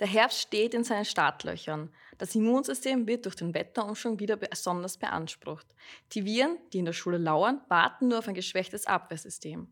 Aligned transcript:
Der 0.00 0.06
Herbst 0.06 0.40
steht 0.40 0.72
in 0.72 0.82
seinen 0.82 1.04
Startlöchern. 1.04 1.92
Das 2.16 2.34
Immunsystem 2.34 3.06
wird 3.06 3.26
durch 3.26 3.36
den 3.36 3.52
Wetterumschwung 3.52 4.18
wieder 4.18 4.36
besonders 4.36 4.96
beansprucht. 4.96 5.66
Die 6.12 6.24
Viren, 6.24 6.56
die 6.72 6.78
in 6.78 6.86
der 6.86 6.94
Schule 6.94 7.18
lauern, 7.18 7.60
warten 7.68 8.08
nur 8.08 8.18
auf 8.18 8.28
ein 8.28 8.34
geschwächtes 8.34 8.86
Abwehrsystem. 8.86 9.68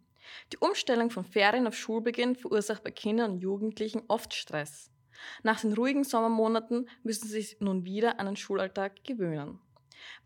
Die 0.52 0.58
Umstellung 0.58 1.10
von 1.10 1.24
Ferien 1.24 1.66
auf 1.66 1.74
Schulbeginn 1.74 2.36
verursacht 2.36 2.84
bei 2.84 2.90
Kindern 2.90 3.32
und 3.32 3.40
Jugendlichen 3.40 4.02
oft 4.08 4.34
Stress. 4.34 4.90
Nach 5.42 5.60
den 5.62 5.72
ruhigen 5.72 6.04
Sommermonaten 6.04 6.90
müssen 7.02 7.26
sie 7.26 7.40
sich 7.40 7.56
nun 7.60 7.86
wieder 7.86 8.20
an 8.20 8.26
den 8.26 8.36
Schulalltag 8.36 9.02
gewöhnen. 9.04 9.58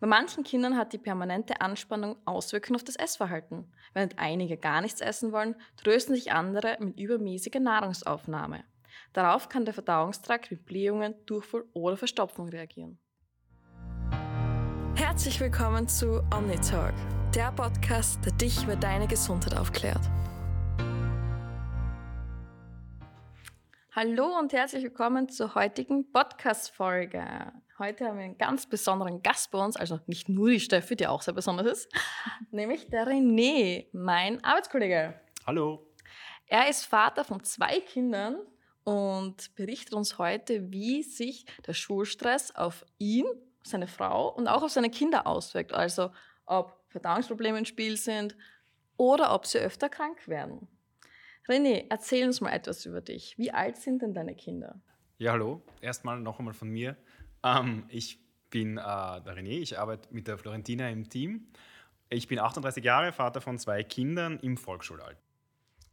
Bei 0.00 0.08
manchen 0.08 0.42
Kindern 0.42 0.76
hat 0.76 0.92
die 0.92 0.98
permanente 0.98 1.60
Anspannung 1.60 2.16
Auswirkungen 2.24 2.76
auf 2.76 2.84
das 2.84 2.96
Essverhalten. 2.96 3.72
Während 3.94 4.18
einige 4.18 4.56
gar 4.56 4.80
nichts 4.80 5.00
essen 5.00 5.30
wollen, 5.30 5.54
trösten 5.76 6.16
sich 6.16 6.32
andere 6.32 6.76
mit 6.80 6.98
übermäßiger 6.98 7.60
Nahrungsaufnahme. 7.60 8.64
Darauf 9.12 9.48
kann 9.48 9.64
der 9.64 9.74
Verdauungstrakt 9.74 10.50
mit 10.50 10.64
Blähungen, 10.64 11.14
Durchfall 11.26 11.64
oder 11.72 11.96
Verstopfung 11.96 12.48
reagieren. 12.48 12.98
Herzlich 14.94 15.40
willkommen 15.40 15.88
zu 15.88 16.22
OmniTalk, 16.34 16.94
der 17.34 17.52
Podcast, 17.52 18.24
der 18.24 18.32
dich 18.32 18.62
über 18.62 18.76
deine 18.76 19.06
Gesundheit 19.06 19.56
aufklärt. 19.56 20.00
Hallo 23.94 24.38
und 24.38 24.54
herzlich 24.54 24.84
willkommen 24.84 25.28
zur 25.28 25.54
heutigen 25.54 26.10
Podcast-Folge. 26.12 27.52
Heute 27.78 28.06
haben 28.06 28.16
wir 28.16 28.24
einen 28.24 28.38
ganz 28.38 28.66
besonderen 28.66 29.22
Gast 29.22 29.50
bei 29.50 29.62
uns, 29.62 29.76
also 29.76 30.00
nicht 30.06 30.30
nur 30.30 30.48
die 30.48 30.60
Steffi, 30.60 30.96
die 30.96 31.06
auch 31.06 31.20
sehr 31.20 31.34
besonders 31.34 31.66
ist, 31.66 31.92
nämlich 32.50 32.88
der 32.88 33.06
René, 33.06 33.88
mein 33.92 34.42
Arbeitskollege. 34.42 35.20
Hallo. 35.46 35.86
Er 36.46 36.70
ist 36.70 36.86
Vater 36.86 37.22
von 37.24 37.44
zwei 37.44 37.80
Kindern 37.80 38.38
und 38.84 39.54
berichtet 39.54 39.94
uns 39.94 40.18
heute, 40.18 40.70
wie 40.72 41.02
sich 41.02 41.46
der 41.66 41.74
Schulstress 41.74 42.54
auf 42.54 42.84
ihn, 42.98 43.26
seine 43.64 43.86
Frau 43.86 44.28
und 44.28 44.48
auch 44.48 44.62
auf 44.62 44.70
seine 44.70 44.90
Kinder 44.90 45.26
auswirkt. 45.26 45.72
Also 45.72 46.10
ob 46.46 46.80
Verdauungsprobleme 46.88 47.58
im 47.58 47.64
Spiel 47.64 47.96
sind 47.96 48.36
oder 48.96 49.34
ob 49.34 49.46
sie 49.46 49.58
öfter 49.58 49.88
krank 49.88 50.28
werden. 50.28 50.68
René, 51.48 51.86
erzähl 51.90 52.26
uns 52.26 52.40
mal 52.40 52.52
etwas 52.52 52.86
über 52.86 53.00
dich. 53.00 53.36
Wie 53.38 53.50
alt 53.50 53.76
sind 53.76 54.02
denn 54.02 54.14
deine 54.14 54.34
Kinder? 54.34 54.80
Ja, 55.18 55.32
hallo. 55.32 55.62
Erstmal 55.80 56.20
noch 56.20 56.38
einmal 56.38 56.54
von 56.54 56.68
mir. 56.68 56.96
Ähm, 57.42 57.84
ich 57.88 58.20
bin 58.50 58.76
äh, 58.76 58.80
der 58.80 59.36
René, 59.36 59.60
ich 59.60 59.78
arbeite 59.78 60.12
mit 60.12 60.28
der 60.28 60.38
Florentina 60.38 60.88
im 60.88 61.08
Team. 61.08 61.48
Ich 62.10 62.28
bin 62.28 62.38
38 62.38 62.84
Jahre, 62.84 63.12
Vater 63.12 63.40
von 63.40 63.58
zwei 63.58 63.82
Kindern 63.82 64.38
im 64.40 64.56
Volksschulalter. 64.56 65.20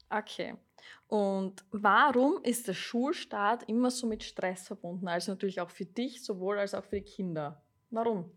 Okay. 0.10 0.56
Und 1.08 1.66
warum 1.72 2.40
ist 2.44 2.68
der 2.68 2.74
Schulstart 2.74 3.64
immer 3.64 3.90
so 3.90 4.06
mit 4.06 4.24
Stress 4.24 4.68
verbunden? 4.68 5.08
Also 5.08 5.32
natürlich 5.32 5.60
auch 5.60 5.70
für 5.70 5.86
dich, 5.86 6.24
sowohl 6.24 6.60
als 6.60 6.74
auch 6.74 6.84
für 6.84 6.98
die 6.98 7.10
Kinder. 7.10 7.64
Warum? 7.90 8.32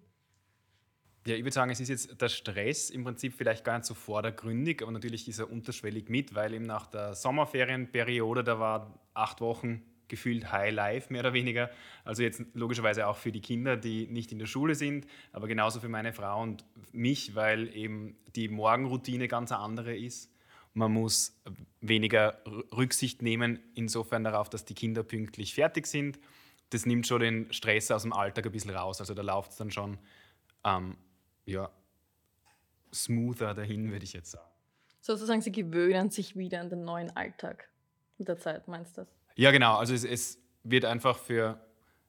Ja, 1.26 1.36
ich 1.36 1.44
würde 1.44 1.52
sagen, 1.52 1.70
es 1.70 1.78
ist 1.78 1.88
jetzt 1.88 2.20
der 2.20 2.28
Stress 2.28 2.90
im 2.90 3.04
Prinzip 3.04 3.34
vielleicht 3.34 3.64
gar 3.64 3.76
nicht 3.76 3.86
so 3.86 3.94
vordergründig, 3.94 4.82
aber 4.82 4.90
natürlich 4.90 5.28
ist 5.28 5.38
er 5.38 5.50
unterschwellig 5.50 6.08
mit, 6.08 6.34
weil 6.34 6.54
eben 6.54 6.64
nach 6.64 6.86
der 6.86 7.14
Sommerferienperiode, 7.14 8.42
da 8.42 8.58
war 8.58 8.98
acht 9.14 9.40
Wochen 9.40 9.82
gefühlt 10.08 10.50
High 10.50 10.72
Life, 10.72 11.12
mehr 11.12 11.20
oder 11.20 11.32
weniger. 11.32 11.70
Also 12.04 12.22
jetzt 12.22 12.42
logischerweise 12.54 13.06
auch 13.06 13.16
für 13.16 13.32
die 13.32 13.40
Kinder, 13.40 13.76
die 13.76 14.08
nicht 14.08 14.32
in 14.32 14.38
der 14.38 14.46
Schule 14.46 14.74
sind, 14.74 15.06
aber 15.30 15.46
genauso 15.46 15.78
für 15.78 15.88
meine 15.88 16.12
Frau 16.12 16.42
und 16.42 16.64
mich, 16.90 17.34
weil 17.34 17.74
eben 17.74 18.16
die 18.34 18.48
Morgenroutine 18.48 19.28
ganz 19.28 19.52
andere 19.52 19.96
ist 19.96 20.31
man 20.74 20.92
muss 20.92 21.40
weniger 21.80 22.42
Rücksicht 22.74 23.22
nehmen, 23.22 23.60
insofern 23.74 24.24
darauf, 24.24 24.48
dass 24.48 24.64
die 24.64 24.74
Kinder 24.74 25.02
pünktlich 25.02 25.54
fertig 25.54 25.86
sind. 25.86 26.18
Das 26.70 26.86
nimmt 26.86 27.06
schon 27.06 27.20
den 27.20 27.52
Stress 27.52 27.90
aus 27.90 28.02
dem 28.02 28.12
Alltag 28.12 28.46
ein 28.46 28.52
bisschen 28.52 28.70
raus. 28.70 29.00
Also 29.00 29.14
da 29.14 29.22
läuft 29.22 29.52
es 29.52 29.56
dann 29.58 29.70
schon 29.70 29.98
ähm, 30.64 30.96
ja, 31.44 31.70
smoother 32.92 33.54
dahin, 33.54 33.90
würde 33.90 34.04
ich 34.04 34.12
jetzt 34.12 34.30
sagen. 34.30 34.48
Sozusagen, 35.00 35.42
sie 35.42 35.52
gewöhnen 35.52 36.10
sich 36.10 36.36
wieder 36.36 36.60
an 36.60 36.70
den 36.70 36.84
neuen 36.84 37.14
Alltag 37.16 37.68
mit 38.18 38.28
der 38.28 38.38
Zeit, 38.38 38.68
meinst 38.68 38.96
du 38.96 39.02
das? 39.02 39.08
Ja, 39.34 39.50
genau. 39.50 39.76
Also 39.76 39.94
es, 39.94 40.04
es 40.04 40.38
wird 40.62 40.84
einfach 40.84 41.18
für 41.18 41.60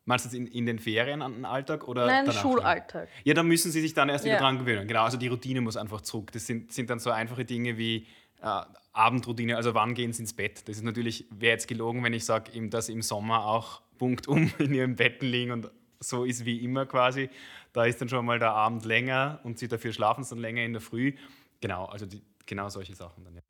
Meinst 0.05 0.31
du 0.31 0.37
in, 0.37 0.47
in 0.47 0.65
den 0.65 0.79
Ferien 0.79 1.21
an 1.21 1.33
den 1.33 1.45
Alltag? 1.45 1.87
Oder 1.87 2.05
Nein, 2.05 2.29
Schulalltag. 2.31 3.07
Ja, 3.23 3.33
da 3.33 3.41
müssen 3.41 3.71
sie 3.71 3.79
sich 3.79 3.93
dann 3.93 4.09
erst 4.09 4.25
ja. 4.25 4.31
wieder 4.31 4.41
dran 4.41 4.59
gewöhnen. 4.59 4.85
Genau, 4.85 5.03
also 5.03 5.17
die 5.17 5.27
Routine 5.27 5.61
muss 5.61 5.77
einfach 5.77 6.01
zurück. 6.01 6.31
Das 6.33 6.45
sind, 6.45 6.73
sind 6.73 6.89
dann 6.89 6.99
so 6.99 7.09
einfache 7.09 7.45
Dinge 7.45 7.77
wie 7.77 8.05
äh, 8.43 8.61
Abendroutine, 8.91 9.57
also 9.57 9.73
wann 9.73 9.95
gehen 9.95 10.13
sie 10.13 10.21
ins 10.21 10.33
Bett. 10.33 10.67
Das 10.67 10.77
ist 10.77 10.83
natürlich, 10.83 11.25
wäre 11.31 11.53
jetzt 11.53 11.67
gelogen, 11.67 12.03
wenn 12.03 12.13
ich 12.13 12.25
sage, 12.25 12.51
dass 12.69 12.89
im 12.89 13.01
Sommer 13.01 13.45
auch 13.45 13.81
punktum 13.97 14.51
in 14.59 14.73
ihren 14.73 14.95
Betten 14.95 15.27
liegen 15.27 15.51
und 15.51 15.71
so 15.99 16.25
ist 16.25 16.45
wie 16.45 16.63
immer 16.63 16.85
quasi. 16.85 17.29
Da 17.71 17.85
ist 17.85 18.01
dann 18.01 18.09
schon 18.09 18.25
mal 18.25 18.37
der 18.37 18.51
Abend 18.51 18.85
länger 18.85 19.39
und 19.43 19.57
sie 19.57 19.67
dafür 19.67 19.93
schlafen 19.93 20.25
dann 20.29 20.39
länger 20.39 20.63
in 20.63 20.73
der 20.73 20.81
Früh. 20.81 21.15
Genau, 21.61 21.85
also 21.85 22.05
die, 22.05 22.21
genau 22.45 22.69
solche 22.69 22.93
Sachen 22.93 23.23
dann, 23.23 23.35
ja. 23.35 23.41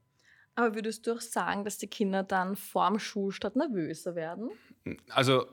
Aber 0.55 0.75
würdest 0.75 1.07
du 1.07 1.13
auch 1.13 1.21
sagen, 1.21 1.65
dass 1.65 1.79
die 1.79 1.87
Kinder 1.87 2.21
dann 2.21 2.55
vorm 2.55 2.99
Schulstart 2.99 3.55
nervöser 3.55 4.13
werden? 4.13 4.51
Also 5.09 5.47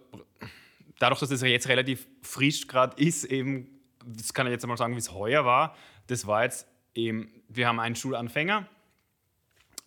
dadurch, 0.98 1.20
dass 1.20 1.30
das 1.30 1.40
jetzt 1.40 1.68
relativ 1.68 2.06
frisch 2.20 2.66
gerade 2.66 3.02
ist, 3.02 3.24
eben, 3.24 3.80
das 4.04 4.34
kann 4.34 4.46
ich 4.46 4.52
jetzt 4.52 4.62
einmal 4.62 4.76
sagen, 4.76 4.94
wie 4.94 4.98
es 4.98 5.14
heuer 5.14 5.46
war, 5.46 5.74
das 6.08 6.26
war 6.26 6.44
jetzt 6.44 6.68
eben, 6.94 7.32
wir 7.48 7.66
haben 7.66 7.80
einen 7.80 7.96
Schulanfänger, 7.96 8.68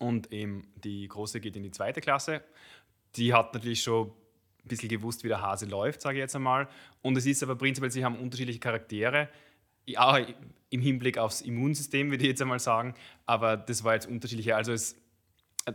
und 0.04 0.32
eben 0.32 0.66
die 0.76 1.08
Große 1.08 1.40
geht 1.40 1.56
in 1.56 1.62
die 1.62 1.70
zweite 1.70 2.00
Klasse. 2.00 2.42
Die 3.16 3.32
hat 3.32 3.54
natürlich 3.54 3.82
schon 3.82 4.08
ein 4.08 4.68
bisschen 4.68 4.88
gewusst, 4.88 5.24
wie 5.24 5.28
der 5.28 5.40
Hase 5.40 5.66
läuft, 5.66 6.02
sage 6.02 6.18
ich 6.18 6.20
jetzt 6.20 6.36
einmal. 6.36 6.68
Und 7.02 7.16
es 7.16 7.26
ist 7.26 7.42
aber 7.42 7.56
prinzipiell, 7.56 7.90
sie 7.90 8.04
haben 8.04 8.16
unterschiedliche 8.16 8.60
Charaktere. 8.60 9.28
Ja, 9.86 10.18
im 10.70 10.80
Hinblick 10.80 11.18
aufs 11.18 11.40
Immunsystem, 11.40 12.10
würde 12.10 12.24
ich 12.24 12.30
jetzt 12.30 12.42
einmal 12.42 12.60
sagen. 12.60 12.94
Aber 13.26 13.56
das 13.56 13.82
war 13.82 13.94
jetzt 13.94 14.06
unterschiedlich. 14.06 14.54
Also 14.54 14.72
es 14.72 14.96
äh, 15.64 15.72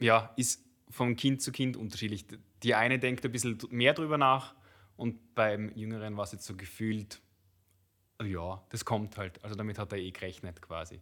ja, 0.00 0.32
ist 0.36 0.64
von 0.90 1.16
Kind 1.16 1.42
zu 1.42 1.52
Kind 1.52 1.76
unterschiedlich. 1.76 2.26
Die 2.62 2.74
eine 2.74 2.98
denkt 2.98 3.24
ein 3.24 3.32
bisschen 3.32 3.58
mehr 3.70 3.92
drüber 3.92 4.16
nach 4.16 4.54
und 4.96 5.34
beim 5.34 5.70
Jüngeren 5.76 6.16
war 6.16 6.24
es 6.24 6.32
jetzt 6.32 6.46
so 6.46 6.56
gefühlt, 6.56 7.20
ja, 8.22 8.62
das 8.70 8.84
kommt 8.84 9.16
halt. 9.16 9.42
Also 9.44 9.54
damit 9.54 9.78
hat 9.78 9.92
er 9.92 9.98
eh 9.98 10.10
gerechnet 10.10 10.60
quasi. 10.60 11.00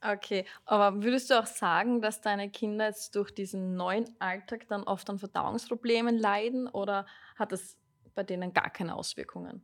Okay, 0.00 0.44
aber 0.64 1.02
würdest 1.02 1.30
du 1.30 1.38
auch 1.38 1.46
sagen, 1.46 2.00
dass 2.00 2.20
deine 2.20 2.50
Kinder 2.50 2.86
jetzt 2.86 3.16
durch 3.16 3.32
diesen 3.32 3.74
neuen 3.74 4.08
Alltag 4.20 4.68
dann 4.68 4.84
oft 4.84 5.10
an 5.10 5.18
Verdauungsproblemen 5.18 6.16
leiden 6.16 6.68
oder 6.68 7.04
hat 7.36 7.50
das 7.50 7.76
bei 8.14 8.22
denen 8.22 8.52
gar 8.52 8.70
keine 8.70 8.94
Auswirkungen? 8.94 9.60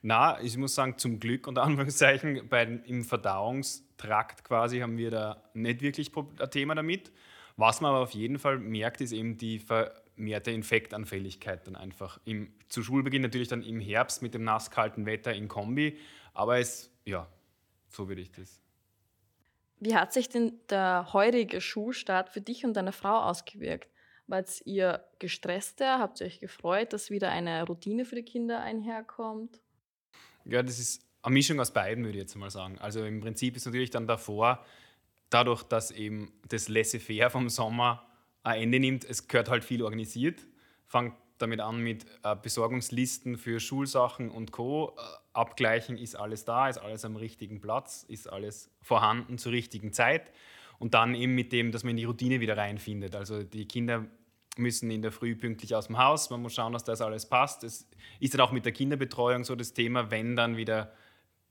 Na, 0.00 0.40
ich 0.40 0.56
muss 0.56 0.74
sagen, 0.74 0.96
zum 0.96 1.20
Glück 1.20 1.46
unter 1.46 1.62
Anführungszeichen, 1.64 2.48
bei, 2.48 2.62
im 2.62 3.04
Verdauungstrakt 3.04 4.44
quasi 4.44 4.80
haben 4.80 4.96
wir 4.96 5.10
da 5.10 5.42
nicht 5.52 5.82
wirklich 5.82 6.10
ein 6.16 6.50
Thema 6.50 6.74
damit. 6.74 7.12
Was 7.56 7.80
man 7.80 7.90
aber 7.90 8.00
auf 8.00 8.12
jeden 8.12 8.38
Fall 8.38 8.58
merkt, 8.58 9.00
ist 9.00 9.12
eben 9.12 9.36
die 9.36 9.58
vermehrte 9.58 10.50
Infektanfälligkeit 10.50 11.66
dann 11.66 11.76
einfach. 11.76 12.18
Im, 12.24 12.52
zu 12.68 12.82
Schulbeginn 12.82 13.22
natürlich 13.22 13.48
dann 13.48 13.62
im 13.62 13.80
Herbst 13.80 14.22
mit 14.22 14.34
dem 14.34 14.44
nasskalten 14.44 15.04
Wetter 15.06 15.34
in 15.34 15.48
Kombi, 15.48 15.98
aber 16.34 16.58
es, 16.58 16.90
ja, 17.04 17.26
so 17.88 18.08
würde 18.08 18.20
ich 18.20 18.30
das 18.30 18.65
wie 19.80 19.94
hat 19.94 20.12
sich 20.12 20.28
denn 20.28 20.58
der 20.70 21.12
heurige 21.12 21.60
Schulstart 21.60 22.30
für 22.30 22.40
dich 22.40 22.64
und 22.64 22.74
deine 22.74 22.92
Frau 22.92 23.18
ausgewirkt? 23.22 23.90
Wart 24.26 24.60
ihr 24.64 25.04
gestresster? 25.18 25.98
Habt 25.98 26.20
ihr 26.20 26.26
euch 26.26 26.40
gefreut, 26.40 26.92
dass 26.92 27.10
wieder 27.10 27.30
eine 27.30 27.64
Routine 27.64 28.04
für 28.04 28.16
die 28.16 28.24
Kinder 28.24 28.60
einherkommt? 28.60 29.60
Ja, 30.44 30.62
das 30.62 30.78
ist 30.78 31.02
eine 31.22 31.34
Mischung 31.34 31.60
aus 31.60 31.72
beiden, 31.72 32.04
würde 32.04 32.18
ich 32.18 32.22
jetzt 32.22 32.34
mal 32.36 32.50
sagen. 32.50 32.78
Also 32.78 33.04
im 33.04 33.20
Prinzip 33.20 33.56
ist 33.56 33.66
natürlich 33.66 33.90
dann 33.90 34.06
davor, 34.06 34.64
dadurch, 35.30 35.62
dass 35.62 35.90
eben 35.90 36.32
das 36.48 36.68
Laissez-faire 36.68 37.30
vom 37.30 37.48
Sommer 37.48 38.06
ein 38.42 38.62
Ende 38.62 38.80
nimmt, 38.80 39.04
es 39.04 39.28
gehört 39.28 39.50
halt 39.50 39.64
viel 39.64 39.82
organisiert, 39.82 40.46
fängt 40.86 41.14
damit 41.38 41.60
an 41.60 41.78
mit 41.78 42.06
äh, 42.22 42.34
Besorgungslisten 42.36 43.36
für 43.36 43.60
Schulsachen 43.60 44.30
und 44.30 44.52
Co. 44.52 44.96
Äh, 44.96 45.00
abgleichen, 45.32 45.98
ist 45.98 46.14
alles 46.16 46.44
da, 46.44 46.68
ist 46.68 46.78
alles 46.78 47.04
am 47.04 47.16
richtigen 47.16 47.60
Platz, 47.60 48.04
ist 48.08 48.32
alles 48.32 48.70
vorhanden 48.80 49.38
zur 49.38 49.52
richtigen 49.52 49.92
Zeit. 49.92 50.32
Und 50.78 50.94
dann 50.94 51.14
eben 51.14 51.34
mit 51.34 51.52
dem, 51.52 51.72
dass 51.72 51.84
man 51.84 51.92
in 51.92 51.96
die 51.96 52.04
Routine 52.04 52.40
wieder 52.40 52.56
reinfindet. 52.56 53.14
Also 53.14 53.42
die 53.42 53.66
Kinder 53.66 54.06
müssen 54.58 54.90
in 54.90 55.02
der 55.02 55.12
Früh 55.12 55.34
pünktlich 55.36 55.74
aus 55.74 55.86
dem 55.86 55.98
Haus, 55.98 56.30
man 56.30 56.42
muss 56.42 56.54
schauen, 56.54 56.72
dass 56.72 56.84
das 56.84 57.00
alles 57.00 57.26
passt. 57.26 57.64
Es 57.64 57.88
ist 58.20 58.34
dann 58.34 58.40
auch 58.40 58.52
mit 58.52 58.64
der 58.64 58.72
Kinderbetreuung 58.72 59.44
so 59.44 59.54
das 59.54 59.74
Thema, 59.74 60.10
wenn 60.10 60.36
dann 60.36 60.56
wieder 60.56 60.92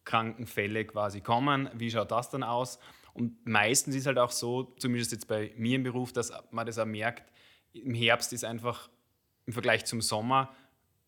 Krankenfälle 0.06 0.86
quasi 0.86 1.22
kommen, 1.22 1.70
wie 1.74 1.90
schaut 1.90 2.12
das 2.12 2.30
dann 2.30 2.44
aus? 2.44 2.80
Und 3.14 3.46
meistens 3.46 3.96
ist 3.96 4.08
halt 4.08 4.20
auch 4.20 4.32
so, 4.32 4.76
zumindest 4.78 5.12
jetzt 5.12 5.28
bei 5.28 5.54
mir 5.58 5.76
im 5.78 5.84
Beruf, 5.84 6.14
dass 6.14 6.34
man 6.52 6.66
das 6.66 6.78
auch 6.78 6.86
merkt, 6.86 7.32
im 7.74 7.94
Herbst 7.94 8.34
ist 8.34 8.44
einfach 8.44 8.90
im 9.46 9.54
Vergleich 9.54 9.86
zum 9.86 10.02
Sommer 10.02 10.56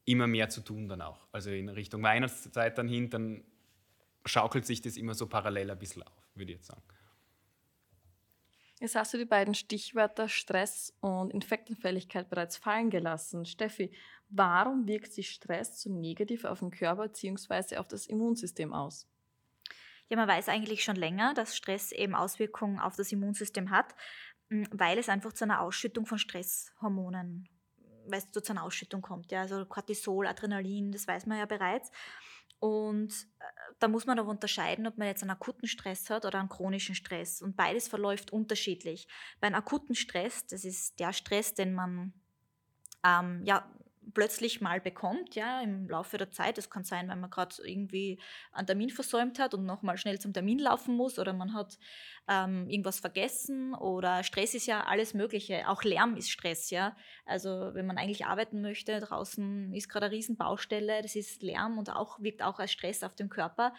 immer 0.06 0.28
mehr 0.28 0.50
zu 0.50 0.62
tun 0.62 0.88
dann 0.88 1.02
auch. 1.02 1.28
Also 1.32 1.52
in 1.52 1.70
Richtung 1.70 2.02
Weihnachtszeit 2.04 2.78
dann 2.78 2.88
hin, 2.88 3.10
dann 3.10 3.44
schaukelt 4.26 4.66
sich 4.66 4.82
das 4.82 4.98
immer 4.98 5.14
so 5.14 5.28
parallel 5.28 5.72
ein 5.72 5.80
bisschen 5.80 6.04
auf, 6.04 6.30
würde 6.34 6.52
ich 6.52 6.58
jetzt 6.58 6.68
sagen. 6.68 6.82
Jetzt 8.80 8.96
hast 8.96 9.14
du 9.14 9.18
die 9.18 9.26
beiden 9.26 9.56
Stichwörter 9.56 10.30
Stress 10.30 10.94
und 11.00 11.34
Infektanfälligkeit 11.34 12.30
bereits 12.30 12.58
fallen 12.58 12.92
gelassen. 12.92 13.44
Steffi, 13.46 13.92
warum 14.30 14.88
wirkt 14.88 15.12
sich 15.12 15.32
Stress 15.32 15.82
so 15.82 15.92
negativ 15.92 16.46
auf 16.46 16.60
den 16.60 16.70
Körper 16.70 17.08
bzw. 17.08 17.78
auf 17.78 17.88
das 17.88 18.06
Immunsystem 18.06 18.74
aus? 18.74 19.08
Ja, 20.10 20.16
man 20.16 20.28
weiß 20.28 20.48
eigentlich 20.48 20.84
schon 20.84 20.96
länger, 20.96 21.34
dass 21.34 21.58
Stress 21.58 21.92
eben 21.92 22.14
Auswirkungen 22.14 22.80
auf 22.80 22.96
das 22.96 23.12
Immunsystem 23.12 23.72
hat, 23.72 23.96
weil 24.50 25.00
es 25.00 25.10
einfach 25.10 25.34
zu 25.34 25.44
einer 25.44 25.62
Ausschüttung 25.62 26.06
von 26.06 26.20
Stresshormonen, 26.20 27.50
weil 28.10 28.20
es 28.20 28.32
zu 28.32 28.52
einer 28.52 28.64
Ausschüttung 28.64 29.02
kommt. 29.02 29.32
Ja, 29.32 29.42
also 29.42 29.66
Cortisol, 29.66 30.28
Adrenalin, 30.28 30.92
das 30.92 31.08
weiß 31.08 31.26
man 31.26 31.40
ja 31.40 31.46
bereits. 31.46 31.92
Und 32.60 33.12
äh, 33.40 33.44
da 33.80 33.88
muss 33.88 34.06
man 34.06 34.18
aber 34.18 34.30
unterscheiden, 34.30 34.88
ob 34.88 34.98
man 34.98 35.08
jetzt 35.08 35.22
einen 35.22 35.30
akuten 35.30 35.68
Stress 35.68 36.10
hat 36.10 36.26
oder 36.26 36.40
einen 36.40 36.50
chronischen 36.50 36.96
Stress. 36.96 37.42
Und 37.42 37.56
beides 37.56 37.88
verläuft 37.88 38.32
unterschiedlich. 38.32 39.08
Bei 39.40 39.48
einem 39.48 39.58
akuten 39.58 39.96
Stress, 39.96 40.48
das 40.48 40.66
ist 40.66 41.00
der 41.00 41.14
Stress, 41.14 41.54
den 41.54 41.74
man 41.74 42.14
ähm, 43.04 43.42
ja, 43.46 43.70
plötzlich 44.18 44.62
mal 44.62 44.82
bekommt, 44.82 45.36
ja, 45.36 45.62
im 45.62 45.88
Laufe 45.88 46.18
der 46.18 46.32
Zeit. 46.32 46.58
Das 46.58 46.72
kann 46.72 46.84
sein, 46.84 47.08
wenn 47.08 47.20
man 47.20 47.30
gerade 47.30 47.56
irgendwie 47.64 48.20
einen 48.52 48.66
Termin 48.66 48.90
versäumt 48.90 49.38
hat 49.38 49.54
und 49.54 49.64
nochmal 49.64 50.00
schnell 50.00 50.18
zum 50.18 50.34
Termin 50.34 50.58
laufen 50.58 50.96
muss 50.96 51.20
oder 51.20 51.34
man 51.34 51.54
hat 51.54 51.78
ähm, 52.28 52.68
irgendwas 52.68 53.00
vergessen 53.00 53.76
oder 53.76 54.24
Stress 54.24 54.56
ist 54.56 54.66
ja 54.66 54.86
alles 54.86 55.14
Mögliche. 55.14 55.70
Auch 55.70 55.84
Lärm 55.84 56.16
ist 56.16 56.32
Stress, 56.32 56.72
ja. 56.72 56.98
Also 57.28 57.76
wenn 57.76 57.86
man 57.86 58.00
eigentlich 58.00 58.26
arbeiten 58.26 58.62
möchte, 58.62 59.00
draußen 59.00 59.72
ist 59.76 59.88
gerade 59.88 60.08
eine 60.08 60.16
Riesenbaustelle, 60.16 61.04
das 61.04 61.16
ist 61.16 61.44
Lärm 61.44 61.78
und 61.78 61.92
auch 61.92 62.20
wirkt 62.20 62.42
auch 62.42 62.58
als 62.58 62.72
Stress 62.72 63.04
auf 63.04 63.14
den 63.14 63.30
Körper. 63.30 63.76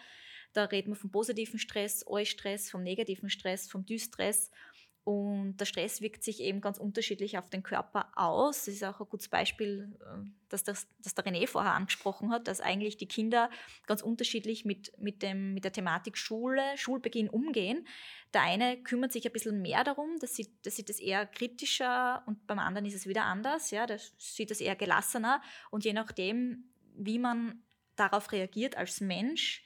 Da 0.53 0.63
reden 0.63 0.91
wir 0.93 0.95
vom 0.95 1.11
positiven 1.11 1.59
Stress, 1.59 2.07
Eustress, 2.07 2.71
vom 2.71 2.81
negativen 2.81 3.29
Stress, 3.29 3.69
vom 3.69 3.85
Düstress. 3.85 4.51
Und 5.09 5.57
der 5.57 5.65
Stress 5.65 6.01
wirkt 6.01 6.23
sich 6.23 6.39
eben 6.39 6.61
ganz 6.61 6.77
unterschiedlich 6.77 7.39
auf 7.39 7.49
den 7.49 7.63
Körper 7.63 8.11
aus. 8.15 8.65
Das 8.65 8.75
ist 8.75 8.83
auch 8.83 8.99
ein 8.99 9.09
gutes 9.09 9.27
Beispiel, 9.27 9.97
äh, 10.01 10.29
das, 10.49 10.63
das, 10.63 10.87
das 10.99 11.15
der 11.15 11.25
René 11.25 11.47
vorher 11.47 11.73
angesprochen 11.73 12.29
hat, 12.29 12.47
dass 12.47 12.61
eigentlich 12.61 12.97
die 12.97 13.07
Kinder 13.07 13.49
ganz 13.87 14.03
unterschiedlich 14.03 14.65
mit, 14.65 14.93
mit, 14.99 15.23
dem, 15.23 15.55
mit 15.55 15.63
der 15.63 15.71
Thematik 15.71 16.15
Schule, 16.15 16.61
Schulbeginn 16.77 17.27
umgehen. 17.27 17.87
Der 18.35 18.43
eine 18.43 18.83
kümmert 18.83 19.11
sich 19.11 19.25
ein 19.25 19.33
bisschen 19.33 19.63
mehr 19.63 19.83
darum, 19.83 20.19
dass 20.19 20.35
sieht, 20.35 20.51
das 20.61 20.75
sieht 20.75 20.89
das 20.89 20.99
eher 20.99 21.25
kritischer 21.25 22.21
und 22.27 22.45
beim 22.45 22.59
anderen 22.59 22.85
ist 22.85 22.93
es 22.93 23.07
wieder 23.07 23.23
anders. 23.23 23.71
Ja, 23.71 23.87
das 23.87 24.13
sieht 24.19 24.51
das 24.51 24.61
eher 24.61 24.75
gelassener. 24.75 25.41
Und 25.71 25.85
je 25.85 25.93
nachdem, 25.93 26.71
wie 26.93 27.17
man 27.17 27.63
darauf 27.95 28.31
reagiert 28.31 28.77
als 28.77 29.01
Mensch, 29.01 29.63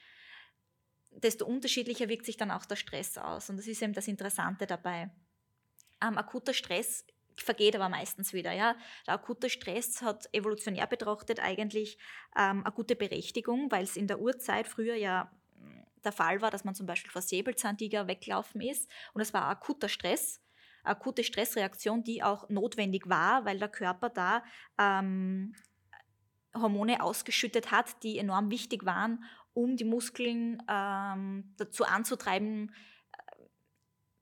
desto 1.12 1.46
unterschiedlicher 1.46 2.08
wirkt 2.08 2.26
sich 2.26 2.38
dann 2.38 2.50
auch 2.50 2.66
der 2.66 2.78
Stress 2.78 3.18
aus. 3.18 3.50
Und 3.50 3.58
das 3.58 3.68
ist 3.68 3.82
eben 3.82 3.92
das 3.92 4.08
Interessante 4.08 4.66
dabei. 4.66 5.12
Ähm, 6.04 6.18
akuter 6.18 6.54
Stress 6.54 7.06
vergeht 7.36 7.76
aber 7.76 7.90
meistens 7.90 8.34
wieder. 8.34 8.52
Ja? 8.52 8.76
Der 9.08 9.16
akute 9.16 9.50
Stress 9.50 10.02
hat 10.02 10.28
evolutionär 10.34 10.88
betrachtet 10.88 11.40
eigentlich 11.40 11.98
ähm, 12.38 12.64
eine 12.64 12.74
gute 12.74 12.96
Berechtigung, 12.96 13.72
weil 13.72 13.84
es 13.84 13.98
in 13.98 14.08
der 14.08 14.20
Urzeit 14.20 14.68
früher 14.68 14.96
ja 14.96 15.32
hm, 15.58 15.86
der 16.04 16.12
Fall 16.12 16.42
war, 16.42 16.52
dass 16.52 16.64
man 16.64 16.76
zum 16.76 16.86
Beispiel 16.86 17.12
vor 17.12 17.22
Säbelzahntiger 17.22 18.08
weglaufen 18.08 18.62
ist 18.62 18.90
und 19.14 19.22
es 19.22 19.34
war 19.34 19.46
akuter 19.46 19.90
Stress, 19.90 20.42
akute 20.84 21.24
Stressreaktion, 21.24 22.04
die 22.04 22.24
auch 22.24 22.50
notwendig 22.50 23.10
war, 23.10 23.46
weil 23.46 23.58
der 23.58 23.70
Körper 23.70 24.10
da 24.10 24.44
ähm, 24.78 25.56
Hormone 26.54 27.02
ausgeschüttet 27.02 27.72
hat, 27.72 28.04
die 28.04 28.20
enorm 28.20 28.52
wichtig 28.52 28.86
waren, 28.86 29.24
um 29.54 29.76
die 29.76 29.86
Muskeln 29.86 30.62
ähm, 30.70 31.54
dazu 31.58 31.86
anzutreiben, 31.86 32.72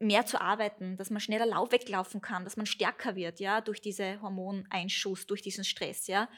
mehr 0.02 0.26
zu 0.26 0.40
arbeiten, 0.42 0.98
dass 0.98 1.10
man 1.10 1.20
schneller 1.20 1.46
lau 1.46 1.72
weglaufen 1.72 2.22
kann, 2.22 2.44
dass 2.44 2.58
man 2.58 2.66
stärker 2.66 3.16
wird, 3.16 3.40
ja, 3.40 3.62
durch 3.62 3.82
diese 3.82 4.22
Hormoneinschuss, 4.22 5.28
durch 5.28 5.42
diesen 5.42 5.64
Stress, 5.64 6.08
ja. 6.08 6.30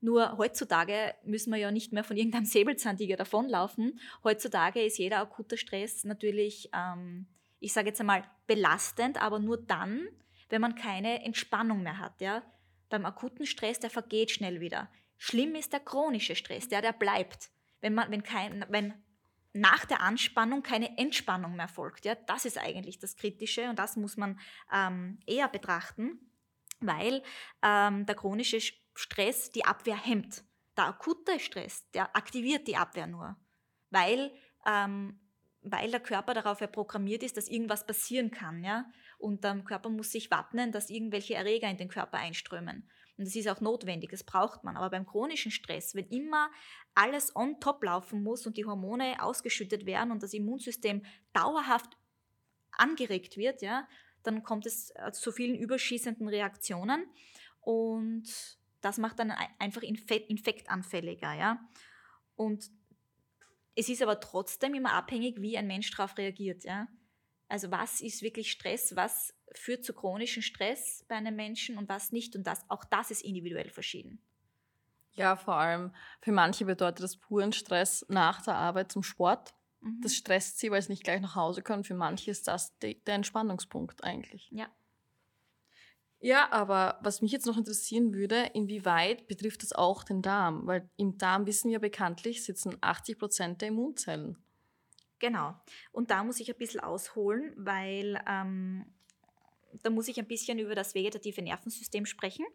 Nur 0.00 0.36
heutzutage 0.36 1.14
müssen 1.22 1.52
wir 1.52 1.58
ja 1.58 1.70
nicht 1.70 1.92
mehr 1.92 2.02
von 2.02 2.16
irgendeinem 2.16 2.44
Säbelzahntiger 2.44 3.16
davonlaufen. 3.16 4.00
Heutzutage 4.24 4.82
ist 4.82 4.98
jeder 4.98 5.18
akute 5.20 5.56
Stress 5.56 6.02
natürlich, 6.02 6.70
ähm, 6.74 7.28
ich 7.60 7.72
sage 7.72 7.88
jetzt 7.88 8.00
einmal, 8.00 8.24
belastend, 8.48 9.22
aber 9.22 9.38
nur 9.38 9.58
dann, 9.58 10.08
wenn 10.48 10.60
man 10.60 10.74
keine 10.74 11.24
Entspannung 11.24 11.84
mehr 11.84 11.98
hat. 11.98 12.20
Ja? 12.20 12.42
Beim 12.88 13.06
akuten 13.06 13.46
Stress, 13.46 13.78
der 13.78 13.90
vergeht 13.90 14.32
schnell 14.32 14.60
wieder. 14.60 14.90
Schlimm 15.18 15.54
ist 15.54 15.72
der 15.72 15.78
chronische 15.78 16.34
Stress, 16.34 16.68
der, 16.68 16.82
der 16.82 16.92
bleibt 16.92 17.52
wenn, 17.82 17.94
man, 17.94 18.10
wenn, 18.10 18.22
kein, 18.22 18.64
wenn 18.70 18.94
nach 19.52 19.84
der 19.84 20.00
Anspannung 20.00 20.62
keine 20.62 20.96
Entspannung 20.98 21.56
mehr 21.56 21.68
folgt. 21.68 22.04
Ja? 22.04 22.14
Das 22.14 22.44
ist 22.44 22.58
eigentlich 22.58 22.98
das 22.98 23.16
Kritische 23.16 23.68
und 23.68 23.78
das 23.78 23.96
muss 23.96 24.16
man 24.16 24.40
ähm, 24.72 25.18
eher 25.26 25.48
betrachten, 25.48 26.18
weil 26.80 27.22
ähm, 27.62 28.06
der 28.06 28.14
chronische 28.14 28.60
Stress 28.94 29.50
die 29.50 29.64
Abwehr 29.64 29.96
hemmt. 29.96 30.44
Der 30.76 30.86
akute 30.86 31.38
Stress, 31.38 31.88
der 31.90 32.16
aktiviert 32.16 32.66
die 32.66 32.76
Abwehr 32.76 33.06
nur, 33.06 33.36
weil, 33.90 34.32
ähm, 34.66 35.20
weil 35.60 35.90
der 35.90 36.00
Körper 36.00 36.32
darauf 36.32 36.60
ja 36.60 36.66
programmiert 36.66 37.22
ist, 37.22 37.36
dass 37.36 37.48
irgendwas 37.48 37.86
passieren 37.86 38.30
kann. 38.30 38.64
Ja? 38.64 38.86
Und 39.18 39.44
der 39.44 39.56
Körper 39.60 39.90
muss 39.90 40.12
sich 40.12 40.30
wappnen, 40.30 40.72
dass 40.72 40.88
irgendwelche 40.88 41.34
Erreger 41.34 41.68
in 41.68 41.76
den 41.76 41.88
Körper 41.88 42.18
einströmen. 42.18 42.88
Und 43.22 43.28
das 43.28 43.36
ist 43.36 43.48
auch 43.48 43.60
notwendig, 43.60 44.10
das 44.10 44.24
braucht 44.24 44.64
man. 44.64 44.76
Aber 44.76 44.90
beim 44.90 45.06
chronischen 45.06 45.52
Stress, 45.52 45.94
wenn 45.94 46.08
immer 46.08 46.50
alles 46.92 47.36
on 47.36 47.60
top 47.60 47.84
laufen 47.84 48.24
muss 48.24 48.48
und 48.48 48.56
die 48.56 48.64
Hormone 48.64 49.22
ausgeschüttet 49.22 49.86
werden 49.86 50.10
und 50.10 50.24
das 50.24 50.34
Immunsystem 50.34 51.04
dauerhaft 51.32 51.96
angeregt 52.72 53.36
wird, 53.36 53.62
ja, 53.62 53.86
dann 54.24 54.42
kommt 54.42 54.66
es 54.66 54.90
äh, 54.96 55.12
zu 55.12 55.30
vielen 55.30 55.54
überschießenden 55.54 56.26
Reaktionen 56.26 57.06
und 57.60 58.58
das 58.80 58.98
macht 58.98 59.20
dann 59.20 59.32
einfach 59.60 59.82
infektanfälliger, 59.82 61.34
ja. 61.34 61.60
Und 62.34 62.72
es 63.76 63.88
ist 63.88 64.02
aber 64.02 64.18
trotzdem 64.18 64.74
immer 64.74 64.94
abhängig, 64.94 65.40
wie 65.40 65.56
ein 65.56 65.68
Mensch 65.68 65.92
darauf 65.92 66.18
reagiert, 66.18 66.64
ja. 66.64 66.88
Also 67.46 67.70
was 67.70 68.00
ist 68.00 68.22
wirklich 68.22 68.50
Stress, 68.50 68.96
was 68.96 69.32
führt 69.54 69.84
zu 69.84 69.92
chronischem 69.92 70.42
Stress 70.42 71.04
bei 71.08 71.16
einem 71.16 71.36
Menschen 71.36 71.78
und 71.78 71.88
was 71.88 72.12
nicht. 72.12 72.36
Und 72.36 72.46
das, 72.46 72.64
auch 72.68 72.84
das 72.84 73.10
ist 73.10 73.22
individuell 73.22 73.70
verschieden. 73.70 74.20
Ja, 75.14 75.36
vor 75.36 75.54
allem 75.54 75.92
für 76.20 76.32
manche 76.32 76.64
bedeutet 76.64 77.04
das 77.04 77.16
puren 77.16 77.52
Stress 77.52 78.06
nach 78.08 78.42
der 78.42 78.54
Arbeit 78.54 78.90
zum 78.90 79.02
Sport. 79.02 79.54
Mhm. 79.80 80.00
Das 80.02 80.14
stresst 80.14 80.58
sie, 80.58 80.70
weil 80.70 80.80
sie 80.80 80.92
nicht 80.92 81.04
gleich 81.04 81.20
nach 81.20 81.36
Hause 81.36 81.62
können. 81.62 81.84
Für 81.84 81.94
manche 81.94 82.30
ist 82.30 82.48
das 82.48 82.76
der 82.78 82.96
Entspannungspunkt 83.06 84.04
eigentlich. 84.04 84.48
Ja. 84.50 84.68
Ja, 86.24 86.52
aber 86.52 87.00
was 87.02 87.20
mich 87.20 87.32
jetzt 87.32 87.46
noch 87.46 87.58
interessieren 87.58 88.14
würde, 88.14 88.50
inwieweit 88.54 89.26
betrifft 89.26 89.64
das 89.64 89.72
auch 89.72 90.04
den 90.04 90.22
Darm? 90.22 90.68
Weil 90.68 90.88
im 90.96 91.18
Darm 91.18 91.46
wissen 91.46 91.68
wir 91.68 91.80
bekanntlich, 91.80 92.44
sitzen 92.44 92.78
80 92.80 93.18
Prozent 93.18 93.60
der 93.60 93.68
Immunzellen. 93.68 94.38
Genau. 95.18 95.54
Und 95.90 96.12
da 96.12 96.22
muss 96.22 96.38
ich 96.38 96.48
ein 96.48 96.58
bisschen 96.58 96.78
ausholen, 96.78 97.52
weil 97.56 98.22
ähm, 98.28 98.86
da 99.82 99.90
muss 99.90 100.08
ich 100.08 100.18
ein 100.18 100.26
bisschen 100.26 100.58
über 100.58 100.74
das 100.74 100.94
vegetative 100.94 101.42
Nervensystem 101.42 102.06
sprechen. 102.06 102.46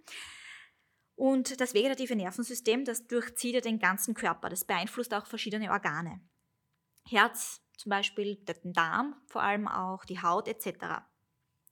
Und 1.16 1.60
das 1.60 1.74
vegetative 1.74 2.16
Nervensystem, 2.16 2.86
das 2.86 3.08
durchzieht 3.08 3.56
ja 3.56 3.62
den 3.62 3.80
ganzen 3.80 4.14
Körper. 4.14 4.50
Das 4.50 4.66
beeinflusst 4.66 5.14
auch 5.14 5.26
verschiedene 5.26 5.72
Organe. 5.72 6.22
Herz 7.10 7.62
zum 7.78 7.90
Beispiel, 7.90 8.36
den 8.36 8.74
Darm, 8.74 9.16
vor 9.26 9.42
allem 9.42 9.68
auch 9.68 10.06
die 10.06 10.22
Haut 10.22 10.48
etc. 10.48 11.02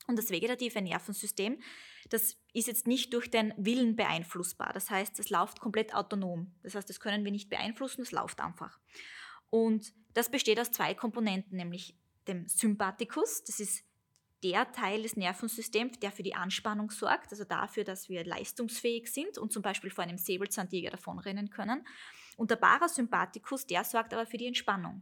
Und 0.07 0.17
das 0.17 0.29
vegetative 0.29 0.81
Nervensystem, 0.81 1.61
das 2.09 2.37
ist 2.53 2.67
jetzt 2.67 2.87
nicht 2.87 3.13
durch 3.13 3.29
den 3.29 3.53
Willen 3.57 3.95
beeinflussbar. 3.95 4.71
Das 4.73 4.89
heißt, 4.89 5.19
es 5.19 5.29
läuft 5.29 5.59
komplett 5.59 5.93
autonom. 5.93 6.55
Das 6.63 6.75
heißt, 6.75 6.89
das 6.89 6.99
können 6.99 7.23
wir 7.23 7.31
nicht 7.31 7.49
beeinflussen, 7.49 8.01
es 8.01 8.11
läuft 8.11 8.39
einfach. 8.39 8.79
Und 9.49 9.93
das 10.13 10.29
besteht 10.29 10.59
aus 10.59 10.71
zwei 10.71 10.93
Komponenten, 10.93 11.57
nämlich 11.57 11.97
dem 12.27 12.47
Sympathikus, 12.47 13.43
das 13.43 13.59
ist 13.59 13.84
der 14.45 14.71
Teil 14.71 15.01
des 15.01 15.17
Nervensystems, 15.17 15.97
der 15.97 16.11
für 16.11 16.21
die 16.21 16.35
Anspannung 16.35 16.91
sorgt, 16.91 17.31
also 17.31 17.45
dafür, 17.45 17.83
dass 17.83 18.09
wir 18.09 18.23
leistungsfähig 18.23 19.11
sind 19.11 19.39
und 19.39 19.51
zum 19.51 19.63
Beispiel 19.63 19.89
vor 19.89 20.03
einem 20.03 20.19
Säbelzahntiger 20.19 20.91
davonrennen 20.91 21.49
können. 21.49 21.83
Und 22.37 22.51
der 22.51 22.57
Parasympathikus, 22.57 23.65
der 23.65 23.83
sorgt 23.83 24.13
aber 24.13 24.27
für 24.27 24.37
die 24.37 24.45
Entspannung. 24.45 25.01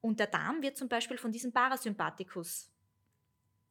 Und 0.00 0.18
der 0.18 0.28
Darm 0.28 0.62
wird 0.62 0.78
zum 0.78 0.88
Beispiel 0.88 1.18
von 1.18 1.30
diesem 1.30 1.52
Parasympathikus, 1.52 2.70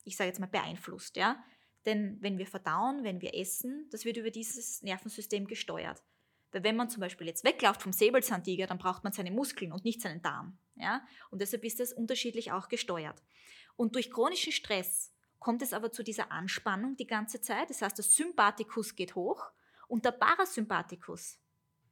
ich 0.04 0.16
sage 0.16 0.28
jetzt 0.28 0.40
mal, 0.40 0.46
beeinflusst. 0.46 1.16
Ja? 1.16 1.44
Denn 1.88 2.18
wenn 2.22 2.38
wir 2.38 2.46
verdauen, 2.46 3.04
wenn 3.04 3.20
wir 3.20 3.34
essen, 3.34 3.88
das 3.92 4.06
wird 4.06 4.18
über 4.18 4.30
dieses 4.30 4.84
Nervensystem 4.84 5.48
gesteuert. 5.48 6.04
Weil 6.52 6.64
wenn 6.64 6.76
man 6.76 6.88
zum 6.88 7.02
Beispiel 7.02 7.26
jetzt 7.26 7.44
wegläuft 7.44 7.82
vom 7.82 7.94
Säbelzahntiger, 7.94 8.68
dann 8.68 8.78
braucht 8.78 9.04
man 9.04 9.12
seine 9.12 9.32
Muskeln 9.32 9.72
und 9.72 9.86
nicht 9.86 10.02
seinen 10.02 10.22
Darm. 10.22 10.60
Ja? 10.76 11.04
Und 11.32 11.42
deshalb 11.42 11.64
ist 11.64 11.80
das 11.80 11.94
unterschiedlich 11.94 12.52
auch 12.52 12.70
gesteuert. 12.70 13.24
Und 13.75 13.96
durch 13.96 14.12
chronischen 14.12 14.51
Stress 14.51 15.12
kommt 15.39 15.62
es 15.62 15.74
aber 15.74 15.92
zu 15.92 16.03
dieser 16.03 16.32
Anspannung 16.32 16.96
die 16.96 17.08
ganze 17.08 17.42
Zeit. 17.42 17.70
Das 17.70 17.82
heißt, 17.82 17.98
der 17.98 18.06
Sympathikus 18.06 18.96
geht 18.96 19.15
hoch 19.15 19.51
und 19.88 20.06
der 20.06 20.12
Parasympathikus, 20.12 21.39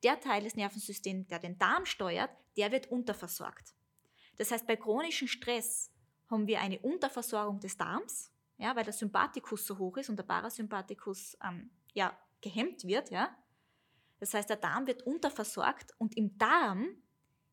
der 0.03 0.19
Teil 0.19 0.43
des 0.43 0.55
Nervensystems, 0.55 1.27
der 1.27 1.39
den 1.39 1.57
Darm 1.57 1.85
steuert, 1.85 2.31
der 2.57 2.71
wird 2.71 2.91
unterversorgt. 2.91 3.73
Das 4.38 4.51
heißt, 4.51 4.65
bei 4.65 4.75
chronischem 4.75 5.27
Stress 5.27 5.91
haben 6.29 6.47
wir 6.47 6.61
eine 6.61 6.79
Unterversorgung 6.79 7.59
des 7.59 7.77
Darms 7.77 8.31
ja, 8.61 8.75
weil 8.75 8.83
der 8.83 8.93
Sympathikus 8.93 9.65
so 9.65 9.77
hoch 9.79 9.97
ist 9.97 10.09
und 10.09 10.17
der 10.17 10.23
Parasympathikus 10.23 11.35
ähm, 11.43 11.71
ja, 11.93 12.15
gehemmt 12.41 12.83
wird. 12.83 13.09
Ja. 13.09 13.35
Das 14.19 14.35
heißt, 14.35 14.50
der 14.51 14.57
Darm 14.57 14.85
wird 14.85 15.01
unterversorgt 15.01 15.95
und 15.97 16.15
im 16.15 16.38
Darm 16.38 17.01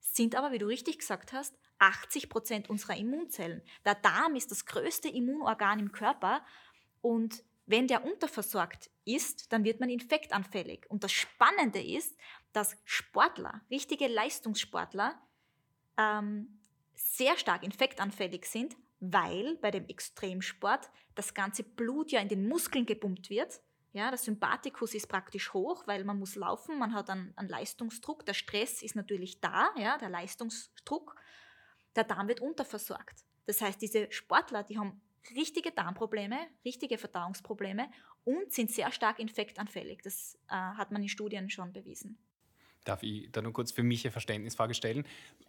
sind 0.01 0.35
aber, 0.35 0.53
wie 0.53 0.59
du 0.59 0.67
richtig 0.67 0.99
gesagt 0.99 1.33
hast, 1.33 1.57
80 1.79 2.29
Prozent 2.29 2.71
unserer 2.71 2.97
Immunzellen. 2.97 3.63
Der 3.85 3.95
Darm 3.95 4.37
ist 4.37 4.51
das 4.51 4.67
größte 4.67 5.09
Immunorgan 5.09 5.79
im 5.79 5.93
Körper 5.93 6.45
und 7.01 7.45
wenn 7.67 7.87
der 7.87 8.05
unterversorgt 8.05 8.91
ist, 9.05 9.53
dann 9.53 9.63
wird 9.63 9.79
man 9.79 9.91
infektanfällig. 9.91 10.87
Und 10.89 11.05
das 11.05 11.13
Spannende 11.13 11.83
ist, 11.83 12.17
dass 12.53 12.77
Sportler, 12.85 13.61
richtige 13.71 14.09
Leistungssportler, 14.09 15.21
ähm, 15.99 16.61
sehr 16.95 17.37
stark 17.37 17.63
infektanfällig 17.63 18.47
sind, 18.47 18.75
weil 19.01 19.57
bei 19.57 19.71
dem 19.71 19.87
Extremsport 19.87 20.91
das 21.15 21.35
ganze 21.35 21.63
Blut 21.63 22.11
ja 22.11 22.21
in 22.21 22.29
den 22.29 22.49
Muskeln 22.49 22.87
gepumpt 22.87 23.29
wird. 23.31 23.61
Ja, 23.93 24.11
der 24.11 24.19
Sympathikus 24.19 24.95
ist 24.95 25.09
praktisch 25.09 25.53
hoch, 25.53 25.87
weil 25.87 26.05
man 26.05 26.19
muss 26.19 26.37
laufen, 26.37 26.79
man 26.79 26.95
hat 26.95 27.11
einen, 27.11 27.33
einen 27.37 27.49
Leistungsdruck, 27.49 28.25
der 28.27 28.35
Stress 28.35 28.83
ist 28.83 28.97
natürlich 28.97 29.41
da, 29.41 29.71
ja, 29.77 29.99
der 29.99 30.11
Leistungsdruck. 30.11 31.17
Der 31.99 32.05
Darm 32.05 32.29
wird 32.29 32.41
unterversorgt. 32.41 33.25
Das 33.47 33.61
heißt, 33.61 33.83
diese 33.83 34.07
Sportler, 34.13 34.63
die 34.63 34.79
haben 34.79 35.01
richtige 35.35 35.73
Darmprobleme, 35.73 36.39
richtige 36.65 36.97
Verdauungsprobleme 36.97 37.91
und 38.23 38.53
sind 38.53 38.71
sehr 38.71 38.93
stark 38.93 39.19
infektanfällig. 39.19 40.01
Das 40.05 40.39
äh, 40.49 40.53
hat 40.55 40.93
man 40.93 41.03
in 41.03 41.09
Studien 41.09 41.51
schon 41.51 41.73
bewiesen. 41.73 42.17
Darf 42.85 43.03
ich 43.03 43.33
da 43.33 43.43
nur 43.43 43.53
kurz 43.53 43.73
für 43.73 43.83
mich 43.83 44.05
eine 44.05 44.13
Verständnisfrage 44.13 44.75
stellen? 44.75 45.05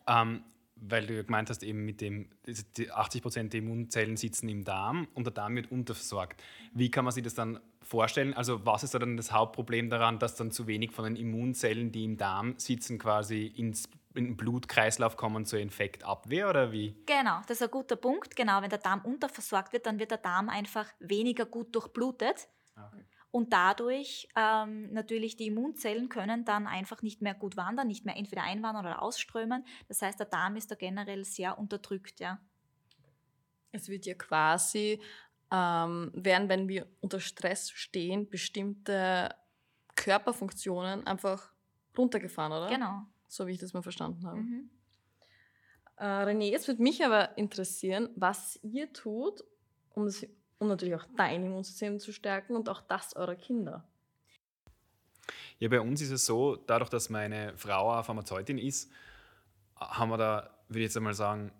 Ähm, 0.07 0.43
weil 0.81 1.05
du 1.05 1.23
gemeint 1.23 1.51
hast, 1.51 1.61
eben 1.61 1.85
mit 1.85 2.01
dem, 2.01 2.29
die 2.77 2.91
80 2.91 3.21
Prozent 3.21 3.53
der 3.53 3.59
Immunzellen 3.59 4.17
sitzen 4.17 4.49
im 4.49 4.63
Darm 4.63 5.07
und 5.13 5.25
der 5.25 5.33
Darm 5.33 5.55
wird 5.55 5.71
unterversorgt. 5.71 6.41
Wie 6.73 6.89
kann 6.89 7.05
man 7.05 7.13
sich 7.13 7.23
das 7.23 7.35
dann 7.35 7.59
vorstellen? 7.83 8.33
Also, 8.33 8.65
was 8.65 8.83
ist 8.83 8.95
da 8.95 8.99
dann 8.99 9.17
das 9.17 9.31
Hauptproblem 9.31 9.91
daran, 9.91 10.17
dass 10.17 10.35
dann 10.35 10.49
zu 10.49 10.65
wenig 10.65 10.93
von 10.93 11.05
den 11.05 11.15
Immunzellen, 11.15 11.91
die 11.91 12.05
im 12.05 12.17
Darm 12.17 12.55
sitzen, 12.57 12.97
quasi 12.97 13.45
ins 13.45 13.89
in 14.15 14.25
den 14.25 14.37
Blutkreislauf 14.37 15.17
kommen 15.17 15.45
zur 15.45 15.59
Infektabwehr 15.59 16.49
oder 16.49 16.71
wie? 16.71 16.95
Genau, 17.05 17.41
das 17.47 17.57
ist 17.57 17.63
ein 17.63 17.71
guter 17.71 17.95
Punkt. 17.95 18.35
Genau, 18.35 18.61
wenn 18.61 18.69
der 18.69 18.79
Darm 18.79 19.01
unterversorgt 19.01 19.73
wird, 19.73 19.85
dann 19.85 19.99
wird 19.99 20.11
der 20.11 20.17
Darm 20.17 20.49
einfach 20.49 20.87
weniger 20.99 21.45
gut 21.45 21.75
durchblutet. 21.75 22.49
Ah, 22.75 22.87
okay. 22.87 23.05
Und 23.31 23.53
dadurch 23.53 24.27
ähm, 24.35 24.91
natürlich 24.91 25.35
die 25.35 25.47
Immunzellen 25.47 26.09
können 26.09 26.45
dann 26.45 26.65
einfach 26.65 27.03
nicht 27.03 27.21
mehr 27.21 27.35
gut 27.35 27.57
wandern, 27.57 27.87
nicht 27.87 28.03
mehr 28.03 28.17
entweder 28.17 28.41
einwandern 28.41 28.85
oder 28.85 29.01
ausströmen. 29.03 29.65
Das 29.87 30.01
heißt, 30.01 30.19
der 30.19 30.25
Darm 30.25 30.55
ist 30.55 30.71
da 30.71 30.75
generell 30.75 31.23
sehr 31.25 31.59
unterdrückt, 31.59 32.19
ja. 32.19 32.39
Es 33.71 33.87
wird 33.87 34.07
ja 34.07 34.15
quasi, 34.15 34.99
ähm, 35.51 36.11
werden, 36.15 36.49
wenn 36.49 36.67
wir 36.67 36.87
unter 37.01 37.19
Stress 37.19 37.69
stehen, 37.69 38.27
bestimmte 38.29 39.35
Körperfunktionen 39.95 41.05
einfach 41.05 41.51
runtergefahren, 41.95 42.51
oder? 42.51 42.67
Genau. 42.67 43.05
So 43.29 43.47
wie 43.47 43.53
ich 43.53 43.59
das 43.59 43.73
mal 43.73 43.81
verstanden 43.81 44.25
habe. 44.25 44.39
Mhm. 44.39 44.69
Äh, 45.95 46.03
René, 46.03 46.53
es 46.53 46.67
würde 46.67 46.81
mich 46.81 47.05
aber 47.05 47.37
interessieren, 47.37 48.09
was 48.15 48.59
ihr 48.61 48.91
tut, 48.91 49.43
um 49.93 50.05
das 50.05 50.25
um 50.59 50.67
natürlich 50.67 50.95
auch 50.95 51.05
dein 51.15 51.45
Immunsystem 51.45 51.99
zu 51.99 52.11
stärken 52.11 52.55
und 52.55 52.69
auch 52.69 52.81
das 52.81 53.15
eurer 53.15 53.35
Kinder. 53.35 53.87
Ja, 55.57 55.69
bei 55.69 55.79
uns 55.79 56.01
ist 56.01 56.11
es 56.11 56.25
so, 56.25 56.55
dadurch, 56.55 56.89
dass 56.89 57.09
meine 57.09 57.57
Frau 57.57 57.91
eine 57.91 58.03
Pharmazeutin 58.03 58.57
ist, 58.57 58.91
haben 59.75 60.09
wir 60.09 60.17
da, 60.17 60.49
würde 60.67 60.79
ich 60.79 60.85
jetzt 60.85 60.97
einmal 60.97 61.13
sagen, 61.13 61.51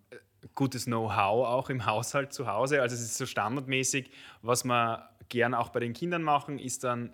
gutes 0.56 0.86
Know-how 0.86 1.48
auch 1.48 1.70
im 1.70 1.86
Haushalt 1.86 2.34
zu 2.34 2.48
Hause. 2.48 2.82
Also 2.82 2.96
es 2.96 3.02
ist 3.02 3.18
so 3.18 3.26
standardmäßig, 3.26 4.12
was 4.42 4.64
wir 4.64 5.10
gern 5.30 5.54
auch 5.54 5.70
bei 5.70 5.80
den 5.80 5.94
Kindern 5.94 6.24
machen, 6.24 6.60
ist 6.60 6.84
dann 6.84 7.14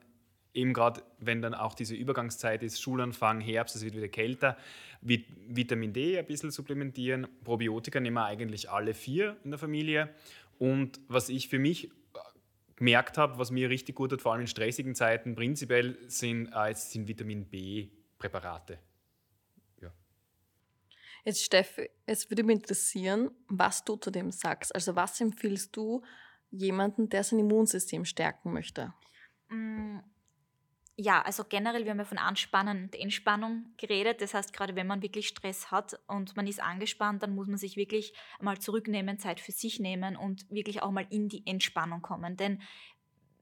eben 0.55 0.73
gerade, 0.73 1.03
wenn 1.19 1.41
dann 1.41 1.53
auch 1.53 1.73
diese 1.75 1.95
Übergangszeit 1.95 2.63
ist, 2.63 2.81
Schulanfang, 2.81 3.41
Herbst, 3.41 3.75
es 3.75 3.83
wird 3.83 3.95
wieder 3.95 4.07
kälter, 4.07 4.57
Vitamin 5.01 5.93
D 5.93 6.17
ein 6.17 6.25
bisschen 6.25 6.49
supplementieren. 6.49 7.27
Probiotika 7.43 7.99
nehmen 7.99 8.15
wir 8.15 8.25
eigentlich 8.25 8.69
alle 8.69 8.93
vier 8.93 9.37
in 9.43 9.51
der 9.51 9.59
Familie 9.59 10.09
und 10.57 10.99
was 11.07 11.29
ich 11.29 11.49
für 11.49 11.59
mich 11.59 11.91
gemerkt 12.75 13.17
habe, 13.17 13.37
was 13.37 13.51
mir 13.51 13.69
richtig 13.69 13.95
gut 13.95 14.11
hat, 14.11 14.21
vor 14.21 14.33
allem 14.33 14.41
in 14.41 14.47
stressigen 14.47 14.95
Zeiten, 14.95 15.35
prinzipiell 15.35 15.97
sind, 16.07 16.49
äh, 16.53 16.73
sind 16.73 17.07
Vitamin 17.07 17.45
B-Präparate. 17.45 18.79
Ja. 19.81 19.93
Jetzt, 21.23 21.43
Steffi, 21.43 21.89
es 22.05 22.29
würde 22.29 22.43
mich 22.43 22.57
interessieren, 22.57 23.31
was 23.47 23.83
du 23.83 23.95
zu 23.95 24.11
dem 24.11 24.31
sagst. 24.31 24.75
Also, 24.75 24.95
was 24.95 25.21
empfiehlst 25.21 25.75
du 25.75 26.03
jemandem, 26.51 27.07
der 27.07 27.23
sein 27.23 27.39
Immunsystem 27.39 28.03
stärken 28.03 28.51
möchte? 28.51 28.93
Mm, 29.49 29.99
ja, 30.97 31.21
also 31.21 31.43
generell, 31.43 31.83
wir 31.83 31.91
haben 31.91 31.99
ja 31.99 32.05
von 32.05 32.17
Anspannen 32.17 32.85
und 32.85 32.95
Entspannung 32.95 33.65
geredet. 33.77 34.21
Das 34.21 34.33
heißt, 34.33 34.53
gerade 34.53 34.75
wenn 34.75 34.87
man 34.87 35.01
wirklich 35.01 35.27
Stress 35.27 35.69
hat 35.69 35.99
und 36.07 36.35
man 36.37 36.47
ist 36.47 36.63
angespannt, 36.63 37.21
dann 37.21 37.35
muss 37.35 37.47
man 37.47 37.57
sich 37.57 37.75
wirklich 37.75 38.13
mal 38.39 38.59
zurücknehmen, 38.59 39.19
Zeit 39.19 39.41
für 39.41 39.51
sich 39.51 39.79
nehmen 39.79 40.15
und 40.15 40.49
wirklich 40.49 40.81
auch 40.83 40.91
mal 40.91 41.05
in 41.09 41.27
die 41.27 41.45
Entspannung 41.45 42.01
kommen. 42.01 42.37
Denn 42.37 42.61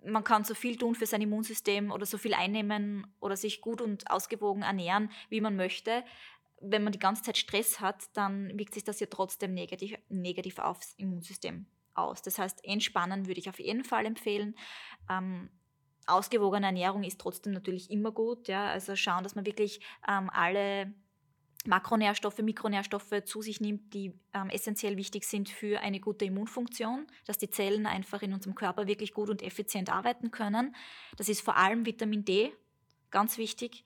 man 0.03 0.23
kann 0.23 0.43
so 0.43 0.55
viel 0.55 0.77
tun 0.77 0.95
für 0.95 1.05
sein 1.05 1.21
Immunsystem 1.21 1.91
oder 1.91 2.07
so 2.07 2.17
viel 2.17 2.33
einnehmen 2.33 3.05
oder 3.19 3.37
sich 3.37 3.61
gut 3.61 3.81
und 3.81 4.09
ausgewogen 4.09 4.63
ernähren, 4.63 5.11
wie 5.29 5.39
man 5.39 5.55
möchte. 5.55 6.03
Wenn 6.59 6.83
man 6.83 6.91
die 6.91 6.99
ganze 6.99 7.21
Zeit 7.21 7.37
Stress 7.37 7.79
hat, 7.79 8.03
dann 8.13 8.57
wirkt 8.57 8.73
sich 8.73 8.83
das 8.83 8.99
ja 8.99 9.07
trotzdem 9.07 9.53
negativ, 9.53 9.95
negativ 10.09 10.57
aufs 10.57 10.95
Immunsystem 10.97 11.67
aus. 11.93 12.23
Das 12.23 12.39
heißt, 12.39 12.65
entspannen 12.65 13.27
würde 13.27 13.39
ich 13.39 13.49
auf 13.49 13.59
jeden 13.59 13.83
Fall 13.83 14.05
empfehlen. 14.07 14.55
Ähm, 15.09 15.51
ausgewogene 16.07 16.67
Ernährung 16.67 17.03
ist 17.03 17.19
trotzdem 17.19 17.53
natürlich 17.53 17.89
immer 17.91 18.11
gut. 18.11 18.47
Ja? 18.47 18.67
Also 18.67 18.95
schauen, 18.95 19.23
dass 19.23 19.35
man 19.35 19.45
wirklich 19.45 19.79
ähm, 20.07 20.29
alle 20.31 20.93
Makronährstoffe, 21.65 22.39
Mikronährstoffe 22.39 23.23
zu 23.23 23.41
sich 23.41 23.61
nimmt, 23.61 23.93
die 23.93 24.13
ähm, 24.33 24.49
essentiell 24.49 24.97
wichtig 24.97 25.23
sind 25.23 25.49
für 25.49 25.79
eine 25.79 25.99
gute 25.99 26.25
Immunfunktion, 26.25 27.07
dass 27.25 27.37
die 27.37 27.49
Zellen 27.49 27.85
einfach 27.85 28.21
in 28.21 28.33
unserem 28.33 28.55
Körper 28.55 28.87
wirklich 28.87 29.13
gut 29.13 29.29
und 29.29 29.41
effizient 29.41 29.89
arbeiten 29.89 30.31
können. 30.31 30.75
Das 31.15 31.29
ist 31.29 31.41
vor 31.41 31.55
allem 31.55 31.85
Vitamin 31.85 32.25
D, 32.25 32.51
ganz 33.11 33.37
wichtig. 33.37 33.85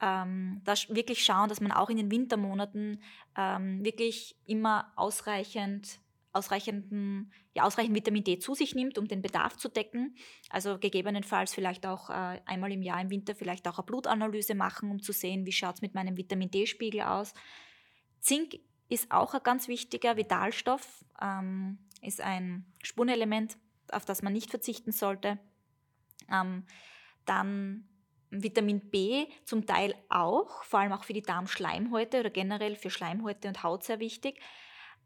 Ähm, 0.00 0.62
da 0.64 0.74
wirklich 0.88 1.24
schauen, 1.24 1.48
dass 1.48 1.60
man 1.60 1.72
auch 1.72 1.90
in 1.90 1.96
den 1.96 2.10
Wintermonaten 2.10 3.02
ähm, 3.36 3.84
wirklich 3.84 4.36
immer 4.46 4.92
ausreichend 4.96 6.00
ausreichenden, 6.38 7.32
ja, 7.54 7.64
ausreichend 7.64 7.94
Vitamin 7.94 8.24
D 8.24 8.38
zu 8.38 8.54
sich 8.54 8.74
nimmt, 8.74 8.96
um 8.96 9.06
den 9.06 9.20
Bedarf 9.20 9.56
zu 9.56 9.68
decken. 9.68 10.16
Also 10.48 10.78
gegebenenfalls 10.78 11.52
vielleicht 11.52 11.84
auch 11.86 12.10
äh, 12.10 12.40
einmal 12.46 12.72
im 12.72 12.82
Jahr 12.82 13.00
im 13.00 13.10
Winter 13.10 13.34
vielleicht 13.34 13.66
auch 13.68 13.78
eine 13.78 13.86
Blutanalyse 13.86 14.54
machen, 14.54 14.90
um 14.90 15.02
zu 15.02 15.12
sehen, 15.12 15.44
wie 15.46 15.52
schaut 15.52 15.76
es 15.76 15.82
mit 15.82 15.94
meinem 15.94 16.16
Vitamin 16.16 16.50
D-Spiegel 16.50 17.02
aus. 17.02 17.34
Zink 18.20 18.58
ist 18.88 19.10
auch 19.10 19.34
ein 19.34 19.42
ganz 19.42 19.68
wichtiger 19.68 20.16
Vitalstoff, 20.16 21.04
ähm, 21.20 21.78
ist 22.00 22.20
ein 22.20 22.64
Spurenelement, 22.82 23.58
auf 23.90 24.04
das 24.04 24.22
man 24.22 24.32
nicht 24.32 24.50
verzichten 24.50 24.92
sollte. 24.92 25.38
Ähm, 26.30 26.64
dann 27.26 27.88
Vitamin 28.30 28.90
B 28.90 29.26
zum 29.44 29.66
Teil 29.66 29.94
auch, 30.08 30.62
vor 30.62 30.80
allem 30.80 30.92
auch 30.92 31.04
für 31.04 31.12
die 31.12 31.22
Darmschleimhäute 31.22 32.20
oder 32.20 32.30
generell 32.30 32.76
für 32.76 32.90
Schleimhäute 32.90 33.48
und 33.48 33.62
Haut 33.62 33.84
sehr 33.84 34.00
wichtig 34.00 34.40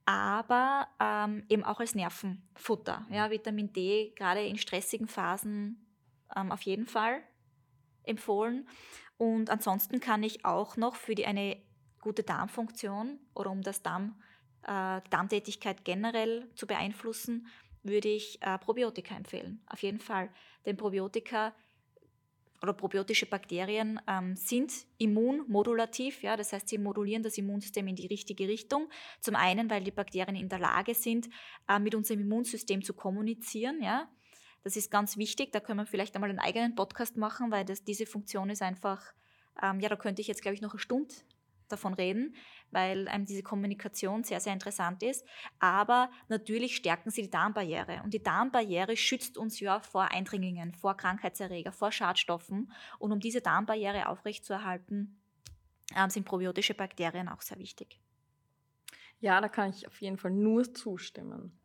aber 0.04 0.88
ähm, 1.00 1.44
eben 1.48 1.64
auch 1.64 1.80
als 1.80 1.94
Nervenfutter. 1.94 3.06
Ja, 3.10 3.30
Vitamin 3.30 3.72
D 3.72 4.12
gerade 4.16 4.44
in 4.44 4.58
stressigen 4.58 5.06
Phasen 5.06 5.86
ähm, 6.34 6.50
auf 6.50 6.62
jeden 6.62 6.86
Fall 6.86 7.22
empfohlen. 8.04 8.68
Und 9.16 9.50
ansonsten 9.50 10.00
kann 10.00 10.22
ich 10.22 10.44
auch 10.44 10.76
noch 10.76 10.96
für 10.96 11.14
die, 11.14 11.26
eine 11.26 11.56
gute 12.00 12.22
Darmfunktion 12.22 13.20
oder 13.34 13.50
um 13.50 13.62
das 13.62 13.82
Darm, 13.82 14.20
äh, 14.62 15.00
Darmtätigkeit 15.10 15.84
generell 15.84 16.50
zu 16.54 16.66
beeinflussen, 16.66 17.46
würde 17.82 18.08
ich 18.08 18.40
äh, 18.42 18.58
Probiotika 18.58 19.14
empfehlen. 19.14 19.62
Auf 19.66 19.82
jeden 19.82 20.00
Fall. 20.00 20.30
Denn 20.66 20.76
Probiotika 20.76 21.52
oder 22.62 22.72
probiotische 22.72 23.26
Bakterien 23.26 24.00
ähm, 24.06 24.36
sind 24.36 24.72
immunmodulativ, 24.98 26.22
ja, 26.22 26.36
das 26.36 26.52
heißt, 26.52 26.68
sie 26.68 26.78
modulieren 26.78 27.22
das 27.22 27.36
Immunsystem 27.36 27.88
in 27.88 27.96
die 27.96 28.06
richtige 28.06 28.46
Richtung. 28.46 28.88
Zum 29.20 29.34
einen, 29.34 29.68
weil 29.68 29.82
die 29.82 29.90
Bakterien 29.90 30.36
in 30.36 30.48
der 30.48 30.60
Lage 30.60 30.94
sind, 30.94 31.28
äh, 31.68 31.78
mit 31.78 31.94
unserem 31.94 32.20
Immunsystem 32.20 32.82
zu 32.82 32.94
kommunizieren, 32.94 33.82
ja. 33.82 34.08
Das 34.64 34.76
ist 34.76 34.92
ganz 34.92 35.16
wichtig, 35.16 35.50
da 35.50 35.58
können 35.58 35.80
wir 35.80 35.86
vielleicht 35.86 36.14
einmal 36.14 36.30
einen 36.30 36.38
eigenen 36.38 36.76
Podcast 36.76 37.16
machen, 37.16 37.50
weil 37.50 37.64
das, 37.64 37.82
diese 37.82 38.06
Funktion 38.06 38.48
ist 38.48 38.62
einfach, 38.62 39.12
ähm, 39.60 39.80
ja, 39.80 39.88
da 39.88 39.96
könnte 39.96 40.22
ich 40.22 40.28
jetzt, 40.28 40.40
glaube 40.40 40.54
ich, 40.54 40.60
noch 40.60 40.72
eine 40.72 40.78
Stunde 40.78 41.12
davon 41.72 41.94
reden, 41.94 42.36
weil 42.70 43.08
einem 43.08 43.26
diese 43.26 43.42
Kommunikation 43.42 44.24
sehr, 44.24 44.40
sehr 44.40 44.52
interessant 44.52 45.02
ist. 45.02 45.26
Aber 45.58 46.10
natürlich 46.28 46.76
stärken 46.76 47.10
sie 47.10 47.22
die 47.22 47.30
Darmbarriere. 47.30 48.02
Und 48.04 48.14
die 48.14 48.22
Darmbarriere 48.22 48.96
schützt 48.96 49.36
uns 49.36 49.58
ja 49.60 49.80
vor 49.80 50.10
Eindringlingen, 50.12 50.74
vor 50.74 50.96
Krankheitserreger, 50.96 51.72
vor 51.72 51.92
Schadstoffen. 51.92 52.72
Und 52.98 53.12
um 53.12 53.20
diese 53.20 53.40
Darmbarriere 53.40 54.08
aufrechtzuerhalten, 54.08 55.18
ähm, 55.96 56.10
sind 56.10 56.24
probiotische 56.24 56.74
Bakterien 56.74 57.28
auch 57.28 57.42
sehr 57.42 57.58
wichtig. 57.58 57.98
Ja, 59.20 59.40
da 59.40 59.48
kann 59.48 59.70
ich 59.70 59.86
auf 59.86 60.00
jeden 60.00 60.18
Fall 60.18 60.32
nur 60.32 60.72
zustimmen. 60.74 61.58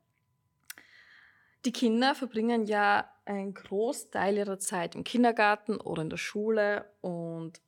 Die 1.65 1.71
Kinder 1.71 2.15
verbringen 2.15 2.65
ja 2.65 3.11
einen 3.25 3.53
Großteil 3.53 4.37
ihrer 4.37 4.59
Zeit 4.59 4.95
im 4.95 5.03
Kindergarten 5.03 5.77
oder 5.77 6.03
in 6.03 6.09
der 6.09 6.17
Schule. 6.17 6.85
Und 7.01 7.59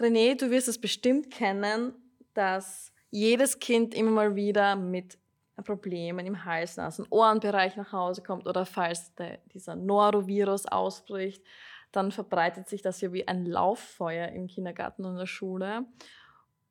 René, 0.00 0.34
du 0.34 0.50
wirst 0.50 0.68
es 0.68 0.80
bestimmt 0.80 1.30
kennen, 1.30 1.92
dass 2.32 2.92
jedes 3.10 3.58
Kind 3.58 3.94
immer 3.94 4.10
mal 4.10 4.34
wieder 4.34 4.74
mit 4.74 5.18
Problemen 5.62 6.24
im 6.26 6.44
Hals, 6.44 6.78
Nasen, 6.78 7.06
Ohrenbereich 7.10 7.76
nach 7.76 7.92
Hause 7.92 8.22
kommt 8.22 8.46
oder 8.46 8.64
falls 8.64 9.14
der, 9.16 9.38
dieser 9.52 9.76
Norovirus 9.76 10.64
ausbricht, 10.64 11.44
dann 11.92 12.12
verbreitet 12.12 12.68
sich 12.68 12.80
das 12.82 13.00
ja 13.00 13.12
wie 13.12 13.28
ein 13.28 13.44
Lauffeuer 13.44 14.28
im 14.28 14.46
Kindergarten 14.46 15.04
und 15.04 15.12
in 15.12 15.18
der 15.18 15.26
Schule. 15.26 15.84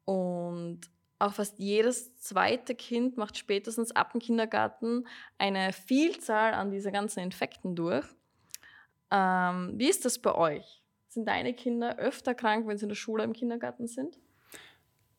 Und 0.05 0.81
auch 1.19 1.33
fast 1.33 1.59
jedes 1.59 2.15
zweite 2.15 2.73
Kind 2.73 3.17
macht 3.17 3.37
spätestens 3.37 3.91
ab 3.91 4.13
dem 4.13 4.21
Kindergarten 4.21 5.05
eine 5.37 5.73
Vielzahl 5.73 6.53
an 6.53 6.71
dieser 6.71 6.91
ganzen 6.91 7.19
Infekten 7.19 7.75
durch. 7.75 8.05
Ähm, 9.11 9.73
wie 9.75 9.89
ist 9.89 10.05
das 10.05 10.17
bei 10.19 10.33
euch? 10.33 10.78
Sind 11.09 11.27
deine 11.27 11.53
Kinder 11.53 11.97
öfter 11.97 12.35
krank, 12.35 12.67
wenn 12.67 12.77
sie 12.77 12.85
in 12.85 12.89
der 12.89 12.95
Schule 12.95 13.23
im 13.23 13.33
Kindergarten 13.33 13.87
sind? 13.87 14.19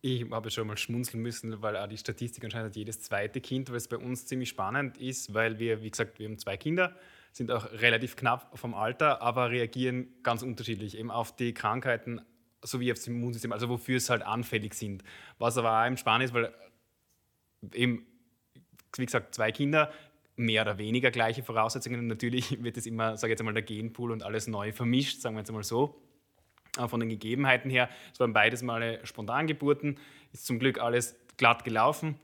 Ich 0.03 0.31
habe 0.31 0.51
schon 0.51 0.67
mal 0.67 0.79
schmunzeln 0.79 1.23
müssen, 1.23 1.61
weil 1.61 1.77
auch 1.77 1.89
die 1.89 1.99
Statistik 1.99 2.43
anscheinend 2.45 2.75
jedes 2.75 3.03
zweite 3.03 3.41
Kind, 3.41 3.69
weil 3.69 3.77
es 3.77 3.89
bei 3.89 3.99
uns 3.99 4.25
ziemlich 4.25 4.49
spannend 4.49 4.97
ist, 4.97 5.35
weil 5.35 5.59
wir, 5.59 5.83
wie 5.83 5.91
gesagt, 5.91 6.19
wir 6.19 6.27
haben 6.27 6.39
zwei 6.39 6.57
Kinder, 6.57 6.97
sind 7.33 7.51
auch 7.51 7.71
relativ 7.73 8.17
knapp 8.17 8.57
vom 8.57 8.73
Alter, 8.73 9.21
aber 9.21 9.51
reagieren 9.51 10.09
ganz 10.23 10.43
unterschiedlich 10.43 10.97
eben 10.97 11.11
auf 11.11 11.37
die 11.37 11.53
Krankheiten 11.53 12.23
sowie 12.63 12.93
aufs 12.93 13.07
Immunsystem, 13.07 13.53
also 13.53 13.69
wofür 13.69 13.97
es 13.97 14.09
halt 14.09 14.23
anfällig 14.23 14.75
sind. 14.75 15.03
Was 15.39 15.59
aber 15.59 15.83
auch 15.83 15.87
im 15.87 15.97
Spannend 15.97 16.27
ist, 16.27 16.35
weil 16.35 16.55
eben, 17.75 18.07
wie 18.97 19.07
gesagt, 19.07 19.35
zwei 19.35 19.53
Kinder, 19.53 19.93
mehr 20.41 20.63
oder 20.63 20.79
weniger 20.79 21.11
gleiche 21.11 21.43
Voraussetzungen. 21.43 22.07
Natürlich 22.07 22.63
wird 22.63 22.77
es 22.77 22.87
immer, 22.87 23.17
sage 23.17 23.31
ich 23.31 23.33
jetzt 23.33 23.41
einmal, 23.41 23.55
der 23.55 23.63
Genpool 23.63 24.11
und 24.11 24.23
alles 24.23 24.47
neu 24.47 24.73
vermischt, 24.73 25.21
sagen 25.21 25.37
wir 25.37 25.41
jetzt 25.41 25.51
einmal 25.51 25.65
so. 25.65 26.01
Aber 26.77 26.89
von 26.89 27.01
den 27.01 27.09
Gegebenheiten 27.09 27.71
her, 27.71 27.89
es 28.13 28.21
waren 28.21 28.33
beides 28.33 28.63
Mal 28.63 29.01
Spontangeburten, 29.05 29.99
ist 30.33 30.47
zum 30.47 30.59
Glück 30.59 30.81
alles 30.81 31.17
glatt 31.37 31.65
gelaufen. 31.65 32.19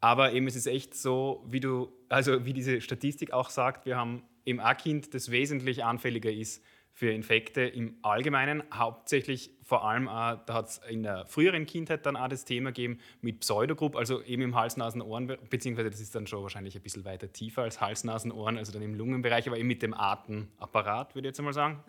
Aber 0.00 0.32
eben 0.32 0.46
es 0.46 0.56
ist 0.56 0.66
echt 0.66 0.94
so, 0.94 1.44
wie 1.48 1.60
du, 1.60 1.92
also 2.08 2.44
wie 2.44 2.52
diese 2.52 2.80
Statistik 2.80 3.32
auch 3.32 3.50
sagt, 3.50 3.86
wir 3.86 3.96
haben 3.96 4.22
eben 4.44 4.60
ein 4.60 4.76
Kind, 4.76 5.14
das 5.14 5.30
wesentlich 5.30 5.84
anfälliger 5.84 6.30
ist 6.30 6.62
für 6.98 7.12
Infekte 7.12 7.60
im 7.60 7.96
Allgemeinen, 8.02 8.64
hauptsächlich 8.74 9.52
vor 9.62 9.84
allem, 9.84 10.08
auch, 10.08 10.44
da 10.46 10.54
hat 10.54 10.66
es 10.66 10.80
in 10.90 11.04
der 11.04 11.26
früheren 11.26 11.64
Kindheit 11.64 12.04
dann 12.04 12.16
auch 12.16 12.26
das 12.26 12.44
Thema 12.44 12.70
gegeben 12.70 12.98
mit 13.20 13.38
Pseudogrupp, 13.38 13.94
also 13.94 14.20
eben 14.24 14.42
im 14.42 14.56
Hals, 14.56 14.76
Nasen, 14.76 15.00
Ohren, 15.00 15.32
beziehungsweise 15.48 15.90
das 15.90 16.00
ist 16.00 16.16
dann 16.16 16.26
schon 16.26 16.42
wahrscheinlich 16.42 16.74
ein 16.74 16.82
bisschen 16.82 17.04
weiter 17.04 17.32
tiefer 17.32 17.62
als 17.62 17.80
Hals, 17.80 18.02
Nasen, 18.02 18.32
Ohren, 18.32 18.58
also 18.58 18.72
dann 18.72 18.82
im 18.82 18.96
Lungenbereich, 18.96 19.46
aber 19.46 19.58
eben 19.58 19.68
mit 19.68 19.80
dem 19.80 19.94
Atemapparat, 19.94 21.14
würde 21.14 21.28
ich 21.28 21.30
jetzt 21.30 21.38
einmal 21.38 21.54
sagen. 21.54 21.84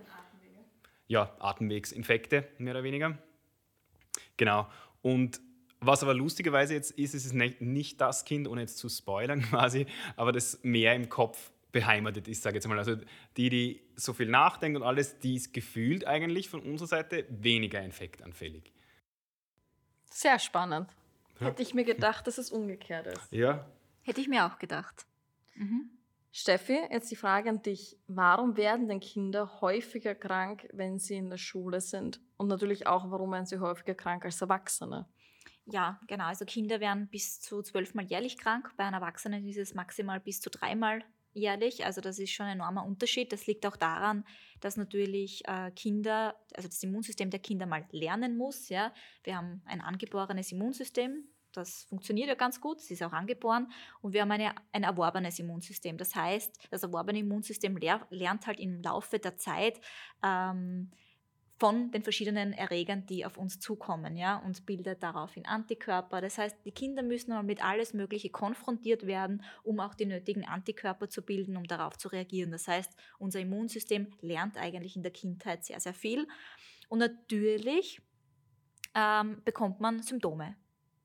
Ja, 1.07 1.35
Atemwegsinfekte, 1.39 2.47
mehr 2.59 2.75
oder 2.75 2.83
weniger. 2.83 3.17
Genau. 4.37 4.67
Und 5.01 5.41
was 5.79 6.03
aber 6.03 6.13
lustigerweise 6.13 6.75
jetzt 6.75 6.91
ist, 6.91 7.15
ist 7.15 7.25
es 7.25 7.33
nicht 7.33 7.99
das 7.99 8.25
Kind, 8.25 8.47
ohne 8.47 8.61
jetzt 8.61 8.77
zu 8.77 8.89
spoilern 8.89 9.41
quasi, 9.49 9.87
aber 10.15 10.31
das 10.33 10.59
mehr 10.61 10.93
im 10.93 11.09
Kopf 11.09 11.51
beheimatet 11.71 12.27
ist, 12.27 12.41
sage 12.41 12.57
ich 12.57 12.63
jetzt 12.63 12.67
mal. 12.67 12.77
Also 12.77 12.95
die, 13.38 13.49
die 13.49 13.81
so 13.95 14.13
viel 14.13 14.27
nachdenken 14.27 14.77
und 14.77 14.83
alles, 14.83 15.19
die 15.19 15.35
ist 15.35 15.53
gefühlt 15.53 16.05
eigentlich 16.05 16.49
von 16.49 16.61
unserer 16.61 16.88
Seite 16.88 17.25
weniger 17.29 17.81
infektanfällig. 17.81 18.73
Sehr 20.05 20.39
spannend. 20.39 20.95
Ja. 21.39 21.47
Hätte 21.47 21.61
ich 21.61 21.73
mir 21.73 21.85
gedacht, 21.85 22.27
dass 22.27 22.38
es 22.38 22.51
umgekehrt 22.51 23.07
ist. 23.07 23.31
Ja. 23.31 23.69
Hätte 24.01 24.21
ich 24.21 24.27
mir 24.27 24.45
auch 24.45 24.59
gedacht. 24.59 25.05
Mhm. 25.55 25.91
Steffi, 26.31 26.79
jetzt 26.91 27.09
die 27.09 27.15
Frage 27.15 27.49
an 27.49 27.61
dich. 27.61 27.97
Warum 28.07 28.55
werden 28.55 28.88
denn 28.88 28.99
Kinder 28.99 29.61
häufiger 29.61 30.13
krank, 30.15 30.67
wenn 30.73 30.99
sie 30.99 31.17
in 31.17 31.29
der 31.29 31.38
Schule 31.38 31.81
sind? 31.81 32.19
Und 32.38 32.47
natürlich 32.47 32.88
auch, 32.88 33.09
warum 33.09 33.31
werden 33.31 33.46
sie 33.46 33.59
häufiger 33.59 33.96
krank 33.96 34.25
als 34.25 34.41
Erwachsene? 34.41 35.07
Ja, 35.65 36.00
genau. 36.07 36.25
Also 36.25 36.46
Kinder 36.46 36.79
werden 36.79 37.07
bis 37.07 37.41
zu 37.41 37.61
zwölfmal 37.61 38.05
jährlich 38.05 38.37
krank. 38.37 38.72
Bei 38.77 38.83
einem 38.85 38.96
Erwachsenen 38.96 39.48
ist 39.48 39.57
es 39.57 39.74
maximal 39.74 40.20
bis 40.20 40.39
zu 40.39 40.50
dreimal 40.50 41.03
jährlich. 41.33 41.85
Also 41.85 42.01
das 42.01 42.20
ist 42.20 42.31
schon 42.31 42.46
ein 42.46 42.57
enormer 42.57 42.85
Unterschied. 42.85 43.31
Das 43.31 43.48
liegt 43.48 43.65
auch 43.65 43.75
daran, 43.75 44.25
dass 44.59 44.77
natürlich 44.77 45.48
äh, 45.48 45.72
Kinder, 45.72 46.35
also 46.53 46.68
das 46.68 46.83
Immunsystem 46.83 47.29
der 47.29 47.39
Kinder 47.39 47.65
mal 47.65 47.85
lernen 47.92 48.37
muss. 48.37 48.70
Ja? 48.70 48.94
Wir 49.24 49.37
haben 49.37 49.61
ein 49.65 49.81
angeborenes 49.81 50.51
Immunsystem. 50.51 51.25
Das 51.51 51.85
funktioniert 51.85 52.27
ja 52.27 52.35
ganz 52.35 52.61
gut, 52.61 52.79
es 52.79 52.92
ist 52.92 53.01
auch 53.01 53.11
angeboren. 53.11 53.72
Und 54.01 54.13
wir 54.13 54.22
haben 54.22 54.31
eine, 54.31 54.53
ein 54.72 54.83
erworbenes 54.83 55.39
Immunsystem. 55.39 55.98
Das 55.98 56.15
heißt, 56.15 56.68
das 56.70 56.83
erworbene 56.83 57.20
Immunsystem 57.20 57.75
lernt 57.77 58.46
halt 58.46 58.59
im 58.59 58.81
Laufe 58.81 59.18
der 59.20 59.37
Zeit, 59.37 59.79
ähm, 60.24 60.92
von 61.59 61.91
den 61.91 62.03
verschiedenen 62.03 62.53
Erregern, 62.53 63.05
die 63.05 63.25
auf 63.25 63.37
uns 63.37 63.59
zukommen, 63.59 64.15
ja, 64.15 64.37
und 64.37 64.65
bildet 64.65 65.03
daraufhin 65.03 65.45
Antikörper. 65.45 66.22
Das 66.22 66.37
heißt, 66.37 66.55
die 66.63 66.72
Kinder 66.72 67.03
müssen 67.03 67.45
mit 67.45 67.63
alles 67.63 67.93
Mögliche 67.93 68.29
konfrontiert 68.29 69.05
werden, 69.05 69.43
um 69.63 69.81
auch 69.81 69.93
die 69.93 70.05
nötigen 70.05 70.48
Antikörper 70.48 71.09
zu 71.09 71.22
bilden, 71.22 71.57
um 71.57 71.65
darauf 71.65 71.98
zu 71.98 72.07
reagieren. 72.07 72.51
Das 72.51 72.67
heißt, 72.69 72.93
unser 73.17 73.41
Immunsystem 73.41 74.07
lernt 74.22 74.57
eigentlich 74.57 74.95
in 74.95 75.03
der 75.03 75.11
Kindheit 75.11 75.65
sehr, 75.65 75.81
sehr 75.81 75.93
viel. 75.93 76.27
Und 76.87 77.00
natürlich 77.00 78.01
ähm, 78.95 79.41
bekommt 79.43 79.81
man 79.81 80.01
Symptome. 80.01 80.55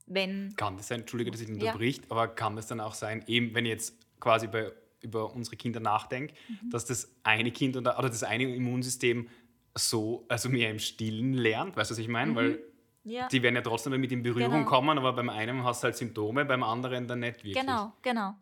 Wenn, 0.06 0.54
kann 0.54 0.76
das 0.76 0.88
sein, 0.88 1.00
entschuldige, 1.00 1.32
dass 1.32 1.40
ich 1.40 1.48
unterbricht, 1.48 2.04
ja. 2.04 2.10
aber 2.10 2.28
kann 2.28 2.54
das 2.54 2.68
dann 2.68 2.78
auch 2.78 2.94
sein, 2.94 3.24
eben 3.26 3.54
wenn 3.54 3.66
jetzt 3.66 3.98
quasi 4.20 4.46
bei, 4.46 4.70
über 5.00 5.34
unsere 5.34 5.56
Kinder 5.56 5.80
nachdenke, 5.80 6.34
mhm. 6.48 6.70
dass 6.70 6.84
das 6.84 7.12
eine 7.24 7.50
Kind 7.50 7.76
oder, 7.76 7.98
oder 7.98 8.08
das 8.08 8.22
eine 8.22 8.54
Immunsystem 8.54 9.28
so, 9.74 10.24
also 10.28 10.48
mehr 10.48 10.70
im 10.70 10.78
Stillen 10.78 11.32
lernt, 11.34 11.76
weißt 11.76 11.90
du, 11.90 11.94
was 11.94 11.98
ich 11.98 12.08
meine? 12.08 12.32
Mhm. 12.32 12.36
Weil 12.36 12.62
ja. 13.04 13.28
die 13.28 13.42
werden 13.42 13.56
ja 13.56 13.62
trotzdem 13.62 13.98
mit 14.00 14.12
in 14.12 14.22
Berührung 14.22 14.50
genau. 14.50 14.68
kommen, 14.68 14.98
aber 14.98 15.12
beim 15.12 15.28
einen 15.28 15.64
hast 15.64 15.82
du 15.82 15.86
halt 15.86 15.96
Symptome, 15.96 16.44
beim 16.44 16.62
anderen 16.62 17.06
dann 17.06 17.20
nicht 17.20 17.44
wirklich. 17.44 17.54
Genau, 17.54 17.92
genau, 18.02 18.34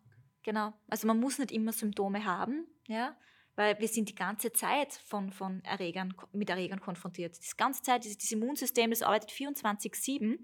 genau. 0.42 0.73
Also 0.88 1.07
man 1.07 1.18
muss 1.18 1.38
nicht 1.38 1.53
immer 1.53 1.73
Symptome 1.73 2.25
haben, 2.25 2.66
ja, 2.87 3.16
weil 3.57 3.79
wir 3.79 3.88
sind 3.88 4.09
die 4.09 4.14
ganze 4.14 4.53
Zeit 4.53 4.92
von, 4.92 5.31
von 5.31 5.62
Erregern, 5.64 6.14
mit 6.33 6.49
Erregern 6.49 6.81
konfrontiert. 6.81 7.37
Die 7.37 7.57
ganze 7.57 7.83
Zeit, 7.83 8.05
dieses, 8.05 8.18
dieses 8.18 8.33
Immunsystem, 8.33 8.90
das 8.90 9.03
arbeitet 9.03 9.31
24-7. 9.31 10.38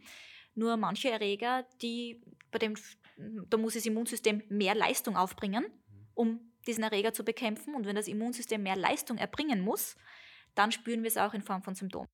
Nur 0.55 0.77
manche 0.77 1.11
Erreger, 1.11 1.65
die, 1.81 2.21
bei 2.51 2.59
dem, 2.59 2.75
da 3.49 3.57
muss 3.57 3.75
das 3.75 3.87
Immunsystem 3.87 4.43
mehr 4.49 4.75
Leistung 4.75 5.17
aufbringen, 5.17 5.67
um 6.15 6.41
diesen 6.67 6.83
Erreger 6.83 7.15
zu 7.15 7.25
bekämpfen. 7.25 7.75
Und 7.75 7.87
wenn 7.87 7.97
das 7.97 8.09
Immunsystem 8.09 8.63
mehr 8.63 8.77
Leistung 8.77 9.17
erbringen 9.17 9.61
muss, 9.61 9.97
dann 10.59 10.73
spüren 10.73 11.03
wir 11.03 11.09
es 11.09 11.17
auch 11.17 11.35
in 11.35 11.43
Form 11.43 11.63
von 11.63 11.75
Symptomen. 11.75 12.09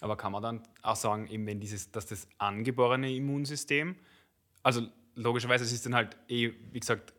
Aber 0.00 0.16
kann 0.16 0.32
man 0.32 0.42
dann 0.42 0.62
auch 0.82 0.96
sagen, 0.96 1.26
eben 1.28 1.46
wenn 1.46 1.60
dieses, 1.60 1.90
dass 1.90 2.06
das 2.06 2.28
angeborene 2.38 3.12
Immunsystem, 3.12 3.96
also 4.62 4.86
logischerweise 5.14 5.64
es 5.64 5.72
ist 5.72 5.84
dann 5.86 5.94
halt 5.94 6.16
eh, 6.28 6.52
wie 6.72 6.80
gesagt, 6.80 7.12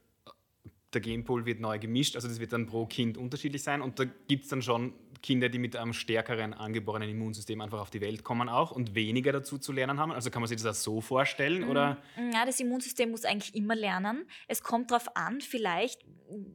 der 0.94 1.02
Genpool 1.02 1.46
wird 1.46 1.60
neu 1.60 1.78
gemischt, 1.78 2.16
also 2.16 2.28
das 2.28 2.40
wird 2.40 2.54
dann 2.54 2.66
pro 2.66 2.86
Kind 2.86 3.18
unterschiedlich 3.18 3.62
sein 3.62 3.82
und 3.82 4.00
da 4.00 4.06
gibt 4.06 4.46
es 4.46 4.50
dann 4.50 4.62
schon 4.62 4.94
Kinder, 5.22 5.50
die 5.50 5.60
mit 5.60 5.76
einem 5.76 5.94
stärkeren 5.94 6.54
angeborenen 6.54 7.10
Immunsystem 7.10 7.60
einfach 7.62 7.80
auf 7.82 7.90
die 7.90 8.02
Welt 8.02 8.24
kommen 8.24 8.48
auch 8.48 8.72
und 8.72 8.96
weniger 8.96 9.34
dazu 9.34 9.58
zu 9.58 9.74
lernen 9.74 10.00
haben? 10.00 10.12
Also 10.12 10.30
kann 10.30 10.42
man 10.42 10.48
sich 10.48 10.62
das 10.62 10.78
auch 10.78 10.82
so 10.82 11.02
vorstellen? 11.02 11.66
Oder? 11.66 11.98
Mm, 12.16 12.32
ja, 12.32 12.46
das 12.46 12.60
Immunsystem 12.60 13.12
muss 13.12 13.26
eigentlich 13.26 13.54
immer 13.54 13.76
lernen. 13.76 14.26
Es 14.48 14.64
kommt 14.64 14.92
darauf 14.92 15.16
an, 15.18 15.42
vielleicht, 15.42 16.06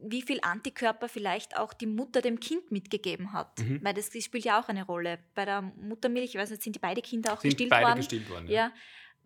wie 0.03 0.21
viel 0.21 0.39
Antikörper 0.41 1.09
vielleicht 1.09 1.57
auch 1.57 1.73
die 1.73 1.87
Mutter 1.87 2.21
dem 2.21 2.39
Kind 2.39 2.71
mitgegeben 2.71 3.33
hat. 3.33 3.59
Mhm. 3.59 3.79
Weil 3.83 3.93
das 3.93 4.07
spielt 4.23 4.45
ja 4.45 4.59
auch 4.59 4.69
eine 4.69 4.85
Rolle. 4.85 5.19
Bei 5.33 5.45
der 5.45 5.61
Muttermilch, 5.61 6.35
ich 6.35 6.39
weiß 6.39 6.49
nicht, 6.51 6.63
sind 6.63 6.75
die 6.75 6.79
beide 6.79 7.01
Kinder 7.01 7.33
auch 7.33 7.41
sind 7.41 7.51
gestillt 7.51 7.69
beide 7.69 7.87
worden? 7.87 7.97
gestillt 7.97 8.29
worden, 8.29 8.47
ja. 8.47 8.67
ja 8.67 8.71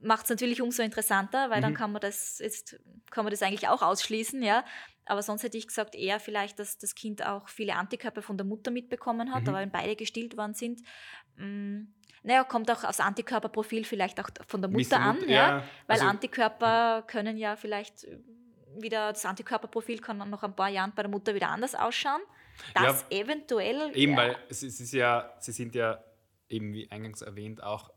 macht 0.01 0.23
es 0.23 0.29
natürlich 0.29 0.61
umso 0.61 0.81
interessanter, 0.81 1.49
weil 1.49 1.57
mhm. 1.57 1.63
dann 1.63 1.73
kann 1.73 1.91
man 1.91 2.01
das 2.01 2.39
jetzt 2.39 2.79
kann 3.11 3.25
man 3.25 3.31
das 3.31 3.41
eigentlich 3.41 3.67
auch 3.67 3.81
ausschließen, 3.81 4.41
ja. 4.41 4.63
Aber 5.05 5.23
sonst 5.23 5.43
hätte 5.43 5.57
ich 5.57 5.67
gesagt, 5.67 5.95
eher 5.95 6.19
vielleicht, 6.19 6.59
dass 6.59 6.77
das 6.77 6.93
Kind 6.93 7.25
auch 7.25 7.49
viele 7.49 7.75
Antikörper 7.75 8.21
von 8.21 8.37
der 8.37 8.45
Mutter 8.45 8.71
mitbekommen 8.71 9.33
hat, 9.33 9.43
mhm. 9.43 9.49
aber 9.49 9.59
wenn 9.59 9.71
beide 9.71 9.95
gestillt 9.95 10.37
worden 10.37 10.53
sind, 10.53 10.81
mh, 11.35 11.45
mm, 11.45 11.93
naja, 12.21 12.43
kommt 12.43 12.69
auch 12.69 12.83
aus 12.83 12.99
Antikörperprofil 12.99 13.85
vielleicht 13.85 14.19
auch 14.19 14.29
von 14.45 14.61
der 14.61 14.69
Mutter 14.69 14.99
an, 14.99 15.21
ja, 15.21 15.35
ja, 15.35 15.63
weil 15.87 15.95
also, 15.95 16.05
Antikörper 16.05 17.03
können 17.07 17.37
ja 17.37 17.55
vielleicht 17.55 18.05
wieder, 18.81 19.11
das 19.11 19.25
Antikörperprofil 19.25 19.99
kann 19.99 20.19
dann 20.19 20.29
noch 20.29 20.43
ein 20.43 20.55
paar 20.55 20.69
Jahren 20.69 20.93
bei 20.95 21.03
der 21.03 21.11
Mutter 21.11 21.33
wieder 21.33 21.49
anders 21.49 21.75
ausschauen. 21.75 22.21
Das 22.73 23.05
ja, 23.09 23.19
eventuell. 23.21 23.91
Eben, 23.95 24.13
ja. 24.13 24.17
weil 24.17 24.37
es, 24.49 24.63
ist 24.63 24.91
ja, 24.93 25.31
sie 25.39 25.51
sind 25.51 25.75
ja 25.75 26.03
eben 26.49 26.73
wie 26.73 26.89
eingangs 26.91 27.21
erwähnt 27.21 27.63
auch 27.63 27.91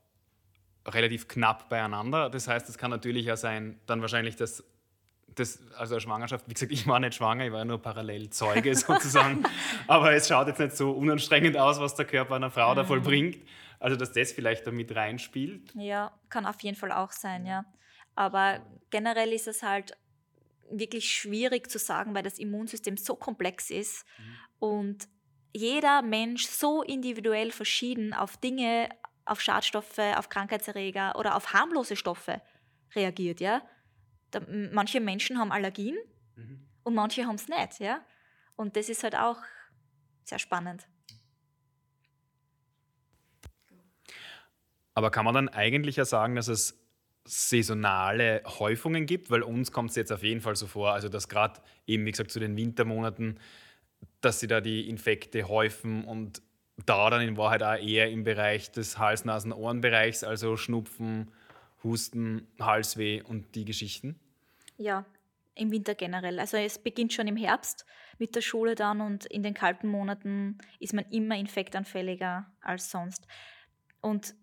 relativ 0.87 1.29
knapp 1.29 1.69
beieinander. 1.69 2.31
Das 2.31 2.49
heißt, 2.49 2.69
es 2.69 2.79
kann 2.79 2.91
natürlich 2.91 3.27
ja 3.27 3.37
sein, 3.37 3.81
dann 3.87 4.01
wahrscheinlich, 4.01 4.37
dass 4.37 4.65
das, 5.35 5.61
also 5.79 5.99
Schwangerschaft, 5.99 6.49
wie 6.49 6.55
gesagt, 6.55 6.73
ich 6.73 6.87
war 6.87 7.01
nicht 7.01 7.15
schwanger, 7.15 7.47
ich 7.47 7.53
war 7.53 7.61
ja 7.61 7.65
nur 7.65 7.81
parallel 7.81 8.31
Zeuge 8.31 8.75
sozusagen. 8.75 9.45
Aber 9.87 10.13
es 10.13 10.29
schaut 10.29 10.49
jetzt 10.49 10.61
nicht 10.61 10.77
so 10.77 10.91
unanstrengend 10.91 11.57
aus, 11.57 11.81
was 11.81 11.95
der 11.95 12.05
Körper 12.05 12.35
einer 12.35 12.51
Frau 12.51 12.75
da 12.75 12.83
mhm. 12.83 12.89
vollbringt. 12.89 13.39
Also, 13.79 13.97
dass 13.97 14.13
das 14.13 14.33
vielleicht 14.33 14.67
damit 14.67 14.95
reinspielt. 14.95 15.73
Ja, 15.75 16.13
kann 16.29 16.47
auf 16.47 16.63
jeden 16.63 16.77
Fall 16.77 16.93
auch 16.93 17.11
sein, 17.11 17.47
ja. 17.47 17.65
Aber 18.15 18.61
generell 18.91 19.33
ist 19.33 19.49
es 19.49 19.63
halt 19.63 19.97
wirklich 20.71 21.15
schwierig 21.15 21.71
zu 21.71 21.79
sagen, 21.79 22.15
weil 22.15 22.23
das 22.23 22.39
Immunsystem 22.39 22.97
so 22.97 23.15
komplex 23.15 23.71
ist 23.71 24.05
mhm. 24.19 24.37
und 24.59 25.09
jeder 25.55 26.03
Mensch 26.03 26.47
so 26.47 26.83
individuell 26.83 27.51
verschieden 27.51 28.15
auf 28.15 28.37
Dinge, 28.39 28.89
auf 29.25 29.41
Schadstoffe, 29.41 29.99
auf 29.99 30.29
Krankheitserreger 30.29 31.19
oder 31.19 31.37
auf 31.37 31.53
harmlose 31.53 31.97
Stoffe 31.97 32.41
reagiert, 32.95 33.41
ja. 33.41 33.63
Da, 34.31 34.41
manche 34.49 35.01
Menschen 35.01 35.39
haben 35.39 35.53
Allergien 35.53 35.97
mhm. 36.37 36.67
und 36.85 36.95
manche 36.95 37.27
haben 37.27 37.35
es 37.35 37.49
nicht, 37.49 37.81
ja. 37.81 38.05
Und 38.57 38.77
das 38.77 38.89
ist 38.89 39.03
halt 39.03 39.15
auch 39.15 39.39
sehr 40.25 40.39
spannend. 40.39 40.87
Aber 44.95 45.11
kann 45.11 45.25
man 45.25 45.35
dann 45.35 45.49
eigentlich 45.49 45.97
ja 45.97 46.05
sagen, 46.05 46.35
dass 46.35 46.49
es 46.49 46.82
saisonale 47.25 48.43
Häufungen 48.47 49.07
gibt? 49.07 49.31
Weil 49.31 49.43
uns 49.43 49.73
kommt 49.73 49.91
es 49.91 49.97
jetzt 49.97 50.13
auf 50.13 50.23
jeden 50.23 50.41
Fall 50.41 50.57
so 50.57 50.67
vor, 50.67 50.93
also 50.93 51.09
dass 51.09 51.29
gerade 51.29 51.61
eben, 51.87 52.05
wie 52.07 52.11
gesagt, 52.11 52.31
zu 52.31 52.41
den 52.41 52.57
Wintermonaten, 52.57 53.39
dass 54.21 54.41
sie 54.41 54.47
da 54.47 54.61
die 54.61 54.89
Infekte 54.89 55.49
häufen 55.49 56.05
und 56.05 56.43
da 56.87 57.11
dann 57.11 57.21
in 57.21 57.37
Wahrheit 57.37 57.63
auch 57.63 57.77
eher 57.77 58.11
im 58.11 58.25
Bereich 58.25 58.73
des 58.73 58.99
Hals-Nasen-Ohren-Bereichs, 58.99 60.25
also 60.25 60.57
Schnupfen, 60.57 61.31
Husten, 61.85 62.47
Halsweh 62.61 63.23
und 63.23 63.55
die 63.55 63.65
Geschichten? 63.65 64.19
Ja, 64.77 65.05
im 65.55 65.71
Winter 65.71 65.95
generell. 65.95 66.39
Also 66.41 66.57
es 66.57 66.79
beginnt 66.79 67.13
schon 67.13 67.29
im 67.29 67.37
Herbst 67.37 67.85
mit 68.19 68.35
der 68.35 68.41
Schule 68.41 68.75
dann 68.75 69.01
und 69.01 69.27
in 69.27 69.43
den 69.43 69.55
kalten 69.55 69.89
Monaten 69.89 70.59
ist 70.81 70.95
man 70.95 71.05
immer 71.11 71.37
infektanfälliger 71.37 72.47
als 72.61 72.91
sonst. 72.91 73.27
Und 74.01 74.35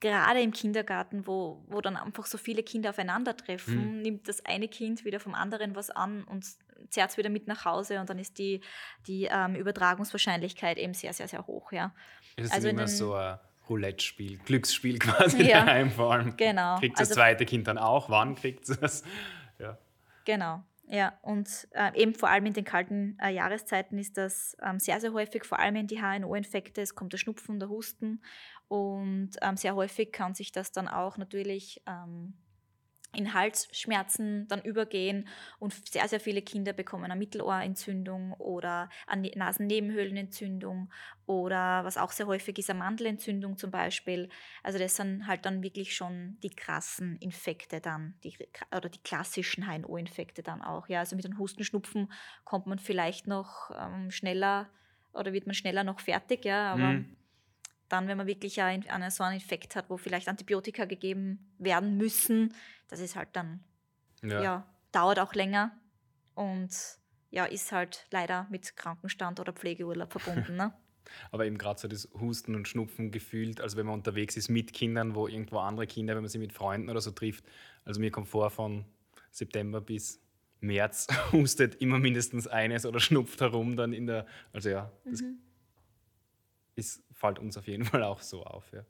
gerade 0.00 0.40
im 0.40 0.52
Kindergarten, 0.52 1.26
wo, 1.26 1.64
wo 1.68 1.80
dann 1.80 1.96
einfach 1.96 2.26
so 2.26 2.38
viele 2.38 2.62
Kinder 2.62 2.90
aufeinandertreffen, 2.90 3.96
mhm. 3.96 4.02
nimmt 4.02 4.28
das 4.28 4.44
eine 4.44 4.68
Kind 4.68 5.04
wieder 5.04 5.20
vom 5.20 5.34
anderen 5.34 5.74
was 5.74 5.90
an 5.90 6.24
und 6.24 6.46
zerrt 6.90 7.10
es 7.10 7.16
wieder 7.16 7.30
mit 7.30 7.46
nach 7.48 7.64
Hause 7.64 8.00
und 8.00 8.08
dann 8.08 8.18
ist 8.18 8.38
die, 8.38 8.60
die 9.06 9.28
ähm, 9.30 9.56
Übertragungswahrscheinlichkeit 9.56 10.78
eben 10.78 10.94
sehr, 10.94 11.12
sehr, 11.12 11.28
sehr 11.28 11.46
hoch. 11.46 11.72
Ja. 11.72 11.92
Es 12.36 12.46
ist 12.46 12.52
also 12.52 12.68
immer 12.68 12.84
den, 12.84 12.88
so 12.88 13.14
ein 13.14 13.38
Roulette-Spiel, 13.68 14.38
Glücksspiel 14.38 14.98
quasi 14.98 15.42
ja, 15.42 15.64
daheim 15.64 15.90
vor 15.90 16.12
allem. 16.12 16.36
Genau. 16.36 16.78
Kriegt 16.78 16.94
das 16.94 17.08
also, 17.08 17.14
zweite 17.14 17.44
Kind 17.44 17.66
dann 17.66 17.78
auch? 17.78 18.08
Wann 18.10 18.34
kriegt 18.34 18.68
es? 18.68 19.02
Ja. 19.60 19.76
Genau. 20.24 20.62
Ja, 20.90 21.18
und 21.20 21.68
äh, 21.72 21.94
eben 22.00 22.14
vor 22.14 22.30
allem 22.30 22.46
in 22.46 22.54
den 22.54 22.64
kalten 22.64 23.18
äh, 23.20 23.28
Jahreszeiten 23.28 23.98
ist 23.98 24.16
das 24.16 24.56
ähm, 24.62 24.78
sehr, 24.78 25.00
sehr 25.00 25.12
häufig, 25.12 25.44
vor 25.44 25.58
allem 25.58 25.76
in 25.76 25.86
die 25.86 26.00
HNO-Infekte. 26.00 26.80
Es 26.80 26.94
kommt 26.94 27.12
der 27.12 27.18
Schnupfen, 27.18 27.58
der 27.60 27.68
Husten 27.68 28.22
und 28.68 29.32
ähm, 29.42 29.58
sehr 29.58 29.74
häufig 29.74 30.12
kann 30.12 30.34
sich 30.34 30.50
das 30.50 30.72
dann 30.72 30.88
auch 30.88 31.18
natürlich 31.18 31.82
ähm, 31.86 32.38
in 33.14 33.32
Halsschmerzen 33.32 34.46
dann 34.48 34.60
übergehen 34.62 35.28
und 35.58 35.72
sehr, 35.88 36.06
sehr 36.08 36.20
viele 36.20 36.42
Kinder 36.42 36.72
bekommen 36.72 37.04
eine 37.04 37.16
Mittelohrentzündung 37.16 38.34
oder 38.34 38.90
eine 39.06 39.30
Nasennebenhöhlenentzündung 39.34 40.90
oder 41.26 41.84
was 41.84 41.96
auch 41.96 42.12
sehr 42.12 42.26
häufig 42.26 42.58
ist, 42.58 42.68
eine 42.70 42.80
Mandelentzündung 42.80 43.56
zum 43.56 43.70
Beispiel. 43.70 44.28
Also 44.62 44.78
das 44.78 44.96
sind 44.96 45.26
halt 45.26 45.46
dann 45.46 45.62
wirklich 45.62 45.96
schon 45.96 46.38
die 46.42 46.50
krassen 46.50 47.16
Infekte 47.16 47.80
dann, 47.80 48.14
die, 48.24 48.36
oder 48.76 48.88
die 48.88 49.02
klassischen 49.02 49.66
HNO-Infekte 49.66 50.42
dann 50.42 50.60
auch. 50.60 50.88
Ja, 50.88 51.00
also 51.00 51.16
mit 51.16 51.24
einem 51.24 51.38
Hustenschnupfen 51.38 52.12
kommt 52.44 52.66
man 52.66 52.78
vielleicht 52.78 53.26
noch 53.26 53.70
ähm, 53.78 54.10
schneller 54.10 54.68
oder 55.14 55.32
wird 55.32 55.46
man 55.46 55.54
schneller 55.54 55.82
noch 55.82 56.00
fertig, 56.00 56.44
ja, 56.44 56.74
aber 56.74 56.92
mhm 56.92 57.16
dann, 57.88 58.08
wenn 58.08 58.16
man 58.16 58.26
wirklich 58.26 58.60
einen, 58.60 58.84
so 59.10 59.24
einen 59.24 59.34
Infekt 59.34 59.76
hat, 59.76 59.88
wo 59.88 59.96
vielleicht 59.96 60.28
Antibiotika 60.28 60.84
gegeben 60.84 61.52
werden 61.58 61.96
müssen, 61.96 62.54
das 62.88 63.00
ist 63.00 63.16
halt 63.16 63.28
dann, 63.32 63.64
ja, 64.22 64.42
ja 64.42 64.66
dauert 64.92 65.18
auch 65.18 65.34
länger 65.34 65.72
und 66.34 66.70
ja, 67.30 67.44
ist 67.44 67.72
halt 67.72 68.06
leider 68.10 68.46
mit 68.50 68.76
Krankenstand 68.76 69.40
oder 69.40 69.52
Pflegeurlaub 69.52 70.12
verbunden. 70.12 70.56
Ne? 70.56 70.72
Aber 71.30 71.46
eben 71.46 71.58
gerade 71.58 71.80
so 71.80 71.88
das 71.88 72.08
Husten 72.18 72.54
und 72.54 72.68
Schnupfen 72.68 73.10
gefühlt, 73.10 73.60
also 73.60 73.76
wenn 73.76 73.86
man 73.86 73.94
unterwegs 73.94 74.36
ist 74.36 74.48
mit 74.48 74.72
Kindern, 74.72 75.14
wo 75.14 75.26
irgendwo 75.26 75.58
andere 75.58 75.86
Kinder, 75.86 76.14
wenn 76.14 76.22
man 76.22 76.30
sie 76.30 76.38
mit 76.38 76.52
Freunden 76.52 76.90
oder 76.90 77.00
so 77.00 77.10
trifft. 77.10 77.44
Also 77.84 78.00
mir 78.00 78.10
kommt 78.10 78.28
vor, 78.28 78.50
von 78.50 78.84
September 79.30 79.80
bis 79.80 80.20
März 80.60 81.06
hustet 81.32 81.76
immer 81.76 81.98
mindestens 81.98 82.46
eines 82.46 82.86
oder 82.86 83.00
schnupft 83.00 83.40
herum 83.40 83.76
dann 83.76 83.92
in 83.92 84.06
der, 84.06 84.26
also 84.52 84.68
ja, 84.68 84.92
das 85.04 85.22
mhm. 85.22 85.38
ist, 86.74 87.02
fällt 87.18 87.38
uns 87.38 87.56
auf 87.56 87.66
jeden 87.66 87.84
Fall 87.90 88.02
auch 88.02 88.22
so 88.22 88.44
auf. 88.44 88.72
Ja. 88.72 88.84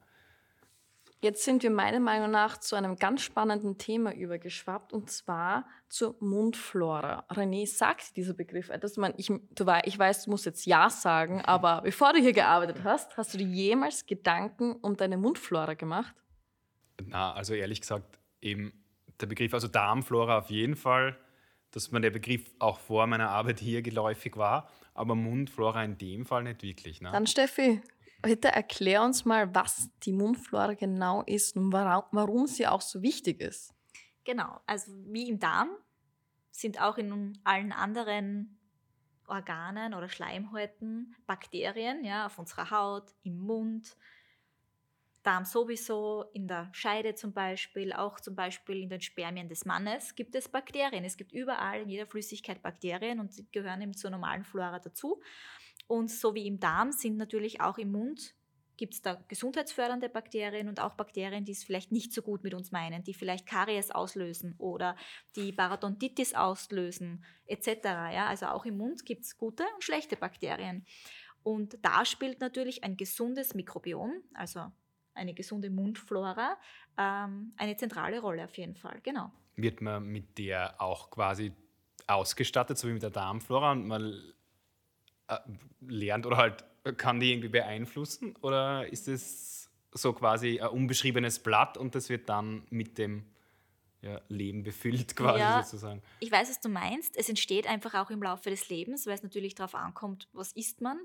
Jetzt 1.20 1.44
sind 1.44 1.64
wir 1.64 1.70
meiner 1.70 1.98
Meinung 1.98 2.30
nach 2.30 2.58
zu 2.58 2.76
einem 2.76 2.94
ganz 2.94 3.22
spannenden 3.22 3.76
Thema 3.76 4.14
übergeschwappt 4.14 4.92
und 4.92 5.10
zwar 5.10 5.66
zur 5.88 6.14
Mundflora. 6.20 7.24
René, 7.30 7.66
sagt 7.66 8.16
dieser 8.16 8.34
Begriff 8.34 8.68
etwas? 8.68 8.96
Man, 8.96 9.14
ich, 9.16 9.26
du, 9.26 9.66
ich 9.82 9.98
weiß, 9.98 10.24
du 10.24 10.30
musst 10.30 10.46
jetzt 10.46 10.64
Ja 10.64 10.90
sagen, 10.90 11.40
aber 11.44 11.80
bevor 11.82 12.12
du 12.12 12.20
hier 12.20 12.32
gearbeitet 12.32 12.84
hast, 12.84 13.16
hast 13.16 13.34
du 13.34 13.38
dir 13.38 13.48
jemals 13.48 14.06
Gedanken 14.06 14.76
um 14.76 14.96
deine 14.96 15.16
Mundflora 15.16 15.74
gemacht? 15.74 16.14
Na, 17.04 17.32
also 17.32 17.52
ehrlich 17.54 17.80
gesagt, 17.80 18.20
eben 18.40 18.72
der 19.20 19.26
Begriff, 19.26 19.52
also 19.54 19.66
Darmflora 19.66 20.38
auf 20.38 20.50
jeden 20.50 20.76
Fall, 20.76 21.18
dass 21.72 21.90
man 21.90 22.02
der 22.02 22.10
Begriff 22.10 22.48
auch 22.60 22.78
vor 22.78 23.08
meiner 23.08 23.30
Arbeit 23.30 23.58
hier 23.58 23.82
geläufig 23.82 24.36
war, 24.36 24.68
aber 24.94 25.16
Mundflora 25.16 25.82
in 25.82 25.98
dem 25.98 26.26
Fall 26.26 26.44
nicht 26.44 26.62
wirklich. 26.62 27.00
Ne? 27.00 27.10
Dann 27.10 27.26
Steffi, 27.26 27.82
Bitte 28.20 28.48
erklär 28.48 29.02
uns 29.02 29.24
mal, 29.24 29.54
was 29.54 29.90
die 30.02 30.12
Mundflora 30.12 30.74
genau 30.74 31.22
ist 31.22 31.56
und 31.56 31.72
warum 31.72 32.46
sie 32.46 32.66
auch 32.66 32.80
so 32.80 33.00
wichtig 33.02 33.40
ist. 33.40 33.72
Genau, 34.24 34.60
also 34.66 34.92
wie 35.06 35.28
im 35.28 35.38
Darm 35.38 35.70
sind 36.50 36.80
auch 36.80 36.98
in 36.98 37.38
allen 37.44 37.72
anderen 37.72 38.58
Organen 39.26 39.94
oder 39.94 40.08
Schleimhäuten 40.08 41.14
Bakterien, 41.26 42.04
ja, 42.04 42.26
auf 42.26 42.38
unserer 42.38 42.70
Haut, 42.70 43.14
im 43.22 43.38
Mund, 43.38 43.96
Darm 45.22 45.44
sowieso, 45.44 46.24
in 46.32 46.48
der 46.48 46.70
Scheide 46.72 47.14
zum 47.14 47.32
Beispiel, 47.32 47.92
auch 47.92 48.18
zum 48.20 48.34
Beispiel 48.34 48.82
in 48.82 48.88
den 48.88 49.00
Spermien 49.00 49.48
des 49.48 49.64
Mannes 49.64 50.14
gibt 50.14 50.34
es 50.34 50.48
Bakterien. 50.48 51.04
Es 51.04 51.16
gibt 51.16 51.32
überall 51.32 51.82
in 51.82 51.88
jeder 51.88 52.06
Flüssigkeit 52.06 52.62
Bakterien 52.62 53.20
und 53.20 53.32
sie 53.32 53.46
gehören 53.50 53.82
eben 53.82 53.94
zur 53.94 54.10
normalen 54.10 54.44
Flora 54.44 54.78
dazu. 54.78 55.20
Und 55.88 56.10
so 56.10 56.34
wie 56.34 56.46
im 56.46 56.60
Darm 56.60 56.92
sind 56.92 57.16
natürlich 57.16 57.60
auch 57.60 57.78
im 57.78 57.90
Mund 57.90 58.34
gibt 58.78 58.94
es 58.94 59.02
da 59.02 59.20
gesundheitsfördernde 59.28 60.08
Bakterien 60.08 60.68
und 60.68 60.80
auch 60.80 60.94
Bakterien, 60.94 61.44
die 61.44 61.52
es 61.52 61.64
vielleicht 61.64 61.92
nicht 61.92 62.14
so 62.14 62.22
gut 62.22 62.44
mit 62.44 62.54
uns 62.54 62.70
meinen, 62.70 63.02
die 63.02 63.12
vielleicht 63.12 63.44
Karies 63.44 63.90
auslösen 63.90 64.54
oder 64.56 64.96
die 65.36 65.52
Parodontitis 65.52 66.32
auslösen 66.32 67.24
etc. 67.46 67.66
Ja? 67.84 68.26
Also 68.28 68.46
auch 68.46 68.64
im 68.64 68.78
Mund 68.78 69.04
gibt 69.04 69.24
es 69.24 69.36
gute 69.36 69.64
und 69.74 69.84
schlechte 69.84 70.16
Bakterien. 70.16 70.86
Und 71.42 71.76
da 71.82 72.04
spielt 72.04 72.40
natürlich 72.40 72.84
ein 72.84 72.96
gesundes 72.96 73.54
Mikrobiom, 73.54 74.12
also 74.34 74.70
eine 75.14 75.34
gesunde 75.34 75.70
Mundflora, 75.70 76.56
ähm, 76.96 77.52
eine 77.56 77.76
zentrale 77.76 78.20
Rolle 78.20 78.44
auf 78.44 78.56
jeden 78.56 78.76
Fall. 78.76 79.00
Genau. 79.02 79.32
Wird 79.56 79.80
man 79.80 80.04
mit 80.04 80.38
der 80.38 80.80
auch 80.80 81.10
quasi 81.10 81.52
ausgestattet, 82.06 82.78
so 82.78 82.88
wie 82.88 82.92
mit 82.92 83.02
der 83.02 83.10
Darmflora 83.10 83.72
und 83.72 83.86
man 83.88 84.34
lernt 85.80 86.26
oder 86.26 86.36
halt 86.36 86.64
kann 86.96 87.20
die 87.20 87.32
irgendwie 87.32 87.48
beeinflussen? 87.48 88.34
Oder 88.40 88.90
ist 88.90 89.08
es 89.08 89.70
so 89.92 90.12
quasi 90.12 90.60
ein 90.60 90.68
unbeschriebenes 90.68 91.40
Blatt 91.40 91.76
und 91.76 91.94
das 91.94 92.08
wird 92.08 92.28
dann 92.28 92.66
mit 92.70 92.98
dem 92.98 93.24
ja, 94.00 94.20
Leben 94.28 94.62
befüllt 94.62 95.16
quasi 95.16 95.40
ja, 95.40 95.62
sozusagen? 95.62 96.02
Ich 96.20 96.30
weiß, 96.30 96.48
was 96.48 96.60
du 96.60 96.68
meinst. 96.68 97.16
Es 97.16 97.28
entsteht 97.28 97.66
einfach 97.66 97.94
auch 97.94 98.10
im 98.10 98.22
Laufe 98.22 98.50
des 98.50 98.68
Lebens, 98.68 99.06
weil 99.06 99.14
es 99.14 99.22
natürlich 99.22 99.54
darauf 99.54 99.74
ankommt, 99.74 100.28
was 100.32 100.52
isst 100.52 100.80
man. 100.80 100.98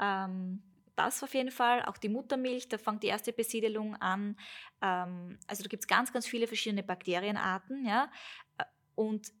Ähm, 0.00 0.62
das 0.96 1.22
auf 1.24 1.34
jeden 1.34 1.50
Fall, 1.50 1.84
auch 1.86 1.96
die 1.96 2.08
Muttermilch, 2.08 2.68
da 2.68 2.78
fängt 2.78 3.02
die 3.02 3.08
erste 3.08 3.32
Besiedelung 3.32 3.96
an. 3.96 4.36
Ähm, 4.80 5.38
also 5.46 5.62
da 5.62 5.68
gibt 5.68 5.82
es 5.82 5.88
ganz, 5.88 6.12
ganz 6.12 6.26
viele 6.26 6.46
verschiedene 6.46 6.82
Bakterienarten. 6.82 7.84
Ja? 7.84 8.10
Äh, 8.58 8.64
und 8.94 9.32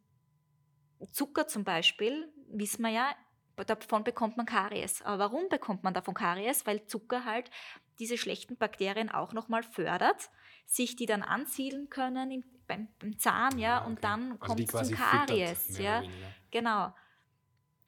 Zucker 1.12 1.46
zum 1.46 1.64
Beispiel, 1.64 2.32
wissen 2.48 2.82
wir 2.82 2.90
ja, 2.90 3.14
davon 3.56 4.04
bekommt 4.04 4.36
man 4.36 4.46
Karies. 4.46 5.02
Aber 5.02 5.18
warum 5.18 5.48
bekommt 5.48 5.84
man 5.84 5.94
davon 5.94 6.14
Karies? 6.14 6.66
Weil 6.66 6.86
Zucker 6.86 7.24
halt 7.24 7.50
diese 7.98 8.18
schlechten 8.18 8.56
Bakterien 8.56 9.10
auch 9.10 9.32
nochmal 9.32 9.62
fördert, 9.62 10.30
sich 10.66 10.96
die 10.96 11.06
dann 11.06 11.22
ansiedeln 11.22 11.88
können 11.90 12.30
im, 12.30 12.44
beim, 12.66 12.88
beim, 12.98 13.18
Zahn, 13.18 13.58
ja, 13.58 13.80
okay. 13.80 13.88
und 13.88 14.04
dann 14.04 14.32
also 14.32 14.38
kommt 14.38 14.60
es 14.60 14.88
zum 14.88 14.96
Karies. 14.96 15.66
Füttert, 15.66 15.80
ja, 15.80 16.02
genau. 16.50 16.94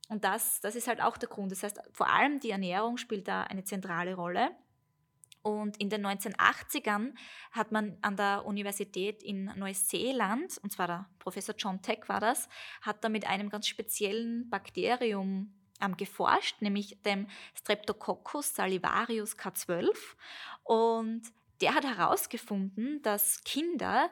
Und 0.08 0.22
das, 0.24 0.60
das 0.60 0.76
ist 0.76 0.86
halt 0.86 1.00
auch 1.00 1.16
der 1.16 1.28
Grund. 1.28 1.50
Das 1.50 1.62
heißt, 1.62 1.80
vor 1.92 2.08
allem 2.08 2.38
die 2.38 2.50
Ernährung 2.50 2.96
spielt 2.96 3.26
da 3.26 3.42
eine 3.42 3.64
zentrale 3.64 4.14
Rolle. 4.14 4.50
Und 5.46 5.76
in 5.76 5.90
den 5.90 6.04
1980ern 6.04 7.14
hat 7.52 7.70
man 7.70 7.96
an 8.02 8.16
der 8.16 8.44
Universität 8.46 9.22
in 9.22 9.44
Neuseeland, 9.54 10.58
und 10.58 10.72
zwar 10.72 10.88
der 10.88 11.08
Professor 11.20 11.54
John 11.56 11.80
Tech 11.82 12.00
war 12.08 12.18
das, 12.18 12.48
hat 12.82 13.04
da 13.04 13.08
mit 13.08 13.28
einem 13.28 13.48
ganz 13.48 13.68
speziellen 13.68 14.50
Bakterium 14.50 15.54
ähm, 15.80 15.96
geforscht, 15.96 16.60
nämlich 16.62 17.00
dem 17.02 17.28
Streptococcus 17.54 18.56
salivarius 18.56 19.38
K12. 19.38 19.96
Und 20.64 21.22
der 21.60 21.76
hat 21.76 21.84
herausgefunden, 21.84 23.00
dass 23.02 23.44
Kinder, 23.44 24.10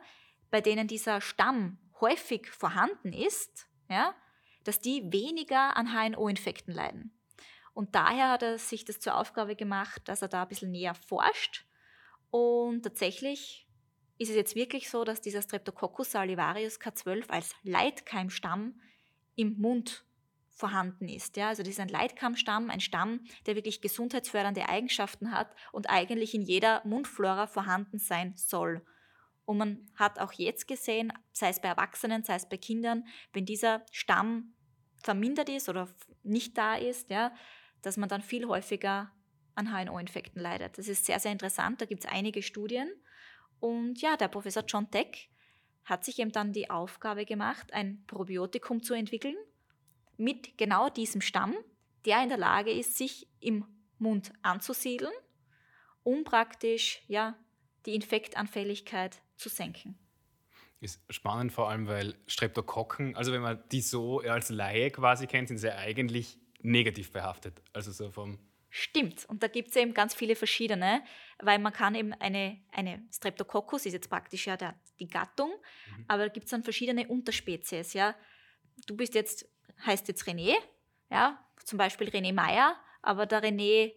bei 0.52 0.60
denen 0.60 0.86
dieser 0.86 1.20
Stamm 1.20 1.78
häufig 2.00 2.48
vorhanden 2.48 3.12
ist, 3.12 3.66
ja, 3.90 4.14
dass 4.62 4.78
die 4.78 5.10
weniger 5.10 5.76
an 5.76 5.88
HNO-Infekten 5.88 6.72
leiden. 6.72 7.10
Und 7.74 7.94
daher 7.94 8.30
hat 8.30 8.42
er 8.42 8.58
sich 8.58 8.84
das 8.84 9.00
zur 9.00 9.16
Aufgabe 9.16 9.56
gemacht, 9.56 10.02
dass 10.06 10.22
er 10.22 10.28
da 10.28 10.42
ein 10.42 10.48
bisschen 10.48 10.70
näher 10.70 10.94
forscht. 10.94 11.66
Und 12.30 12.82
tatsächlich 12.82 13.68
ist 14.18 14.30
es 14.30 14.36
jetzt 14.36 14.54
wirklich 14.54 14.88
so, 14.88 15.04
dass 15.04 15.20
dieser 15.20 15.42
Streptococcus 15.42 16.12
salivarius 16.12 16.80
K12 16.80 17.28
als 17.28 17.54
Leitkeimstamm 17.64 18.80
im 19.34 19.58
Mund 19.58 20.04
vorhanden 20.50 21.08
ist. 21.08 21.36
Ja? 21.36 21.48
Also 21.48 21.64
das 21.64 21.72
ist 21.72 21.80
ein 21.80 21.88
Leitkammstamm, 21.88 22.70
ein 22.70 22.80
Stamm, 22.80 23.24
der 23.46 23.56
wirklich 23.56 23.80
gesundheitsfördernde 23.80 24.68
Eigenschaften 24.68 25.32
hat 25.32 25.54
und 25.72 25.90
eigentlich 25.90 26.32
in 26.34 26.42
jeder 26.42 26.80
Mundflora 26.84 27.48
vorhanden 27.48 27.98
sein 27.98 28.34
soll. 28.36 28.84
Und 29.46 29.58
man 29.58 29.90
hat 29.96 30.20
auch 30.20 30.32
jetzt 30.32 30.68
gesehen, 30.68 31.12
sei 31.32 31.50
es 31.50 31.60
bei 31.60 31.68
Erwachsenen, 31.68 32.22
sei 32.24 32.36
es 32.36 32.48
bei 32.48 32.56
Kindern, 32.56 33.06
wenn 33.32 33.44
dieser 33.44 33.84
Stamm 33.90 34.54
vermindert 35.02 35.48
ist 35.48 35.68
oder 35.68 35.88
nicht 36.22 36.56
da 36.56 36.76
ist, 36.76 37.10
ja, 37.10 37.34
dass 37.86 37.96
man 37.96 38.08
dann 38.08 38.22
viel 38.22 38.46
häufiger 38.46 39.10
an 39.54 39.72
HNO-Infekten 39.72 40.40
leidet. 40.40 40.78
Das 40.78 40.88
ist 40.88 41.06
sehr, 41.06 41.20
sehr 41.20 41.32
interessant. 41.32 41.80
Da 41.80 41.86
gibt 41.86 42.04
es 42.04 42.10
einige 42.10 42.42
Studien. 42.42 42.90
Und 43.60 44.00
ja, 44.00 44.16
der 44.16 44.28
Professor 44.28 44.64
John 44.66 44.90
Teck 44.90 45.28
hat 45.84 46.04
sich 46.04 46.18
eben 46.18 46.32
dann 46.32 46.52
die 46.52 46.70
Aufgabe 46.70 47.24
gemacht, 47.24 47.72
ein 47.72 48.04
Probiotikum 48.06 48.82
zu 48.82 48.94
entwickeln 48.94 49.36
mit 50.16 50.56
genau 50.58 50.88
diesem 50.88 51.20
Stamm, 51.20 51.54
der 52.04 52.22
in 52.22 52.28
der 52.28 52.38
Lage 52.38 52.70
ist, 52.70 52.96
sich 52.96 53.28
im 53.40 53.64
Mund 53.98 54.32
anzusiedeln, 54.42 55.12
um 56.02 56.24
praktisch 56.24 57.02
ja, 57.08 57.36
die 57.86 57.94
Infektanfälligkeit 57.94 59.20
zu 59.36 59.48
senken. 59.48 59.98
Ist 60.80 61.00
spannend 61.08 61.52
vor 61.52 61.70
allem, 61.70 61.86
weil 61.86 62.14
Streptokokken, 62.26 63.16
also 63.16 63.32
wenn 63.32 63.40
man 63.40 63.62
die 63.72 63.80
so 63.80 64.20
als 64.20 64.50
Laie 64.50 64.90
quasi 64.90 65.26
kennt, 65.26 65.48
sind 65.48 65.58
sie 65.58 65.74
eigentlich 65.74 66.38
negativ 66.64 67.12
behaftet. 67.12 67.62
Also 67.72 67.92
so 67.92 68.10
vom 68.10 68.38
Stimmt. 68.70 69.24
Und 69.26 69.44
da 69.44 69.46
gibt 69.46 69.70
es 69.70 69.76
eben 69.76 69.94
ganz 69.94 70.14
viele 70.14 70.34
verschiedene, 70.34 71.04
weil 71.38 71.60
man 71.60 71.72
kann 71.72 71.94
eben 71.94 72.12
eine, 72.14 72.60
eine 72.72 73.06
Streptococcus, 73.12 73.86
ist 73.86 73.92
jetzt 73.92 74.10
praktisch 74.10 74.48
ja 74.48 74.56
der, 74.56 74.74
die 74.98 75.06
Gattung, 75.06 75.50
mhm. 75.50 76.04
aber 76.08 76.24
da 76.24 76.28
gibt 76.28 76.46
es 76.46 76.50
dann 76.50 76.64
verschiedene 76.64 77.06
Unterspezies. 77.06 77.92
Ja. 77.92 78.16
Du 78.88 78.96
bist 78.96 79.14
jetzt, 79.14 79.48
heißt 79.86 80.08
jetzt 80.08 80.24
René, 80.24 80.56
ja, 81.08 81.38
zum 81.64 81.78
Beispiel 81.78 82.08
René 82.08 82.32
Meyer, 82.32 82.74
aber 83.00 83.26
der 83.26 83.44
René 83.44 83.92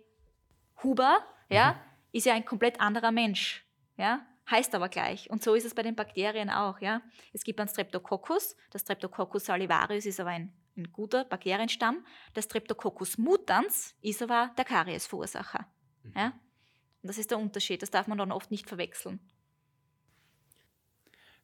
Huber, 0.84 1.26
ja, 1.50 1.72
mhm. 1.72 1.78
ist 2.12 2.28
ja 2.28 2.36
ein 2.36 2.46
komplett 2.46 2.80
anderer 2.80 3.12
Mensch. 3.12 3.66
Ja 3.98 4.28
heißt 4.50 4.74
aber 4.76 4.90
gleich. 4.90 5.30
Und 5.30 5.44
so 5.44 5.56
ist 5.56 5.66
es 5.66 5.76
bei 5.76 5.84
den 5.84 5.96
Bakterien 5.96 6.50
auch. 6.50 6.80
Ja? 6.80 7.02
Es 7.34 7.44
gibt 7.44 7.60
einen 7.60 7.70
Streptococcus, 7.70 8.56
der 8.74 8.80
Streptococcus 8.80 9.46
salivarius 9.46 10.06
ist 10.06 10.20
aber 10.20 10.32
ein, 10.32 10.54
ein 10.78 10.92
guter 10.92 11.26
Bakterienstamm. 11.26 12.06
Der 12.36 12.42
Streptococcus 12.42 13.18
mutans 13.18 13.96
ist 14.02 14.22
aber 14.22 14.52
der 14.58 14.66
Kariesverursacher. 14.66 15.68
Mhm. 16.04 16.14
Ja? 16.16 16.26
Und 16.28 17.10
das 17.10 17.18
ist 17.18 17.32
der 17.32 17.40
Unterschied, 17.40 17.82
das 17.82 17.92
darf 17.92 18.08
man 18.08 18.18
dann 18.18 18.32
oft 18.32 18.52
nicht 18.52 18.68
verwechseln. 18.68 19.20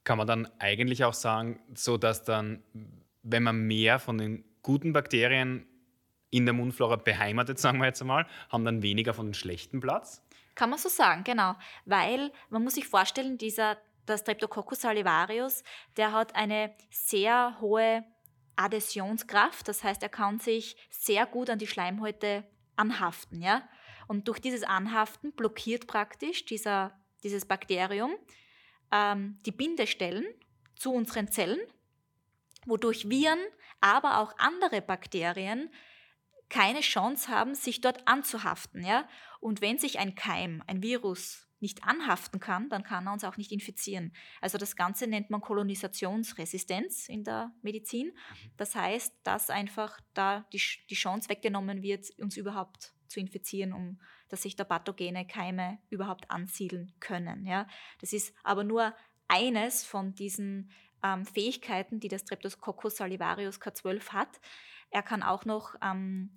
Kann 0.04 0.17
man 0.17 0.28
dann 0.28 0.50
eigentlich 0.60 1.04
auch 1.04 1.13
sagen, 1.13 1.62
so 1.76 1.98
dass 1.98 2.24
dann, 2.24 2.63
wenn 3.22 3.43
man 3.43 3.62
mehr 3.62 4.00
von 4.00 4.17
den 4.17 4.43
guten 4.62 4.93
Bakterien 4.93 5.65
in 6.30 6.46
der 6.46 6.54
Mundflora 6.54 6.98
beheimatet, 6.98 7.60
sagen 7.60 7.78
wir 7.80 7.86
jetzt 7.86 8.02
einmal, 8.02 8.28
haben 8.50 8.65
dann 8.65 8.82
weniger 8.82 9.13
von 9.13 9.28
den 9.28 9.34
schlechten 9.34 9.80
Platz? 9.80 10.22
Kann 10.56 10.69
man 10.69 10.80
so 10.80 10.89
sagen, 10.89 11.24
genau. 11.24 11.56
Weil 11.86 12.32
man 12.50 12.63
muss 12.63 12.76
sich 12.76 12.88
vorstellen, 12.88 13.38
dieser, 13.38 13.78
der 14.08 14.17
Streptococcus 14.17 14.82
salivarius, 14.82 15.63
der 15.96 16.12
hat 16.12 16.36
eine 16.36 16.76
sehr 16.89 17.58
hohe 17.62 18.04
Adhäsionskraft. 18.56 19.68
Das 19.68 19.84
heißt, 19.84 20.04
er 20.04 20.10
kann 20.10 20.39
sich 20.39 20.76
sehr 20.89 21.26
gut 21.26 21.50
an 21.50 21.60
die 21.60 21.68
Schleimhäute 21.68 22.44
anhaften. 22.76 23.42
Ja? 23.42 23.68
Und 24.08 24.28
durch 24.28 24.39
dieses 24.39 24.63
Anhaften 24.63 25.32
blockiert 25.34 25.88
praktisch 25.88 26.46
dieser, 26.46 26.98
dieses 27.24 27.46
Bakterium 27.46 28.16
ähm, 28.92 29.39
die 29.46 29.52
Bindestellen 29.52 30.26
zu 30.76 30.94
unseren 30.94 31.30
Zellen, 31.30 31.60
wodurch 32.66 33.10
Viren, 33.10 33.39
aber 33.82 34.20
auch 34.20 34.34
andere 34.38 34.82
Bakterien 34.82 35.70
keine 36.50 36.82
Chance 36.82 37.30
haben, 37.30 37.56
sich 37.56 37.82
dort 37.82 38.08
anzuhaften. 38.08 38.86
Ja? 38.86 39.08
Und 39.39 39.62
wenn 39.62 39.80
sich 39.80 40.00
ein 40.00 40.16
Keim, 40.16 40.63
ein 40.68 40.84
Virus 40.84 41.48
nicht 41.63 41.84
anhaften 41.84 42.39
kann, 42.39 42.69
dann 42.69 42.84
kann 42.84 43.08
er 43.08 43.13
uns 43.13 43.23
auch 43.23 43.38
nicht 43.38 43.52
infizieren. 43.52 44.13
Also 44.41 44.60
das 44.60 44.76
Ganze 44.76 45.08
nennt 45.08 45.32
man 45.32 45.41
Kolonisationsresistenz 45.41 47.10
in 47.10 47.23
der 47.23 47.52
Medizin. 47.63 48.08
Mhm. 48.08 48.52
Das 48.58 48.76
heißt, 48.76 49.15
dass 49.23 49.49
einfach 49.49 49.99
da 50.13 50.45
die, 50.54 50.62
die 50.89 50.95
Chance 50.95 51.30
weggenommen 51.30 51.82
wird, 51.82 52.12
uns 52.19 52.38
überhaupt 52.38 52.93
zu 53.08 53.19
infizieren, 53.19 53.73
um 53.73 53.99
dass 54.30 54.41
sich 54.41 54.56
da 54.56 54.63
pathogene 54.63 55.28
Keime 55.28 55.78
überhaupt 55.89 56.32
ansiedeln 56.32 56.91
können. 56.99 57.45
Ja? 57.45 57.67
Das 57.99 58.13
ist 58.13 58.34
aber 58.43 58.63
nur 58.63 58.95
eines 59.28 59.86
von 59.86 60.15
diesen 60.15 60.71
ähm, 61.04 61.23
Fähigkeiten, 61.23 61.99
die 61.99 62.08
der 62.08 62.17
Streptococcus 62.17 62.97
salivarius 62.97 63.62
K12 63.62 64.10
hat. 64.10 64.41
Er 64.89 65.04
kann 65.04 65.21
auch 65.21 65.45
noch 65.45 65.76
ähm, 65.84 66.32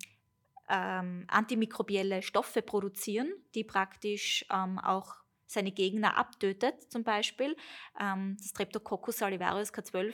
ähm, 0.69 1.25
antimikrobielle 1.27 2.21
Stoffe 2.21 2.61
produzieren, 2.61 3.29
die 3.55 3.63
praktisch 3.63 4.45
ähm, 4.51 4.79
auch 4.79 5.15
seine 5.45 5.71
Gegner 5.71 6.17
abtötet, 6.17 6.91
zum 6.91 7.03
Beispiel. 7.03 7.55
Ähm, 7.99 8.37
Streptococcus 8.43 9.17
salivarius 9.17 9.73
K12, 9.73 10.13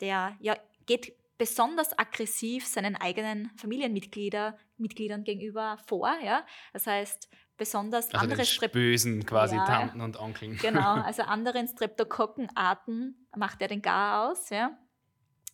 der 0.00 0.36
ja, 0.40 0.56
geht 0.86 1.14
besonders 1.38 1.96
aggressiv 1.98 2.66
seinen 2.66 2.96
eigenen 2.96 3.50
Familienmitgliedern 3.56 4.54
Mitgliedern 4.76 5.24
gegenüber 5.24 5.78
vor. 5.86 6.12
Ja? 6.22 6.44
Das 6.72 6.86
heißt, 6.86 7.28
besonders 7.56 8.06
also 8.06 8.18
andere 8.18 8.44
Strep 8.44 8.72
bösen 8.72 9.24
quasi 9.24 9.56
ja, 9.56 9.64
Tanten 9.64 10.00
und 10.00 10.18
Onkeln. 10.18 10.56
Genau, 10.62 10.94
also 11.04 11.22
anderen 11.22 11.68
Streptokokkenarten 11.68 13.28
macht 13.36 13.62
er 13.62 13.68
den 13.68 13.82
Gar 13.82 14.30
aus. 14.30 14.50
Ja? 14.50 14.76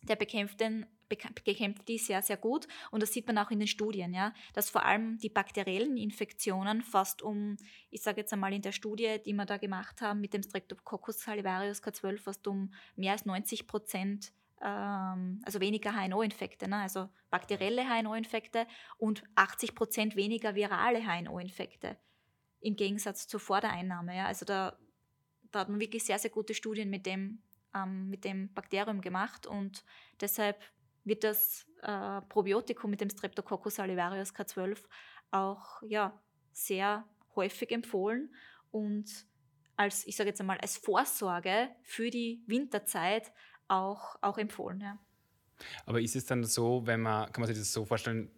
Der 0.03 0.15
bekämpft 0.15 0.59
den 0.59 0.85
bekämpft 1.17 1.87
die 1.87 1.97
sehr, 1.97 2.21
sehr 2.21 2.37
gut. 2.37 2.67
Und 2.91 3.03
das 3.03 3.13
sieht 3.13 3.27
man 3.27 3.37
auch 3.37 3.51
in 3.51 3.59
den 3.59 3.67
Studien, 3.67 4.13
ja, 4.13 4.33
dass 4.53 4.69
vor 4.69 4.85
allem 4.85 5.17
die 5.17 5.29
bakteriellen 5.29 5.97
Infektionen 5.97 6.81
fast 6.81 7.21
um, 7.21 7.57
ich 7.89 8.01
sage 8.01 8.21
jetzt 8.21 8.33
einmal 8.33 8.53
in 8.53 8.61
der 8.61 8.71
Studie, 8.71 9.17
die 9.25 9.33
wir 9.33 9.45
da 9.45 9.57
gemacht 9.57 10.01
haben 10.01 10.21
mit 10.21 10.33
dem 10.33 10.43
Streptococcus 10.43 11.21
salivarius 11.21 11.83
K12, 11.83 12.17
fast 12.17 12.47
um 12.47 12.73
mehr 12.95 13.13
als 13.13 13.25
90 13.25 13.67
Prozent 13.67 14.33
ähm, 14.61 15.41
also 15.43 15.59
weniger 15.59 15.91
HNO-Infekte, 15.91 16.67
ne? 16.67 16.77
also 16.77 17.09
bakterielle 17.29 17.83
HNO-Infekte 17.83 18.67
und 18.97 19.23
80 19.35 19.75
Prozent 19.75 20.15
weniger 20.15 20.55
virale 20.55 21.01
HNO-Infekte 21.01 21.97
im 22.61 22.75
Gegensatz 22.75 23.27
zur 23.27 23.39
Vordereinnahme. 23.39 24.15
Ja? 24.15 24.27
Also 24.27 24.45
da, 24.45 24.77
da 25.51 25.61
hat 25.61 25.69
man 25.69 25.79
wirklich 25.79 26.03
sehr, 26.03 26.19
sehr 26.19 26.29
gute 26.29 26.53
Studien 26.53 26.89
mit 26.89 27.05
dem, 27.05 27.41
ähm, 27.75 28.09
mit 28.09 28.23
dem 28.23 28.53
Bakterium 28.53 29.01
gemacht 29.01 29.47
und 29.47 29.83
deshalb 30.19 30.61
wird 31.03 31.23
das 31.23 31.65
äh, 31.81 32.21
Probiotikum 32.29 32.89
mit 32.89 33.01
dem 33.01 33.09
Streptococcus 33.09 33.75
salivarius 33.75 34.33
K12 34.33 34.77
auch 35.31 35.81
ja, 35.83 36.19
sehr 36.51 37.05
häufig 37.35 37.71
empfohlen 37.71 38.33
und 38.71 39.25
als, 39.77 40.05
ich 40.05 40.15
sage 40.15 40.29
jetzt 40.29 40.39
einmal, 40.41 40.57
als 40.59 40.77
Vorsorge 40.77 41.69
für 41.83 42.09
die 42.09 42.43
Winterzeit 42.45 43.31
auch, 43.67 44.15
auch 44.21 44.37
empfohlen. 44.37 44.81
Ja. 44.81 44.99
Aber 45.85 46.01
ist 46.01 46.15
es 46.15 46.25
dann 46.25 46.43
so, 46.43 46.85
wenn 46.85 47.01
man, 47.01 47.31
kann 47.31 47.41
man 47.41 47.47
sich 47.47 47.57
das 47.57 47.73
so 47.73 47.85
vorstellen, 47.85 48.29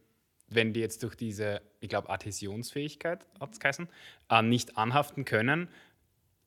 wenn 0.48 0.74
die 0.74 0.80
jetzt 0.80 1.04
durch 1.04 1.16
diese, 1.16 1.62
ich 1.80 1.90
glaube, 1.90 2.10
Adhäsionsfähigkeit, 2.10 3.26
hat 3.40 3.54
es 3.54 3.60
geheißen, 3.60 3.88
äh, 4.30 4.42
nicht 4.42 4.78
anhaften 4.78 5.26
können, 5.26 5.70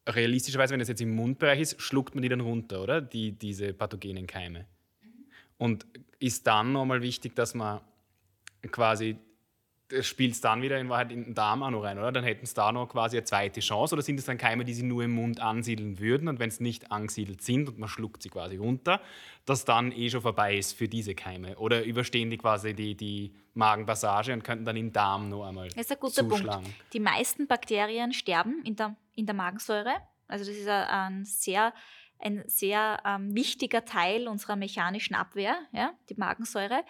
realistischerweise, 0.09 0.73
wenn 0.73 0.81
das 0.81 0.89
jetzt 0.89 1.01
im 1.01 1.15
Mundbereich 1.15 1.61
ist, 1.61 1.81
schluckt 1.81 2.15
man 2.15 2.23
die 2.23 2.29
dann 2.29 2.41
runter, 2.41 2.83
oder? 2.83 3.01
Die, 3.01 3.33
diese 3.33 3.75
pathogenen 3.75 4.27
Keime. 4.27 4.67
Und 5.59 5.87
ist 6.19 6.47
dann 6.47 6.73
nochmal 6.73 7.03
wichtig, 7.03 7.35
dass 7.35 7.55
man 7.55 7.81
quasi 8.71 9.19
das 9.89 10.07
spielt 10.07 10.33
es 10.33 10.41
dann 10.41 10.63
wieder 10.63 10.79
in 10.79 10.89
Wahrheit 10.89 11.13
in 11.13 11.25
den 11.25 11.35
Darm 11.35 11.63
auch 11.63 11.71
noch 11.71 11.83
rein, 11.83 11.99
oder? 11.99 12.11
Dann 12.11 12.25
hätten 12.25 12.45
es 12.45 12.55
da 12.55 12.73
noch 12.73 12.89
quasi 12.89 13.17
eine 13.17 13.25
zweite 13.25 13.61
Chance 13.61 13.95
oder 13.95 14.03
sind 14.03 14.19
es 14.19 14.25
dann 14.25 14.37
Keime, 14.37 14.65
die 14.65 14.75
sie 14.75 14.83
nur 14.83 15.05
im 15.05 15.13
Mund 15.13 15.41
ansiedeln 15.41 16.01
würden 16.01 16.29
und 16.29 16.41
wenn 16.41 16.49
es 16.49 16.61
nicht 16.61 16.91
angesiedelt 16.91 17.43
sind 17.43 17.69
und 17.69 17.79
man 17.79 17.89
schluckt 17.89 18.23
sie 18.23 18.29
quasi 18.29 18.57
runter, 18.57 19.01
dass 19.45 19.65
dann 19.65 19.93
eh 19.93 20.11
schon 20.11 20.23
vorbei 20.23 20.57
ist 20.57 20.73
für 20.73 20.89
diese 20.89 21.15
Keime? 21.15 21.57
Oder 21.59 21.85
überstehen 21.85 22.31
die 22.31 22.39
quasi 22.39 22.75
die, 22.75 22.97
die 22.97 23.33
Magenpassage 23.55 24.33
und 24.33 24.43
könnten 24.43 24.65
dann 24.65 24.77
im 24.77 24.93
Darm 24.93 25.29
noch 25.29 25.47
einmal 25.47 25.69
Das 25.69 25.83
ist 25.83 25.93
ein 25.93 26.01
guter 26.01 26.29
zuschlagen? 26.29 26.65
Punkt. 26.65 26.93
Die 26.93 27.01
meisten 27.01 27.47
Bakterien 27.47 28.13
sterben 28.13 28.63
in 28.65 28.75
der, 28.75 28.97
in 29.15 29.27
der 29.27 29.37
Magensäure. 29.37 29.95
Also 30.27 30.45
das 30.45 30.57
ist 30.57 30.69
ein 30.69 31.25
sehr 31.25 31.73
ein 32.19 32.45
sehr 32.47 33.01
ähm, 33.05 33.35
wichtiger 33.35 33.85
Teil 33.85 34.29
unserer 34.29 34.57
mechanischen 34.57 35.15
Abwehr, 35.15 35.57
ja, 35.73 35.93
die 36.09 36.15
Magensäure. 36.15 36.85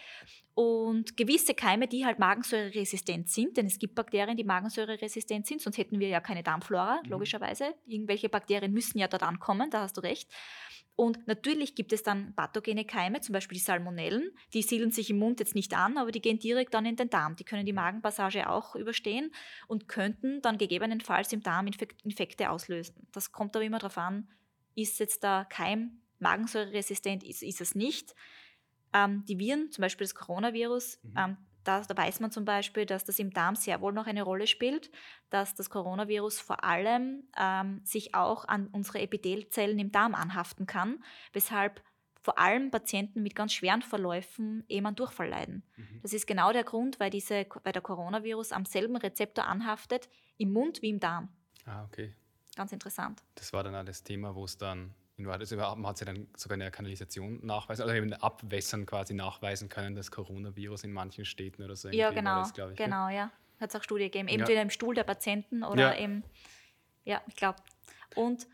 Und 0.55 1.17
gewisse 1.17 1.55
Keime, 1.55 1.87
die 1.87 2.07
halt 2.07 2.19
magensäureresistent 2.19 3.29
sind, 3.29 3.57
denn 3.57 3.67
es 3.67 3.79
gibt 3.79 3.95
Bakterien, 3.95 4.37
die 4.37 4.45
magensäureresistent 4.45 5.47
sind, 5.47 5.61
sonst 5.61 5.77
hätten 5.77 6.01
wir 6.01 6.09
ja 6.09 6.21
keine 6.21 6.43
Darmflora, 6.43 7.01
mhm. 7.03 7.11
logischerweise. 7.11 7.75
Irgendwelche 7.87 8.29
Bakterien 8.29 8.73
müssen 8.73 8.99
ja 8.99 9.09
dort 9.09 9.23
ankommen, 9.23 9.71
da 9.71 9.83
hast 9.83 9.97
du 9.97 10.01
recht. 10.01 10.31
Und 10.97 11.27
natürlich 11.27 11.75
gibt 11.75 11.93
es 11.93 12.03
dann 12.03 12.35
pathogene 12.35 12.87
Keime, 12.87 13.21
zum 13.21 13.35
Beispiel 13.35 13.59
die 13.59 13.65
Salmonellen, 13.65 14.31
die 14.55 14.63
siedeln 14.63 14.91
sich 14.91 15.11
im 15.11 15.19
Mund 15.19 15.41
jetzt 15.41 15.55
nicht 15.55 15.77
an, 15.77 15.99
aber 15.99 16.11
die 16.11 16.23
gehen 16.23 16.39
direkt 16.39 16.73
dann 16.73 16.87
in 16.87 16.97
den 16.97 17.11
Darm. 17.11 17.37
Die 17.37 17.45
können 17.45 17.67
die 17.67 17.75
Magenpassage 17.75 18.49
auch 18.49 18.75
überstehen 18.75 19.31
und 19.69 19.89
könnten 19.89 20.41
dann 20.41 20.57
gegebenenfalls 20.57 21.35
im 21.35 21.43
Darm 21.43 21.69
Infekte 22.03 22.49
auslösen. 22.49 23.07
Das 23.13 23.31
kommt 23.31 23.55
aber 23.55 23.65
immer 23.67 23.79
darauf 23.79 23.99
an, 23.99 24.27
ist 24.77 25.01
jetzt 25.01 25.25
der 25.25 25.47
Keim 25.49 26.01
magensäureresistent, 26.19 27.25
ist, 27.25 27.43
ist 27.43 27.61
es 27.61 27.75
nicht. 27.75 28.15
Ähm, 28.93 29.25
die 29.27 29.39
Viren, 29.39 29.71
zum 29.73 29.83
Beispiel 29.83 30.07
das 30.07 30.15
Coronavirus, 30.15 31.01
mhm. 31.03 31.15
ähm, 31.17 31.37
da, 31.65 31.81
da, 31.81 31.97
weiß 31.97 32.21
man 32.21 32.31
zum 32.31 32.45
Beispiel, 32.45 32.87
dass 32.87 33.05
das 33.05 33.19
im 33.19 33.33
Darm 33.33 33.57
sehr 33.57 33.81
wohl 33.81 33.93
noch 33.93 34.07
eine 34.07 34.23
Rolle 34.23 34.47
spielt, 34.47 34.91
dass 35.31 35.55
das 35.55 35.69
Coronavirus 35.69 36.39
vor 36.39 36.63
allem 36.63 37.25
ähm, 37.37 37.81
sich 37.85 38.15
auch 38.15 38.47
an 38.47 38.69
unsere 38.69 39.01
Epithelzellen 39.01 39.79
im 39.81 39.91
Darm 39.91 40.15
anhaften 40.15 40.67
kann, 40.67 41.03
weshalb 41.33 41.83
vor 42.23 42.39
allem 42.39 42.71
Patienten 42.71 43.23
mit 43.23 43.35
ganz 43.35 43.53
schweren 43.53 43.83
Verläufen 43.83 44.65
eben 44.69 44.87
an 44.87 44.97
Durchfall 44.97 45.29
leiden. 45.29 45.63
Mhm. 45.77 46.01
Das 46.03 46.13
ist 46.13 46.27
genau 46.27 46.53
der 46.53 46.65
Grund, 46.65 46.99
weil, 46.99 47.11
diese, 47.11 47.47
weil 47.63 47.73
der 47.73 47.83
Coronavirus 47.83 48.53
am 48.53 48.65
selben 48.65 48.97
Rezeptor 48.97 49.47
anhaftet, 49.47 50.09
im 50.37 50.53
Mund 50.53 50.83
wie 50.83 50.91
im 50.91 51.01
Darm. 51.01 51.29
Ah, 51.65 51.85
okay. 51.85 52.15
Ganz 52.57 52.73
interessant. 52.73 53.23
Das 53.37 53.53
war 53.53 53.63
dann 53.63 53.77
auch 53.77 53.85
das 53.85 54.03
Thema, 54.03 54.35
wo 54.35 54.45
es 54.45 54.59
dann 54.59 54.95
in 55.19 55.27
Wahrheit, 55.27 55.41
also 55.41 55.57
man 55.57 55.87
hat 55.87 56.01
ja 56.01 56.07
dann 56.07 56.27
sogar 56.37 56.57
eine 56.57 56.71
Kanalisation 56.71 57.45
nachweisen, 57.45 57.83
also 57.83 57.95
eben 57.95 58.13
Abwässern 58.15 58.85
quasi 58.85 59.15
nachweisen 59.15 59.69
können, 59.69 59.95
das 59.95 60.11
Coronavirus 60.11 60.85
in 60.85 60.93
manchen 60.93 61.25
Städten 61.25 61.63
oder 61.63 61.77
so. 61.77 61.89
Ja, 61.89 62.11
genau, 62.11 62.41
das, 62.41 62.53
ich, 62.57 62.77
genau, 62.77 63.09
ja. 63.09 63.31
Hat 63.61 63.71
es 63.71 63.77
auch 63.77 63.83
Studien 63.83 64.11
gegeben, 64.11 64.29
eben 64.29 64.45
ja. 64.45 64.61
im 64.61 64.71
Stuhl 64.71 64.95
der 64.95 65.05
Patienten 65.05 65.63
oder 65.63 65.95
ja. 65.95 66.03
eben, 66.03 66.25
ja, 67.05 67.23
ich 67.27 67.37
glaube. 67.37 67.59
Und 68.15 68.47